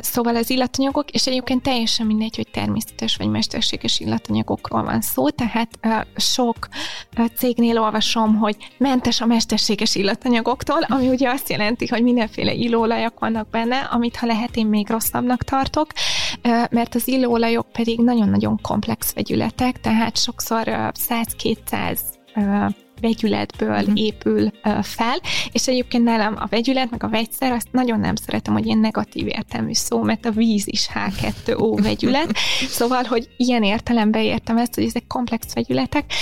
[0.01, 5.69] Szóval az illatanyagok, és egyébként teljesen mindegy, hogy természetes vagy mesterséges illatanyagokról van szó, tehát
[6.17, 6.69] sok
[7.37, 13.49] cégnél olvasom, hogy mentes a mesterséges illatanyagoktól, ami ugye azt jelenti, hogy mindenféle illóolajak vannak
[13.51, 15.87] benne, amit ha lehet én még rosszabbnak tartok,
[16.71, 21.99] mert az illóolajok pedig nagyon-nagyon komplex vegyületek, tehát sokszor 100-200
[23.03, 23.93] vegyületből uh-huh.
[23.95, 24.51] épül
[24.83, 25.21] fel,
[25.53, 29.27] és egyébként nálam a vegyület, meg a vegyszer, azt nagyon nem szeretem, hogy ilyen negatív
[29.27, 32.33] értelmű szó, mert a víz is H2O vegyület,
[32.69, 36.13] szóval, hogy ilyen értelemben értem ezt, hogy ezek komplex vegyületek,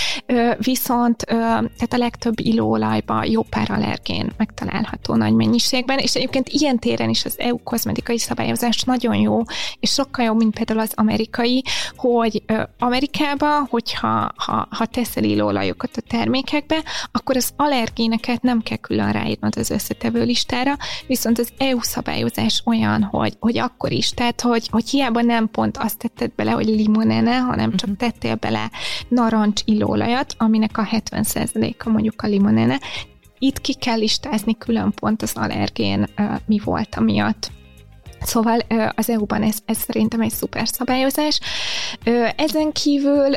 [0.57, 7.09] viszont tehát a legtöbb illóolajban jó pár allergén megtalálható nagy mennyiségben, és egyébként ilyen téren
[7.09, 9.41] is az EU kozmetikai szabályozás nagyon jó,
[9.79, 11.63] és sokkal jobb, mint például az amerikai,
[11.95, 12.43] hogy
[12.79, 19.11] Amerikában, hogyha ha, ha teszel illóolajokat a termékek, be, akkor az allergéneket nem kell külön
[19.11, 24.67] ráírnod az összetevő listára, viszont az EU szabályozás olyan, hogy, hogy akkor is, tehát hogy,
[24.71, 27.97] hogy hiába nem pont azt tetted bele, hogy limonene, hanem csak mhm.
[27.97, 28.71] tettél bele
[29.07, 32.79] narancs illóolajat, aminek a 70%-a mondjuk a limonene,
[33.39, 36.07] itt ki kell listázni külön pont az allergén
[36.45, 37.51] mi volt amiatt.
[38.23, 38.59] Szóval
[38.95, 41.39] az EU-ban ez, ez szerintem egy szuper szabályozás.
[42.35, 43.31] Ezen kívül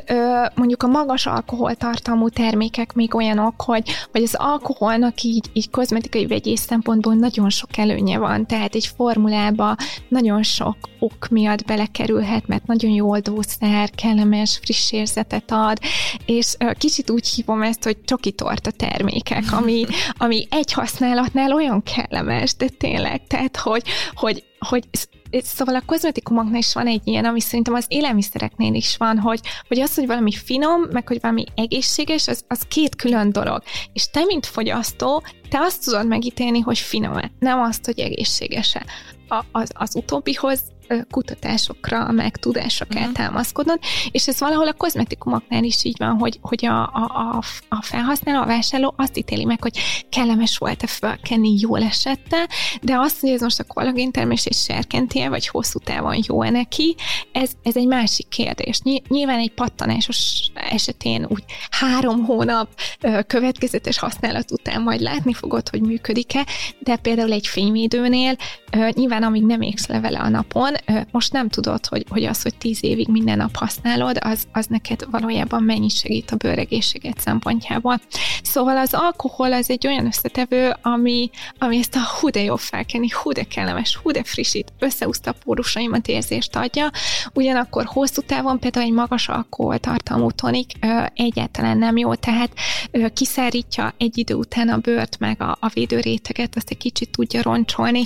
[0.55, 6.61] mondjuk a magas alkoholtartalmú termékek még olyanok, hogy, hogy az alkoholnak így, így kozmetikai vegyész
[6.61, 9.76] szempontból nagyon sok előnye van, tehát egy formulába
[10.09, 15.78] nagyon sok ok miatt belekerülhet, mert nagyon jó oldószer, kellemes, friss érzetet ad,
[16.26, 19.85] és kicsit úgy hívom ezt, hogy csoki torta termékek, ami,
[20.24, 23.82] ami egy használatnál olyan kellemes, de tényleg, tehát hogy,
[24.14, 24.85] hogy hogy
[25.43, 29.81] szóval a kozmetikumoknál is van egy ilyen, ami szerintem az élelmiszereknél is van, hogy, hogy
[29.81, 33.62] az, hogy valami finom, meg hogy valami egészséges, az, az két külön dolog.
[33.93, 38.87] És te, mint fogyasztó, te azt tudod megítélni, hogy finom-e, nem azt, hogy egészséges-e.
[39.29, 40.61] A, az, az utóbbihoz
[41.11, 43.16] kutatásokra, meg tudásra kell uh-huh.
[43.16, 43.78] támaszkodnod,
[44.11, 48.47] és ez valahol a kozmetikumoknál is így van, hogy, hogy a, a, a felhasználó, a
[48.47, 49.78] vásárló azt ítéli meg, hogy
[50.09, 52.49] kellemes volt-e felkenni, jól esette,
[52.82, 56.95] de azt, hogy ez most a kollagéntermését serkenti vagy hosszú távon jó-e neki,
[57.32, 58.80] ez, ez egy másik kérdés.
[59.09, 62.68] Nyilván egy pattanásos esetén úgy három hónap
[63.26, 66.47] következetes használat után majd látni fogod, hogy működik-e,
[66.78, 68.37] de például egy fényvédőnél
[68.91, 70.74] nyilván amíg nem égsz le vele a napon,
[71.11, 75.07] most nem tudod, hogy, hogy az, hogy tíz évig minden nap használod, az, az neked
[75.11, 78.01] valójában mennyi segít a bőregészséget szempontjából.
[78.43, 83.09] Szóval az alkohol az egy olyan összetevő, ami, ami ezt a hú de jobb felkenni,
[83.22, 86.91] hú de kellemes, hú de frissít, összeúszta pórusaimat érzést adja,
[87.33, 90.72] ugyanakkor hosszú távon például egy magas alkoholtartalmú tonik
[91.14, 92.53] egyáltalán nem jó, tehát
[93.14, 98.03] kiszárítja egy idő után a bőrt meg a, a védőréteget, azt egy kicsit tudja roncsolni,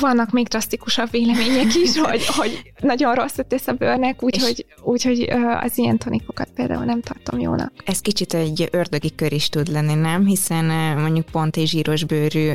[0.00, 5.28] vannak még drasztikusabb vélemények is, hogy, hogy nagyon rosszat tesz a bőrnek, úgyhogy úgy, hogy
[5.60, 7.72] az ilyen tonikokat például nem tartom jónak.
[7.84, 10.26] Ez kicsit egy ördögi kör is tud lenni, nem?
[10.26, 10.64] Hiszen
[10.98, 12.52] mondjuk pont egy zsíros bőrű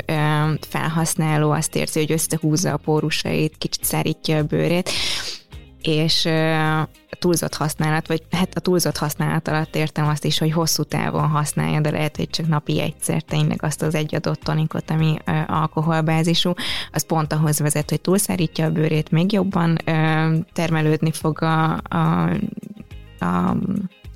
[0.59, 4.89] felhasználó azt érzi, hogy összehúzza a pórusait, kicsit szárítja a bőrét,
[5.81, 6.27] és
[7.21, 11.79] túlzott használat, vagy hát a túlzott használat alatt értem azt is, hogy hosszú távon használja,
[11.79, 15.17] de lehet, hogy csak napi egyszer tényleg azt az egy adott tonikot, ami
[15.47, 16.53] alkoholbázisú,
[16.91, 19.77] az pont ahhoz vezet, hogy túlszárítja a bőrét, még jobban
[20.53, 22.29] termelődni fog a, a,
[23.19, 23.57] a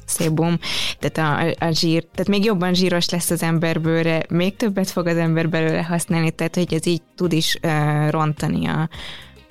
[0.06, 0.58] szébum,
[1.00, 5.08] tehát a, a zsír, tehát még jobban zsíros lesz az ember bőre, még többet fog
[5.08, 8.90] az ember belőle használni, tehát hogy ez így tud is uh, rontani a,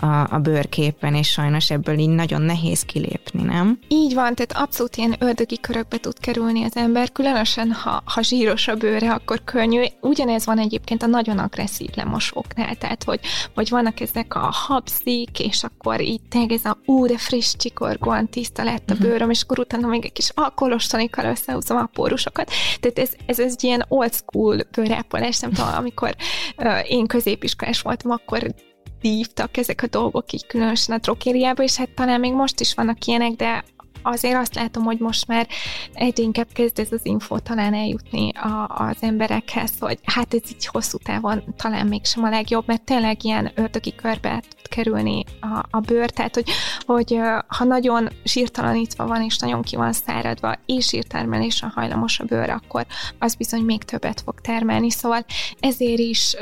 [0.00, 3.78] a, a bőrképen, és sajnos ebből így nagyon nehéz kilépni, nem?
[3.88, 8.68] Így van, tehát abszolút ilyen ördögi körökbe tud kerülni az ember, különösen ha, ha zsíros
[8.68, 9.84] a bőre, akkor könnyű.
[10.00, 13.20] Ugyanez van egyébként a nagyon agresszív lemosóknál, tehát hogy,
[13.54, 18.28] hogy vannak ezek a habszik, és akkor így tényleg ez a ú, de friss csikorgóan
[18.28, 19.02] tiszta lett a mhm.
[19.02, 22.50] bőröm, és akkor utána még egy kis alkoholos tonikkal összehúzom a pórusokat.
[22.80, 26.14] Tehát ez, ez, ez egy ilyen old school bőrápolás, nem tudom, amikor
[26.56, 28.54] uh, én középiskolás voltam, akkor
[29.04, 33.04] dívtak ezek a dolgok így különösen a drogériába, és hát talán még most is vannak
[33.04, 33.64] ilyenek, de
[34.02, 35.48] azért azt látom, hogy most már
[35.92, 40.66] egyre inkább kezd ez az info talán eljutni a, az emberekhez, hogy hát ez így
[40.66, 45.80] hosszú távon talán mégsem a legjobb, mert tényleg ilyen ördögi körbe tud kerülni a, a
[45.80, 46.50] bőr, tehát hogy,
[46.86, 52.50] hogy ha nagyon sírtalanítva van, és nagyon ki van száradva, és sírtermelésre hajlamos a bőr,
[52.50, 52.86] akkor
[53.18, 55.24] az bizony még többet fog termelni, szóval
[55.60, 56.36] ezért is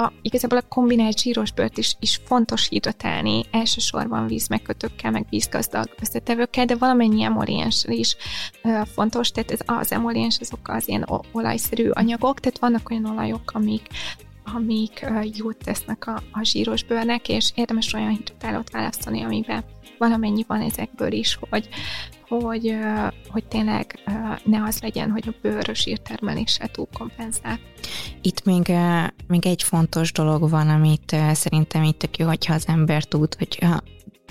[0.00, 6.64] a, igazából a kombinált zsíros bőrt is, is fontos hidratálni, elsősorban vízmegkötőkkel, meg vízgazdag összetevőkkel,
[6.64, 8.16] de valamennyi emolienssel is
[8.62, 13.50] uh, fontos, tehát ez, az emoliens azok az ilyen olajszerű anyagok, tehát vannak olyan olajok,
[13.54, 13.86] amik
[14.54, 19.64] amik jót tesznek a, a zsíros bőrnek, és érdemes olyan hidratálót választani, amiben
[19.98, 21.68] valamennyi van ezekből is, hogy,
[22.38, 22.76] hogy,
[23.28, 23.98] hogy tényleg
[24.44, 27.58] ne az legyen, hogy a bőr sírtermelése túl kompenzál.
[28.20, 28.72] Itt még,
[29.26, 33.58] még egy fontos dolog van, amit szerintem itt tök jó, hogyha az ember tud, hogy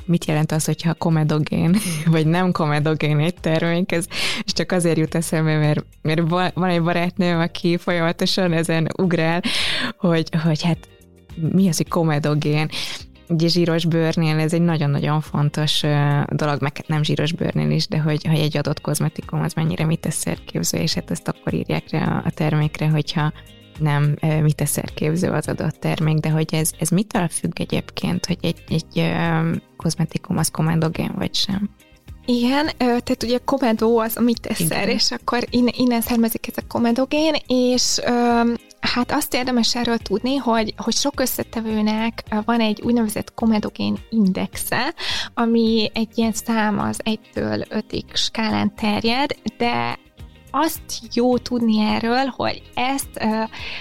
[0.05, 1.75] mit jelent az, hogyha komedogén,
[2.05, 4.05] vagy nem komedogén egy termék, ez
[4.43, 9.41] és csak azért jut eszembe, mert, mert van egy barátnőm, aki folyamatosan ezen ugrál,
[9.97, 10.87] hogy, hogy hát
[11.51, 12.69] mi az, hogy komedogén,
[13.29, 15.81] ugye zsíros bőrnél ez egy nagyon-nagyon fontos
[16.27, 19.99] dolog, meg nem zsíros bőrnél is, de hogy, hogy egy adott kozmetikum az mennyire mit
[19.99, 23.33] tesz szerképző, és hát ezt akkor írják rá a termékre, hogyha
[23.79, 28.63] nem mit szerképző az adott termék, de hogy ez, ez mitől függ egyébként, hogy egy,
[28.69, 29.11] egy
[29.77, 31.69] kozmetikum az komendogén vagy sem?
[32.25, 37.35] Igen, tehát ugye komedó az a miteszer, és akkor innen, innen származik ez a komedogén,
[37.47, 37.99] és
[38.79, 44.93] hát azt érdemes erről tudni, hogy, hogy sok összetevőnek van egy úgynevezett komedogén indexe,
[45.33, 49.99] ami egy ilyen szám az 1-től 5-ig skálán terjed, de
[50.51, 50.81] azt
[51.13, 53.23] jó tudni erről, hogy ezt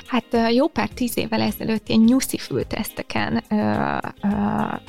[0.07, 3.45] hát jó pár tíz évvel ezelőtt ilyen nyuszi fülteszteken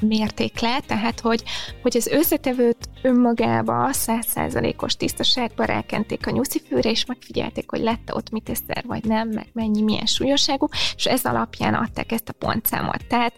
[0.02, 1.44] mérték le, tehát hogy,
[1.82, 8.30] hogy az összetevőt önmagába százszázalékos tisztaságban rákenték a nyuszi fülre, és megfigyelték, hogy lett ott
[8.30, 13.08] mit eszer, vagy nem, meg mennyi, milyen súlyosságú, és ez alapján adták ezt a pontszámot.
[13.08, 13.34] Tehát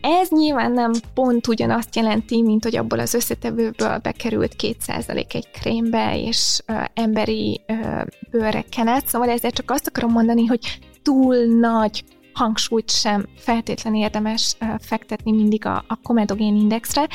[0.00, 6.18] ez nyilván nem pont ugyanazt jelenti, mint hogy abból az összetevőből bekerült 2% egy krémbe,
[6.18, 12.04] és ö, emberi ö, bőrre kenet, szóval ezért csak azt akarom mondani, hogy túl nagy
[12.40, 17.08] hangsúlyt sem feltétlenül érdemes fektetni mindig a, a komedogén indexre,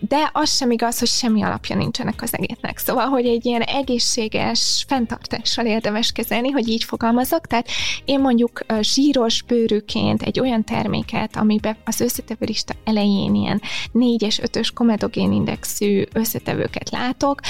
[0.00, 2.78] de az sem igaz, hogy semmi alapja nincsenek az egésznek.
[2.78, 7.68] Szóval, hogy egy ilyen egészséges fenntartással érdemes kezelni, hogy így fogalmazok, tehát
[8.04, 13.60] én mondjuk zsíros bőrűként egy olyan terméket, amiben az összetevőlista elején ilyen
[13.94, 17.40] 4-es, 5-ös komedogén indexű összetevőket látok,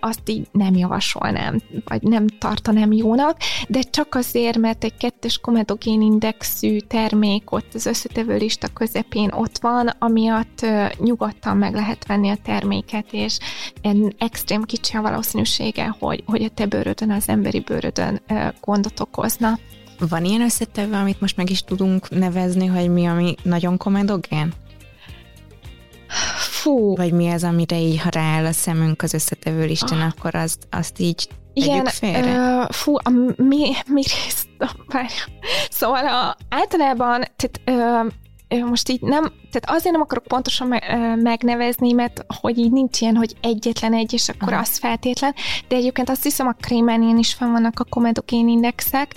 [0.00, 3.36] azt így nem javasolnám, vagy nem tartanám jónak,
[3.68, 9.58] de csak azért, mert egy kettes komedogén indexű termék ott az összetevő lista közepén ott
[9.58, 10.66] van, amiatt
[10.98, 13.38] nyugodtan meg lehet venni a terméket, és
[14.18, 18.22] extrém kicsi a valószínűsége, hogy, hogy a te bőrödön, az emberi bőrödön
[18.60, 19.58] gondot okozna.
[20.08, 24.52] Van ilyen összetevő, amit most meg is tudunk nevezni, hogy mi, ami nagyon komedogén?
[26.36, 26.96] Fú.
[26.96, 30.12] Vagy mi az, amire így, ha rááll a szemünk az összetevő listán, ah.
[30.16, 34.43] akkor azt, azt így igen, uh, fú, a mi, mi részt,
[35.70, 38.12] Szóval a, általában, tehát uh,
[38.62, 40.80] most így nem, tehát azért nem akarok pontosan
[41.16, 44.60] megnevezni, mert hogy így nincs ilyen, hogy egyetlen egy, és akkor Aha.
[44.60, 45.34] az feltétlen,
[45.68, 49.14] de egyébként azt hiszem a krémenén is van vannak a komedogén indexek,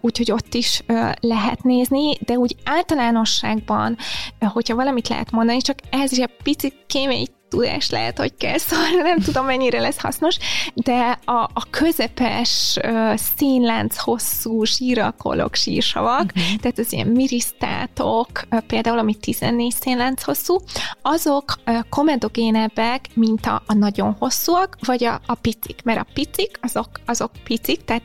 [0.00, 0.82] úgyhogy ott is
[1.20, 3.96] lehet nézni, de úgy általánosságban,
[4.40, 8.86] hogyha valamit lehet mondani, csak ez is egy picit kémei tudás lehet, hogy kell, szóval
[9.02, 10.36] nem tudom, mennyire lesz hasznos,
[10.74, 16.60] de a, a közepes uh, színlánc hosszú sírakolok sírsavak, uh-huh.
[16.60, 20.56] tehát az ilyen mirisztátok, uh, például ami 14 színlánc hosszú,
[21.02, 26.58] azok uh, komedogénebbek, mint a, a nagyon hosszúak, vagy a, a picik, mert a picik,
[26.62, 28.02] azok, azok picik, tehát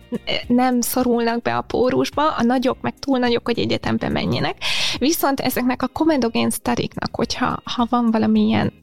[0.48, 4.58] nem szorulnak be a pórusba, a nagyok meg túl nagyok, hogy egyetembe menjenek,
[4.98, 8.74] viszont ezeknek a komedogén sztariknak, hogyha ha van valamilyen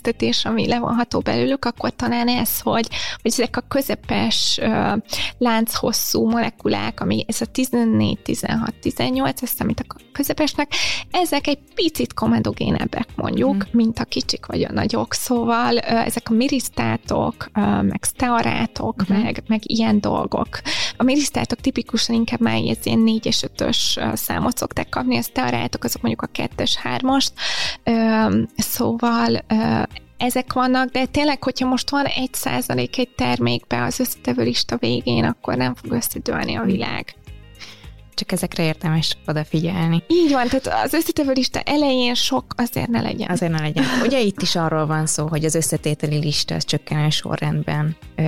[0.00, 2.88] következtetés, ami levonható belőlük, akkor talán ez, hogy,
[3.22, 4.92] hogy ezek a közepes uh,
[5.38, 10.72] lánchosszú molekulák, ami ez a 14, 16, 18, ezt amit a közepesnek,
[11.10, 13.68] ezek egy picit komedogénebbek mondjuk, mm.
[13.72, 19.16] mint a kicsik vagy a nagyok, szóval uh, ezek a mirisztátok, uh, meg stearátok, mm.
[19.16, 20.48] meg, meg ilyen dolgok.
[20.96, 26.02] A mirisztátok tipikusan inkább már ez ilyen 4-es, 5-ös számot szokták kapni, a stearátok azok
[26.02, 27.28] mondjuk a 2-es, 3-ast,
[27.84, 29.44] uh, szóval
[30.16, 35.24] ezek vannak, de tényleg, hogyha most van egy százalék egy termékbe az összetevő lista végén,
[35.24, 37.14] akkor nem fog összedőlni a világ.
[38.16, 40.02] Csak ezekre érdemes odafigyelni.
[40.06, 43.30] Így van, tehát az összetevő lista elején sok azért ne legyen.
[43.30, 43.84] Azért ne legyen.
[44.02, 48.22] Ugye itt is arról van szó, hogy az összetételi lista az csökkenő sorrendben ö,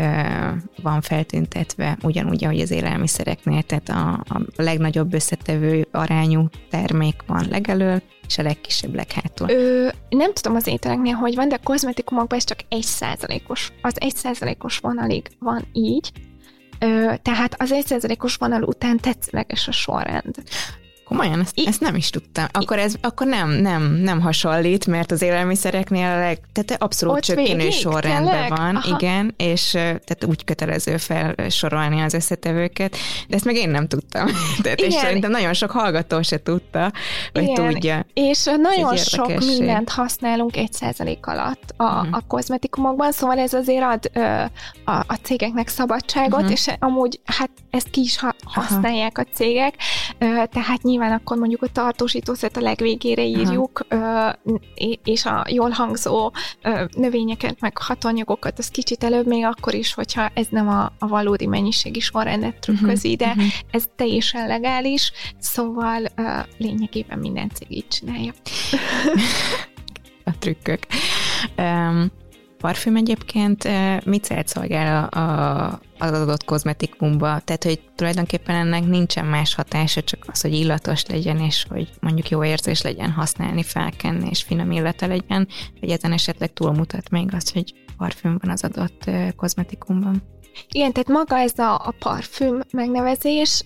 [0.82, 8.02] van feltüntetve, ugyanúgy, ahogy az élelmiszereknél, tehát a, a legnagyobb összetevő arányú termék van legelől,
[8.26, 9.48] és a legkisebb leghátul.
[9.48, 13.72] Ö, nem tudom az ételeknél, hogy van, de a kozmetikumokban ez csak egy százalékos.
[13.82, 16.12] Az egy százalékos vonalig van így,
[16.78, 20.36] Ö, tehát az egy százalékos vonal után tetszőleges a sorrend.
[21.08, 22.44] Komolyan, ezt, ezt nem is tudtam.
[22.52, 27.22] Akkor ez akkor nem, nem, nem hasonlít, mert az élelmiszereknél a leg, tehát abszolút Ott
[27.22, 28.48] csökkenő sorrendben tényleg?
[28.48, 28.96] van, Aha.
[28.96, 32.96] igen, és tehát úgy kötelező felsorolni az összetevőket,
[33.28, 34.26] de ezt meg én nem tudtam.
[34.62, 34.90] tehát igen.
[34.90, 36.92] és szerintem nagyon sok hallgató se tudta,
[37.32, 37.72] vagy igen.
[37.72, 38.06] tudja.
[38.14, 42.08] És nagyon sok mindent használunk egy százalék alatt a, uh-huh.
[42.10, 44.20] a kozmetikumokban, szóval ez azért ad ö,
[44.84, 46.50] a, a cégeknek szabadságot, uh-huh.
[46.50, 49.28] és amúgy hát ezt ki is ha- használják Aha.
[49.30, 49.74] a cégek,
[50.18, 54.28] ö, tehát nyilván akkor mondjuk a tartósítószert a legvégére írjuk, ö,
[55.04, 56.32] és a jól hangzó
[56.96, 61.46] növényeket, meg hatóanyagokat, az kicsit előbb még akkor is, hogyha ez nem a, a valódi
[61.46, 63.26] mennyiségi sorrendet trükközi, uh-huh.
[63.26, 63.52] de uh-huh.
[63.70, 66.02] ez teljesen legális, szóval
[66.58, 68.32] lényegében minden cég így csinálja.
[70.24, 70.86] a trükkök.
[71.58, 72.10] Um,
[72.58, 73.68] parfüm egyébként
[74.04, 77.40] mit célt szolgál a, a, az adott kozmetikumba?
[77.44, 82.28] Tehát, hogy tulajdonképpen ennek nincsen más hatása, csak az, hogy illatos legyen, és hogy mondjuk
[82.28, 85.48] jó érzés legyen használni, felkenni, és finom illata legyen,
[85.80, 90.22] vagy ezen esetleg túlmutat még az, hogy parfüm van az adott kozmetikumban.
[90.68, 93.64] Igen, tehát maga ez a, a parfüm megnevezés,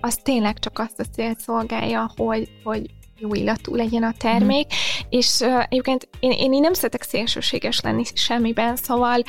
[0.00, 2.86] az tényleg csak azt a célt szolgálja, hogy, hogy
[3.18, 5.06] jó illatú legyen a termék, mm.
[5.08, 9.22] és uh, egyébként én, én, én nem szeretek szélsőséges lenni semmiben, szóval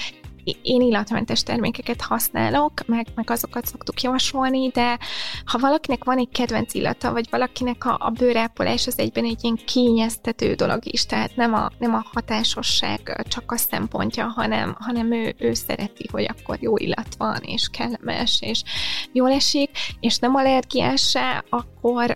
[0.61, 4.99] én illatmentes termékeket használok, meg, meg azokat szoktuk javasolni, de
[5.45, 9.59] ha valakinek van egy kedvenc illata, vagy valakinek a, a bőrápolás az egyben egy ilyen
[9.65, 15.35] kényeztető dolog is, tehát nem a, nem a hatásosság csak a szempontja, hanem, hanem ő,
[15.37, 18.63] ő szereti, hogy akkor jó illat van, és kellemes, és
[19.11, 22.13] jól esik, és nem allergiás se, akkor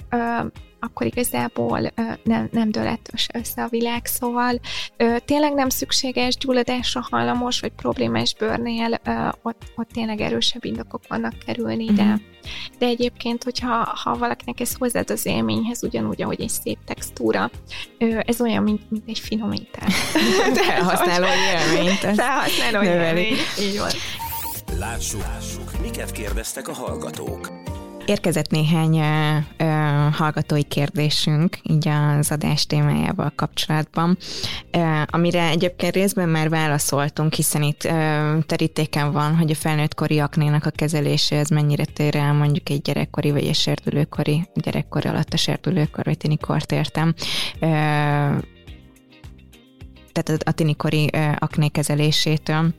[0.83, 1.91] akkor igazából
[2.23, 4.59] nem, nem dölettős össze a világ, szóval
[5.25, 8.99] tényleg nem szükséges gyulladásra hajlamos, vagy problémás bőrnél,
[9.41, 12.15] ott, ott tényleg erősebb indokok vannak kerülni, de, mm-hmm.
[12.79, 17.49] de egyébként, hogyha ha valakinek ez hozzáad az élményhez, ugyanúgy, ahogy egy szép textúra,
[18.25, 19.93] ez olyan, mint, mint egy finomítás.
[20.67, 21.97] Felhasználó élményt.
[21.97, 23.89] Felhasználó élmény, így van.
[24.77, 27.62] Lássuk, lássuk, miket kérdeztek a hallgatók.
[28.05, 28.97] Érkezett néhány
[29.57, 29.63] ö,
[30.11, 34.17] hallgatói kérdésünk így az adás témájával kapcsolatban,
[34.71, 40.65] ö, amire egyébként részben már válaszoltunk, hiszen itt ö, terítéken van, hogy a felnőttkori aknénak
[40.65, 45.37] a kezelése ez mennyire tér el mondjuk egy gyerekkori vagy egy serdülőkori, gyerekkori alatt a
[45.37, 47.13] serdülőkor vagy tinikort értem.
[47.59, 47.67] Ö,
[50.11, 51.09] tehát a tinikori
[51.39, 52.73] akné kezelésétől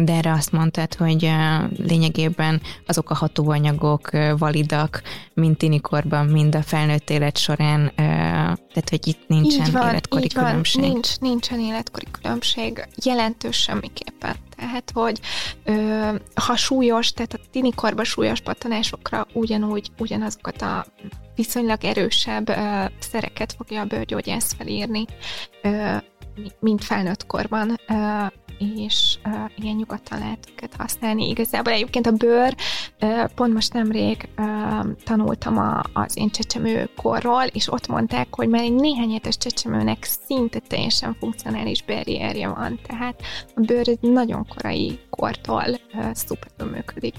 [0.00, 1.30] de erre azt mondtad, hogy
[1.76, 5.02] lényegében azok a hatóanyagok validak,
[5.34, 10.80] mint tinikorban, mind a felnőtt élet során, tehát hogy itt nincsen van, életkori különbség.
[10.80, 14.36] Van, nincs, nincsen életkori különbség, jelentős semmiképpen.
[14.56, 15.20] Tehát, hogy
[15.64, 20.86] ö, ha súlyos, tehát a tinikorban súlyos pattanásokra ugyanúgy ugyanazokat a
[21.34, 25.04] viszonylag erősebb ö, szereket fogja a bőrgyógyász felírni,
[25.62, 25.96] ö,
[26.60, 27.80] mint felnőtt korban,
[28.58, 29.18] és
[29.56, 31.28] ilyen nyugodtan lehet őket használni.
[31.28, 32.54] Igazából egyébként a bőr,
[33.34, 34.28] pont most nemrég
[35.04, 40.04] tanultam a, az én csecsemő korról, és ott mondták, hogy már egy néhány hetes csecsemőnek
[40.26, 43.22] szinte teljesen funkcionális barrierje van, tehát
[43.54, 45.64] a bőr egy nagyon korai kortól
[46.12, 47.14] szuperül működik.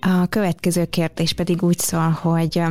[0.00, 2.62] A következő kérdés pedig úgy szól, hogy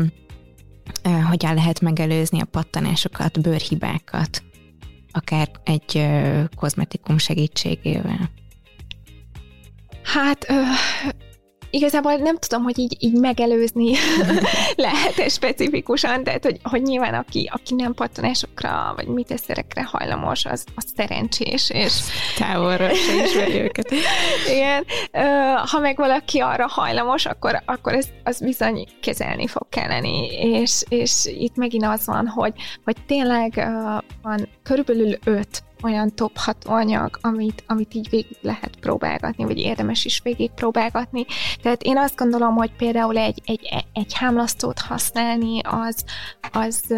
[1.27, 4.43] hogyan lehet megelőzni a pattanásokat, bőrhibákat
[5.15, 6.07] akár egy
[6.55, 8.29] kozmetikum segítségével?
[10.03, 10.61] Hát ö,
[11.75, 13.93] igazából nem tudom, hogy így, így megelőzni
[14.75, 20.85] lehet-e specifikusan, tehát hogy, hogy nyilván aki, aki nem pattanásokra vagy miteszterekre hajlamos, az, az
[20.95, 21.93] szerencsés, és
[22.37, 23.91] távolra se ismeri őket.
[24.55, 24.85] Igen,
[25.65, 31.25] ha meg valaki arra hajlamos, akkor, akkor ez, az bizony kezelni fog kelleni, és, és
[31.25, 32.53] itt megint az van, hogy,
[32.83, 33.67] hogy tényleg
[34.21, 40.21] van körülbelül öt olyan top anyag, amit, amit így végig lehet próbálgatni, vagy érdemes is
[40.23, 41.25] végig próbálgatni.
[41.61, 46.03] Tehát én azt gondolom, hogy például egy, egy, egy hámlasztót használni, az,
[46.51, 46.93] az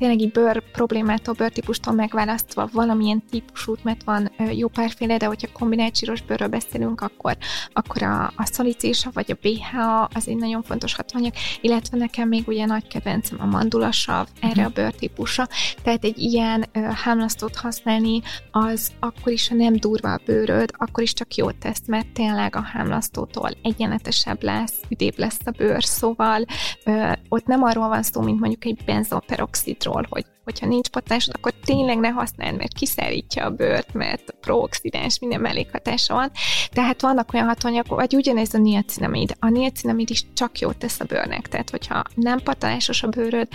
[0.00, 5.96] tényleg így bőr problémától, bőrtípustól megválasztva valamilyen típusút, mert van jó párféle, de hogyha kombinált
[5.96, 7.36] síros bőrről beszélünk, akkor,
[7.72, 12.48] akkor a, a szalicésa vagy a BHA az egy nagyon fontos hatóanyag, illetve nekem még
[12.48, 15.48] ugye nagy kedvencem a mandulasav erre a bőrtípusra,
[15.82, 16.66] tehát egy ilyen
[17.04, 18.20] hámlasztót használni,
[18.50, 22.56] az akkor is, ha nem durva a bőröd, akkor is csak jót tesz, mert tényleg
[22.56, 26.44] a hámlasztótól egyenletesebb lesz, üdébb lesz a bőr, szóval
[26.84, 31.34] uh, ott nem arról van szó, mint mondjuk egy benzoperoxidról, potásról, hogy hogyha nincs potásod,
[31.34, 36.30] akkor tényleg ne használd, mert kiszárítja a bőrt, mert prooxidáns, minden mellékhatása van.
[36.70, 39.36] Tehát vannak olyan hatanyagok, vagy ugyanez a niacinamid.
[39.38, 43.48] A niacinamid is csak jót tesz a bőrnek, tehát hogyha nem patásos a bőröd,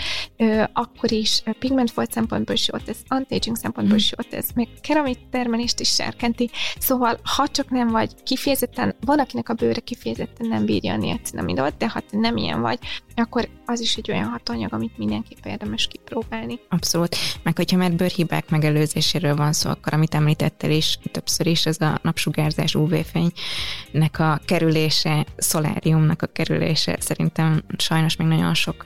[0.74, 5.80] akkor is pigmentfolt szempontból is jót tesz, anti-aging szempontból is jót tesz, meg keramit termelést
[5.80, 6.50] is serkenti.
[6.80, 11.78] Szóval, ha csak nem vagy kifejezetten, van, akinek a bőre kifejezetten nem bírja a niacinamidot,
[11.78, 12.80] de ha te nem ilyen vagy,
[13.16, 16.25] akkor az is egy olyan hatanyag, amit mindenképp érdemes kipróbálni.
[16.70, 17.16] Abszolút.
[17.44, 22.00] Meg hogyha már bőrhibák megelőzéséről van szó, akkor amit említettél is többször is, ez a
[22.02, 28.84] napsugárzás UV-fénynek a kerülése, szoláriumnak a kerülése szerintem sajnos még nagyon sok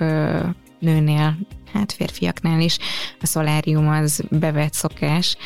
[0.79, 1.37] nőnél,
[1.73, 2.77] hát férfiaknál is
[3.21, 5.37] a szolárium az bevett szokás,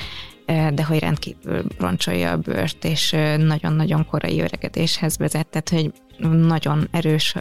[0.45, 5.91] de hogy rendkívül roncsolja a bőrt, és nagyon-nagyon korai öregedéshez vezet, tehát hogy
[6.32, 7.36] nagyon erős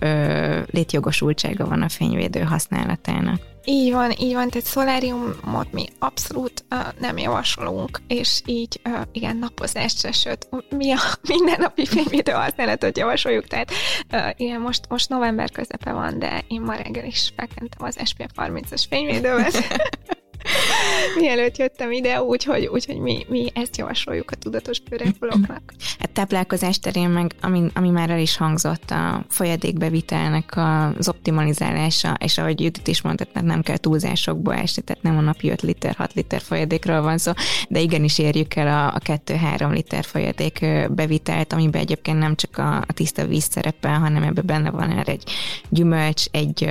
[0.70, 3.51] létjogosultsága van a fényvédő használatának.
[3.64, 9.36] Így van, így van, tehát szoláriumot mi abszolút uh, nem javasolunk, és így uh, igen,
[9.36, 10.98] napozásra, sőt, mi a
[11.28, 13.70] mindennapi fényvédő használatot javasoljuk, tehát
[14.12, 18.30] uh, igen, most, most november közepe van, de én ma reggel is felkentem az SPF
[18.36, 19.54] 30-as fényvédőmet.
[21.20, 25.72] mielőtt jöttem ide, úgyhogy, úgyhogy mi, mi ezt javasoljuk a tudatos bőrepolóknak.
[25.98, 30.56] Hát táplálkozás terén meg, ami, ami már el is hangzott, a folyadékbevitelnek
[30.98, 35.20] az optimalizálása, és ahogy Judit is mondta, tehát nem kell túlzásokba esni, tehát nem a
[35.20, 37.32] napi 5 liter, 6 liter folyadékról van szó,
[37.68, 42.76] de igenis érjük el a, a 2-3 liter folyadék bevitelt, amiben egyébként nem csak a,
[42.76, 45.24] a tiszta víz szerepel, hanem ebben benne van erre egy
[45.68, 46.70] gyümölcs, egy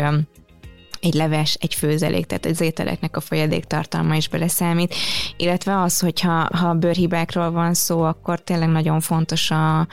[1.01, 4.95] egy leves, egy főzelék, tehát az ételeknek a folyadék tartalma is beleszámít,
[5.37, 9.87] illetve az, hogyha ha bőrhibákról van szó, akkor tényleg nagyon fontos a,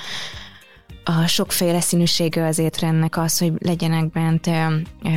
[1.11, 4.51] a sokféle színűsége az étrendnek az, hogy legyenek bent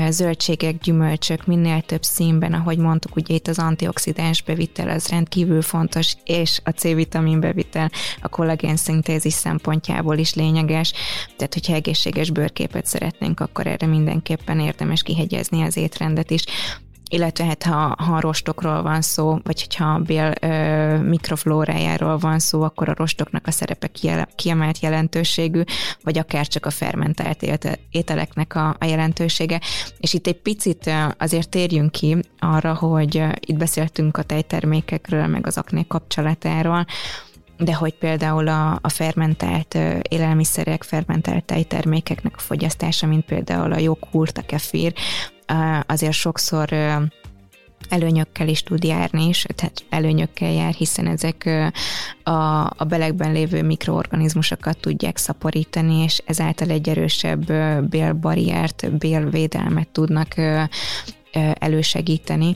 [0.09, 6.15] zöldségek, gyümölcsök, minél több színben, ahogy mondtuk, ugye itt az antioxidáns bevitel az rendkívül fontos,
[6.25, 7.91] és a C-vitamin bevitel
[8.21, 10.93] a kollagén szintézis szempontjából is lényeges,
[11.37, 16.43] tehát hogyha egészséges bőrképet szeretnénk, akkor erre mindenképpen érdemes kihegyezni az étrendet is
[17.11, 22.61] illetve hát ha, ha rostokról van szó, vagy hogyha a bél ö, mikroflórájáról van szó,
[22.61, 23.89] akkor a rostoknak a szerepe
[24.35, 25.61] kiemelt jelentőségű,
[26.03, 27.45] vagy akár csak a fermentált
[27.91, 29.61] ételeknek a, a jelentősége.
[29.99, 35.57] És itt egy picit azért térjünk ki arra, hogy itt beszéltünk a tejtermékekről, meg az
[35.57, 36.85] akné kapcsolatáról,
[37.57, 44.37] de hogy például a, a fermentált élelmiszerek, fermentált tejtermékeknek a fogyasztása, mint például a joghurt,
[44.37, 44.93] a kefir,
[45.85, 46.69] azért sokszor
[47.89, 51.49] előnyökkel is tud járni, és tehát előnyökkel jár, hiszen ezek
[52.23, 52.31] a,
[52.63, 57.53] a belegben lévő mikroorganizmusokat tudják szaporítani, és ezáltal egy erősebb
[57.89, 60.35] bélbarriert, bélvédelmet tudnak
[61.53, 62.55] elősegíteni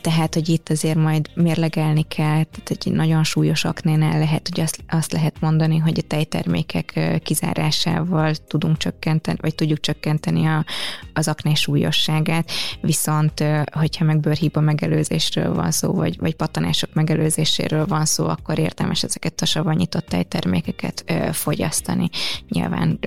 [0.00, 4.84] tehát, hogy itt azért majd mérlegelni kell, tehát egy nagyon súlyos aknénál lehet, hogy azt,
[4.88, 10.64] azt lehet mondani, hogy a tejtermékek kizárásával tudunk csökkenteni, vagy tudjuk csökkenteni a,
[11.12, 12.50] az akné súlyosságát,
[12.80, 19.02] viszont hogyha meg bőrhiba megelőzésről van szó, vagy, vagy patanások megelőzéséről van szó, akkor értelmes
[19.02, 22.08] ezeket a savanyított tejtermékeket fogyasztani.
[22.48, 22.98] Nyilván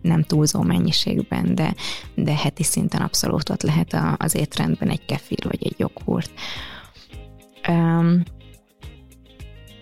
[0.00, 1.74] nem túlzó mennyiségben, de,
[2.14, 6.30] de heti szinten abszolút ott lehet a, az étrendben egy kefir vagy egy joghurt.
[7.68, 8.22] Um,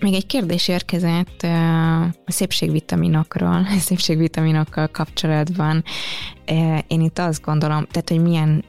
[0.01, 1.43] még egy kérdés érkezett
[2.27, 5.85] a szépségvitaminokról, a szépségvitaminokkal kapcsolatban.
[6.87, 8.65] Én itt azt gondolom, tehát, hogy milyen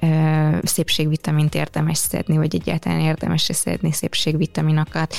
[0.64, 5.16] szépségvitamint érdemes szedni, vagy egyáltalán érdemes szedni szépségvitaminokat.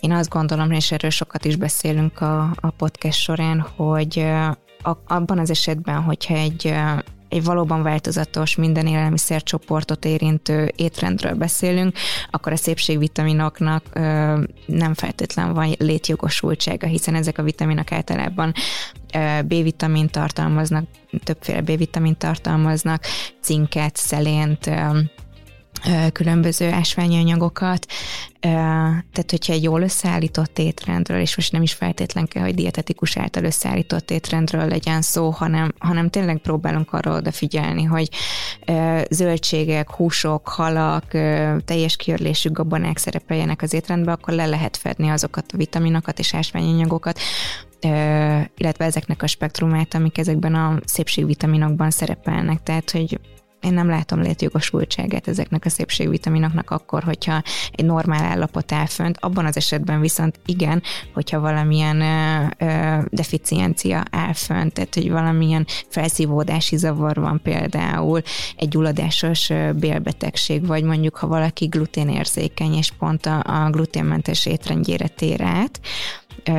[0.00, 4.26] Én azt gondolom, és erről sokat is beszélünk a, a podcast során, hogy
[5.06, 6.74] abban az esetben, hogyha egy
[7.28, 11.96] egy valóban változatos, minden élelmiszercsoportot érintő étrendről beszélünk,
[12.30, 14.00] akkor a szépségvitaminoknak ö,
[14.66, 18.52] nem feltétlen van létjogosultsága, hiszen ezek a vitaminok általában
[19.44, 20.84] B-vitamin tartalmaznak,
[21.24, 23.04] többféle B-vitamin tartalmaznak,
[23.40, 24.70] cinket, szelént,
[26.12, 27.86] különböző ásványi anyagokat,
[28.40, 33.44] tehát hogyha egy jól összeállított étrendről, és most nem is feltétlen kell, hogy dietetikus által
[33.44, 38.08] összeállított étrendről legyen szó, hanem, hanem tényleg próbálunk arra odafigyelni, hogy
[39.10, 41.08] zöldségek, húsok, halak,
[41.64, 46.72] teljes kiörlésű gabonák szerepeljenek az étrendben, akkor le lehet fedni azokat a vitaminokat és ásványi
[46.72, 47.18] anyagokat,
[48.56, 52.62] illetve ezeknek a spektrumát, amik ezekben a szépségvitaminokban szerepelnek.
[52.62, 53.20] Tehát, hogy
[53.60, 59.44] én nem látom létjogosultságát ezeknek a szépségvitaminoknak akkor, hogyha egy normál állapot áll fönt, abban
[59.44, 60.82] az esetben viszont igen,
[61.14, 68.22] hogyha valamilyen ö, ö, deficiencia áll fönt, tehát hogy valamilyen felszívódási zavar van például,
[68.56, 75.42] egy gyulladásos bélbetegség, vagy mondjuk ha valaki gluténérzékeny, és pont a, a gluténmentes étrendjére tér
[75.42, 75.80] át,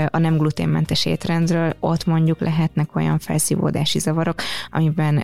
[0.10, 5.24] a nem gluténmentes étrendről, ott mondjuk lehetnek olyan felszívódási zavarok, amiben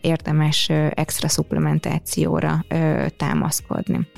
[0.00, 2.64] érdemes extra supplementációra
[3.16, 4.08] támaszkodni.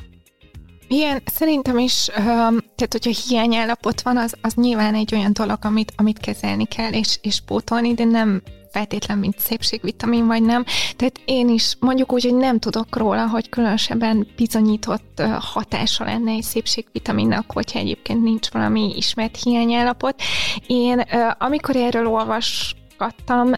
[0.88, 6.18] Igen, szerintem is, tehát hogyha hiányállapot van, az, az nyilván egy olyan dolog, amit, amit
[6.18, 8.42] kezelni kell és, és pótolni, de nem
[8.76, 10.64] feltétlen, mint szépségvitamin, vagy nem.
[10.96, 16.42] Tehát én is mondjuk úgy, hogy nem tudok róla, hogy különösebben bizonyított hatása lenne egy
[16.42, 20.22] szépségvitaminnak, hogyha egyébként nincs valami ismert hiányállapot.
[20.66, 21.04] Én,
[21.38, 23.52] amikor erről olvas kattam,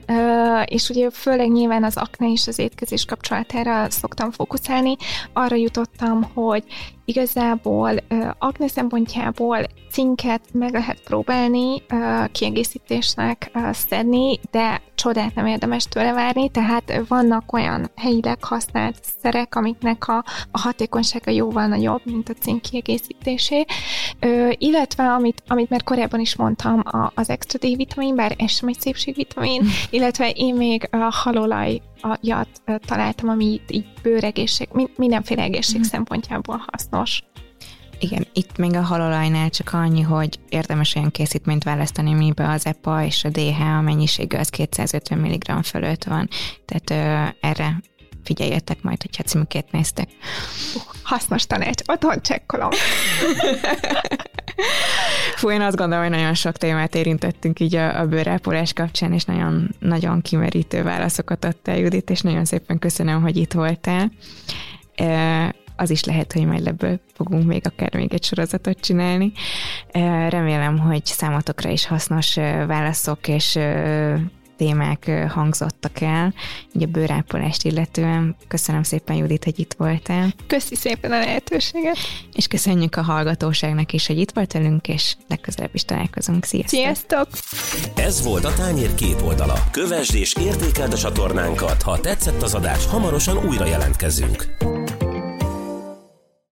[0.64, 4.96] és ugye főleg nyilván az akne és az étkezés kapcsolatára szoktam fókuszálni,
[5.32, 6.64] arra jutottam, hogy
[7.08, 7.96] igazából
[8.38, 11.82] akne szempontjából cinket meg lehet próbálni
[12.32, 20.08] kiegészítésnek szedni, de csodát nem érdemes tőle várni, tehát vannak olyan helyileg használt szerek, amiknek
[20.08, 23.64] a, a hatékonysága jóval nagyobb, mint a cink kiegészítésé,
[24.52, 28.80] illetve amit, amit már korábban is mondtam, a, az extra D-vitamin, bár ez sem egy
[28.80, 31.80] szépségvitamin, illetve én még a halolaj
[32.20, 32.48] jat
[32.86, 35.82] találtam, ami így bőregészség, mindenféle egészség mm.
[35.82, 37.22] szempontjából hasznos.
[38.00, 43.04] Igen, itt még a halolajnál csak annyi, hogy érdemes olyan készítményt választani, amiben az EPA
[43.04, 46.28] és a DHA mennyisége az 250 mg fölött van.
[46.64, 47.80] Tehát ö, erre
[48.24, 50.08] figyeljetek majd, hogyha címkét néztek.
[50.74, 52.70] Uh, hasznos tanács, otthon csekkolom.
[55.34, 59.24] Fú, én azt gondolom, hogy nagyon sok témát érintettünk így a, a bőrápolás kapcsán, és
[59.24, 64.10] nagyon, nagyon kimerítő válaszokat adtál, Judit, és nagyon szépen köszönöm, hogy itt voltál.
[65.76, 69.32] Az is lehet, hogy majd ebből fogunk még akár még egy sorozatot csinálni.
[70.28, 72.34] Remélem, hogy számotokra is hasznos
[72.66, 73.58] válaszok és
[74.58, 76.34] témák hangzottak el,
[76.72, 78.36] így a bőrápolást illetően.
[78.48, 80.34] Köszönöm szépen, Judit, hogy itt voltál.
[80.46, 81.96] Köszi szépen a lehetőséget.
[82.32, 86.44] És köszönjük a hallgatóságnak is, hogy itt volt velünk, és legközelebb is találkozunk.
[86.44, 86.78] Sziasztok!
[86.78, 87.28] Sziasztok!
[87.96, 89.54] Ez volt a Tányér két oldala.
[89.70, 91.82] Kövesd és értékeld a csatornánkat.
[91.82, 94.56] Ha tetszett az adás, hamarosan újra jelentkezünk.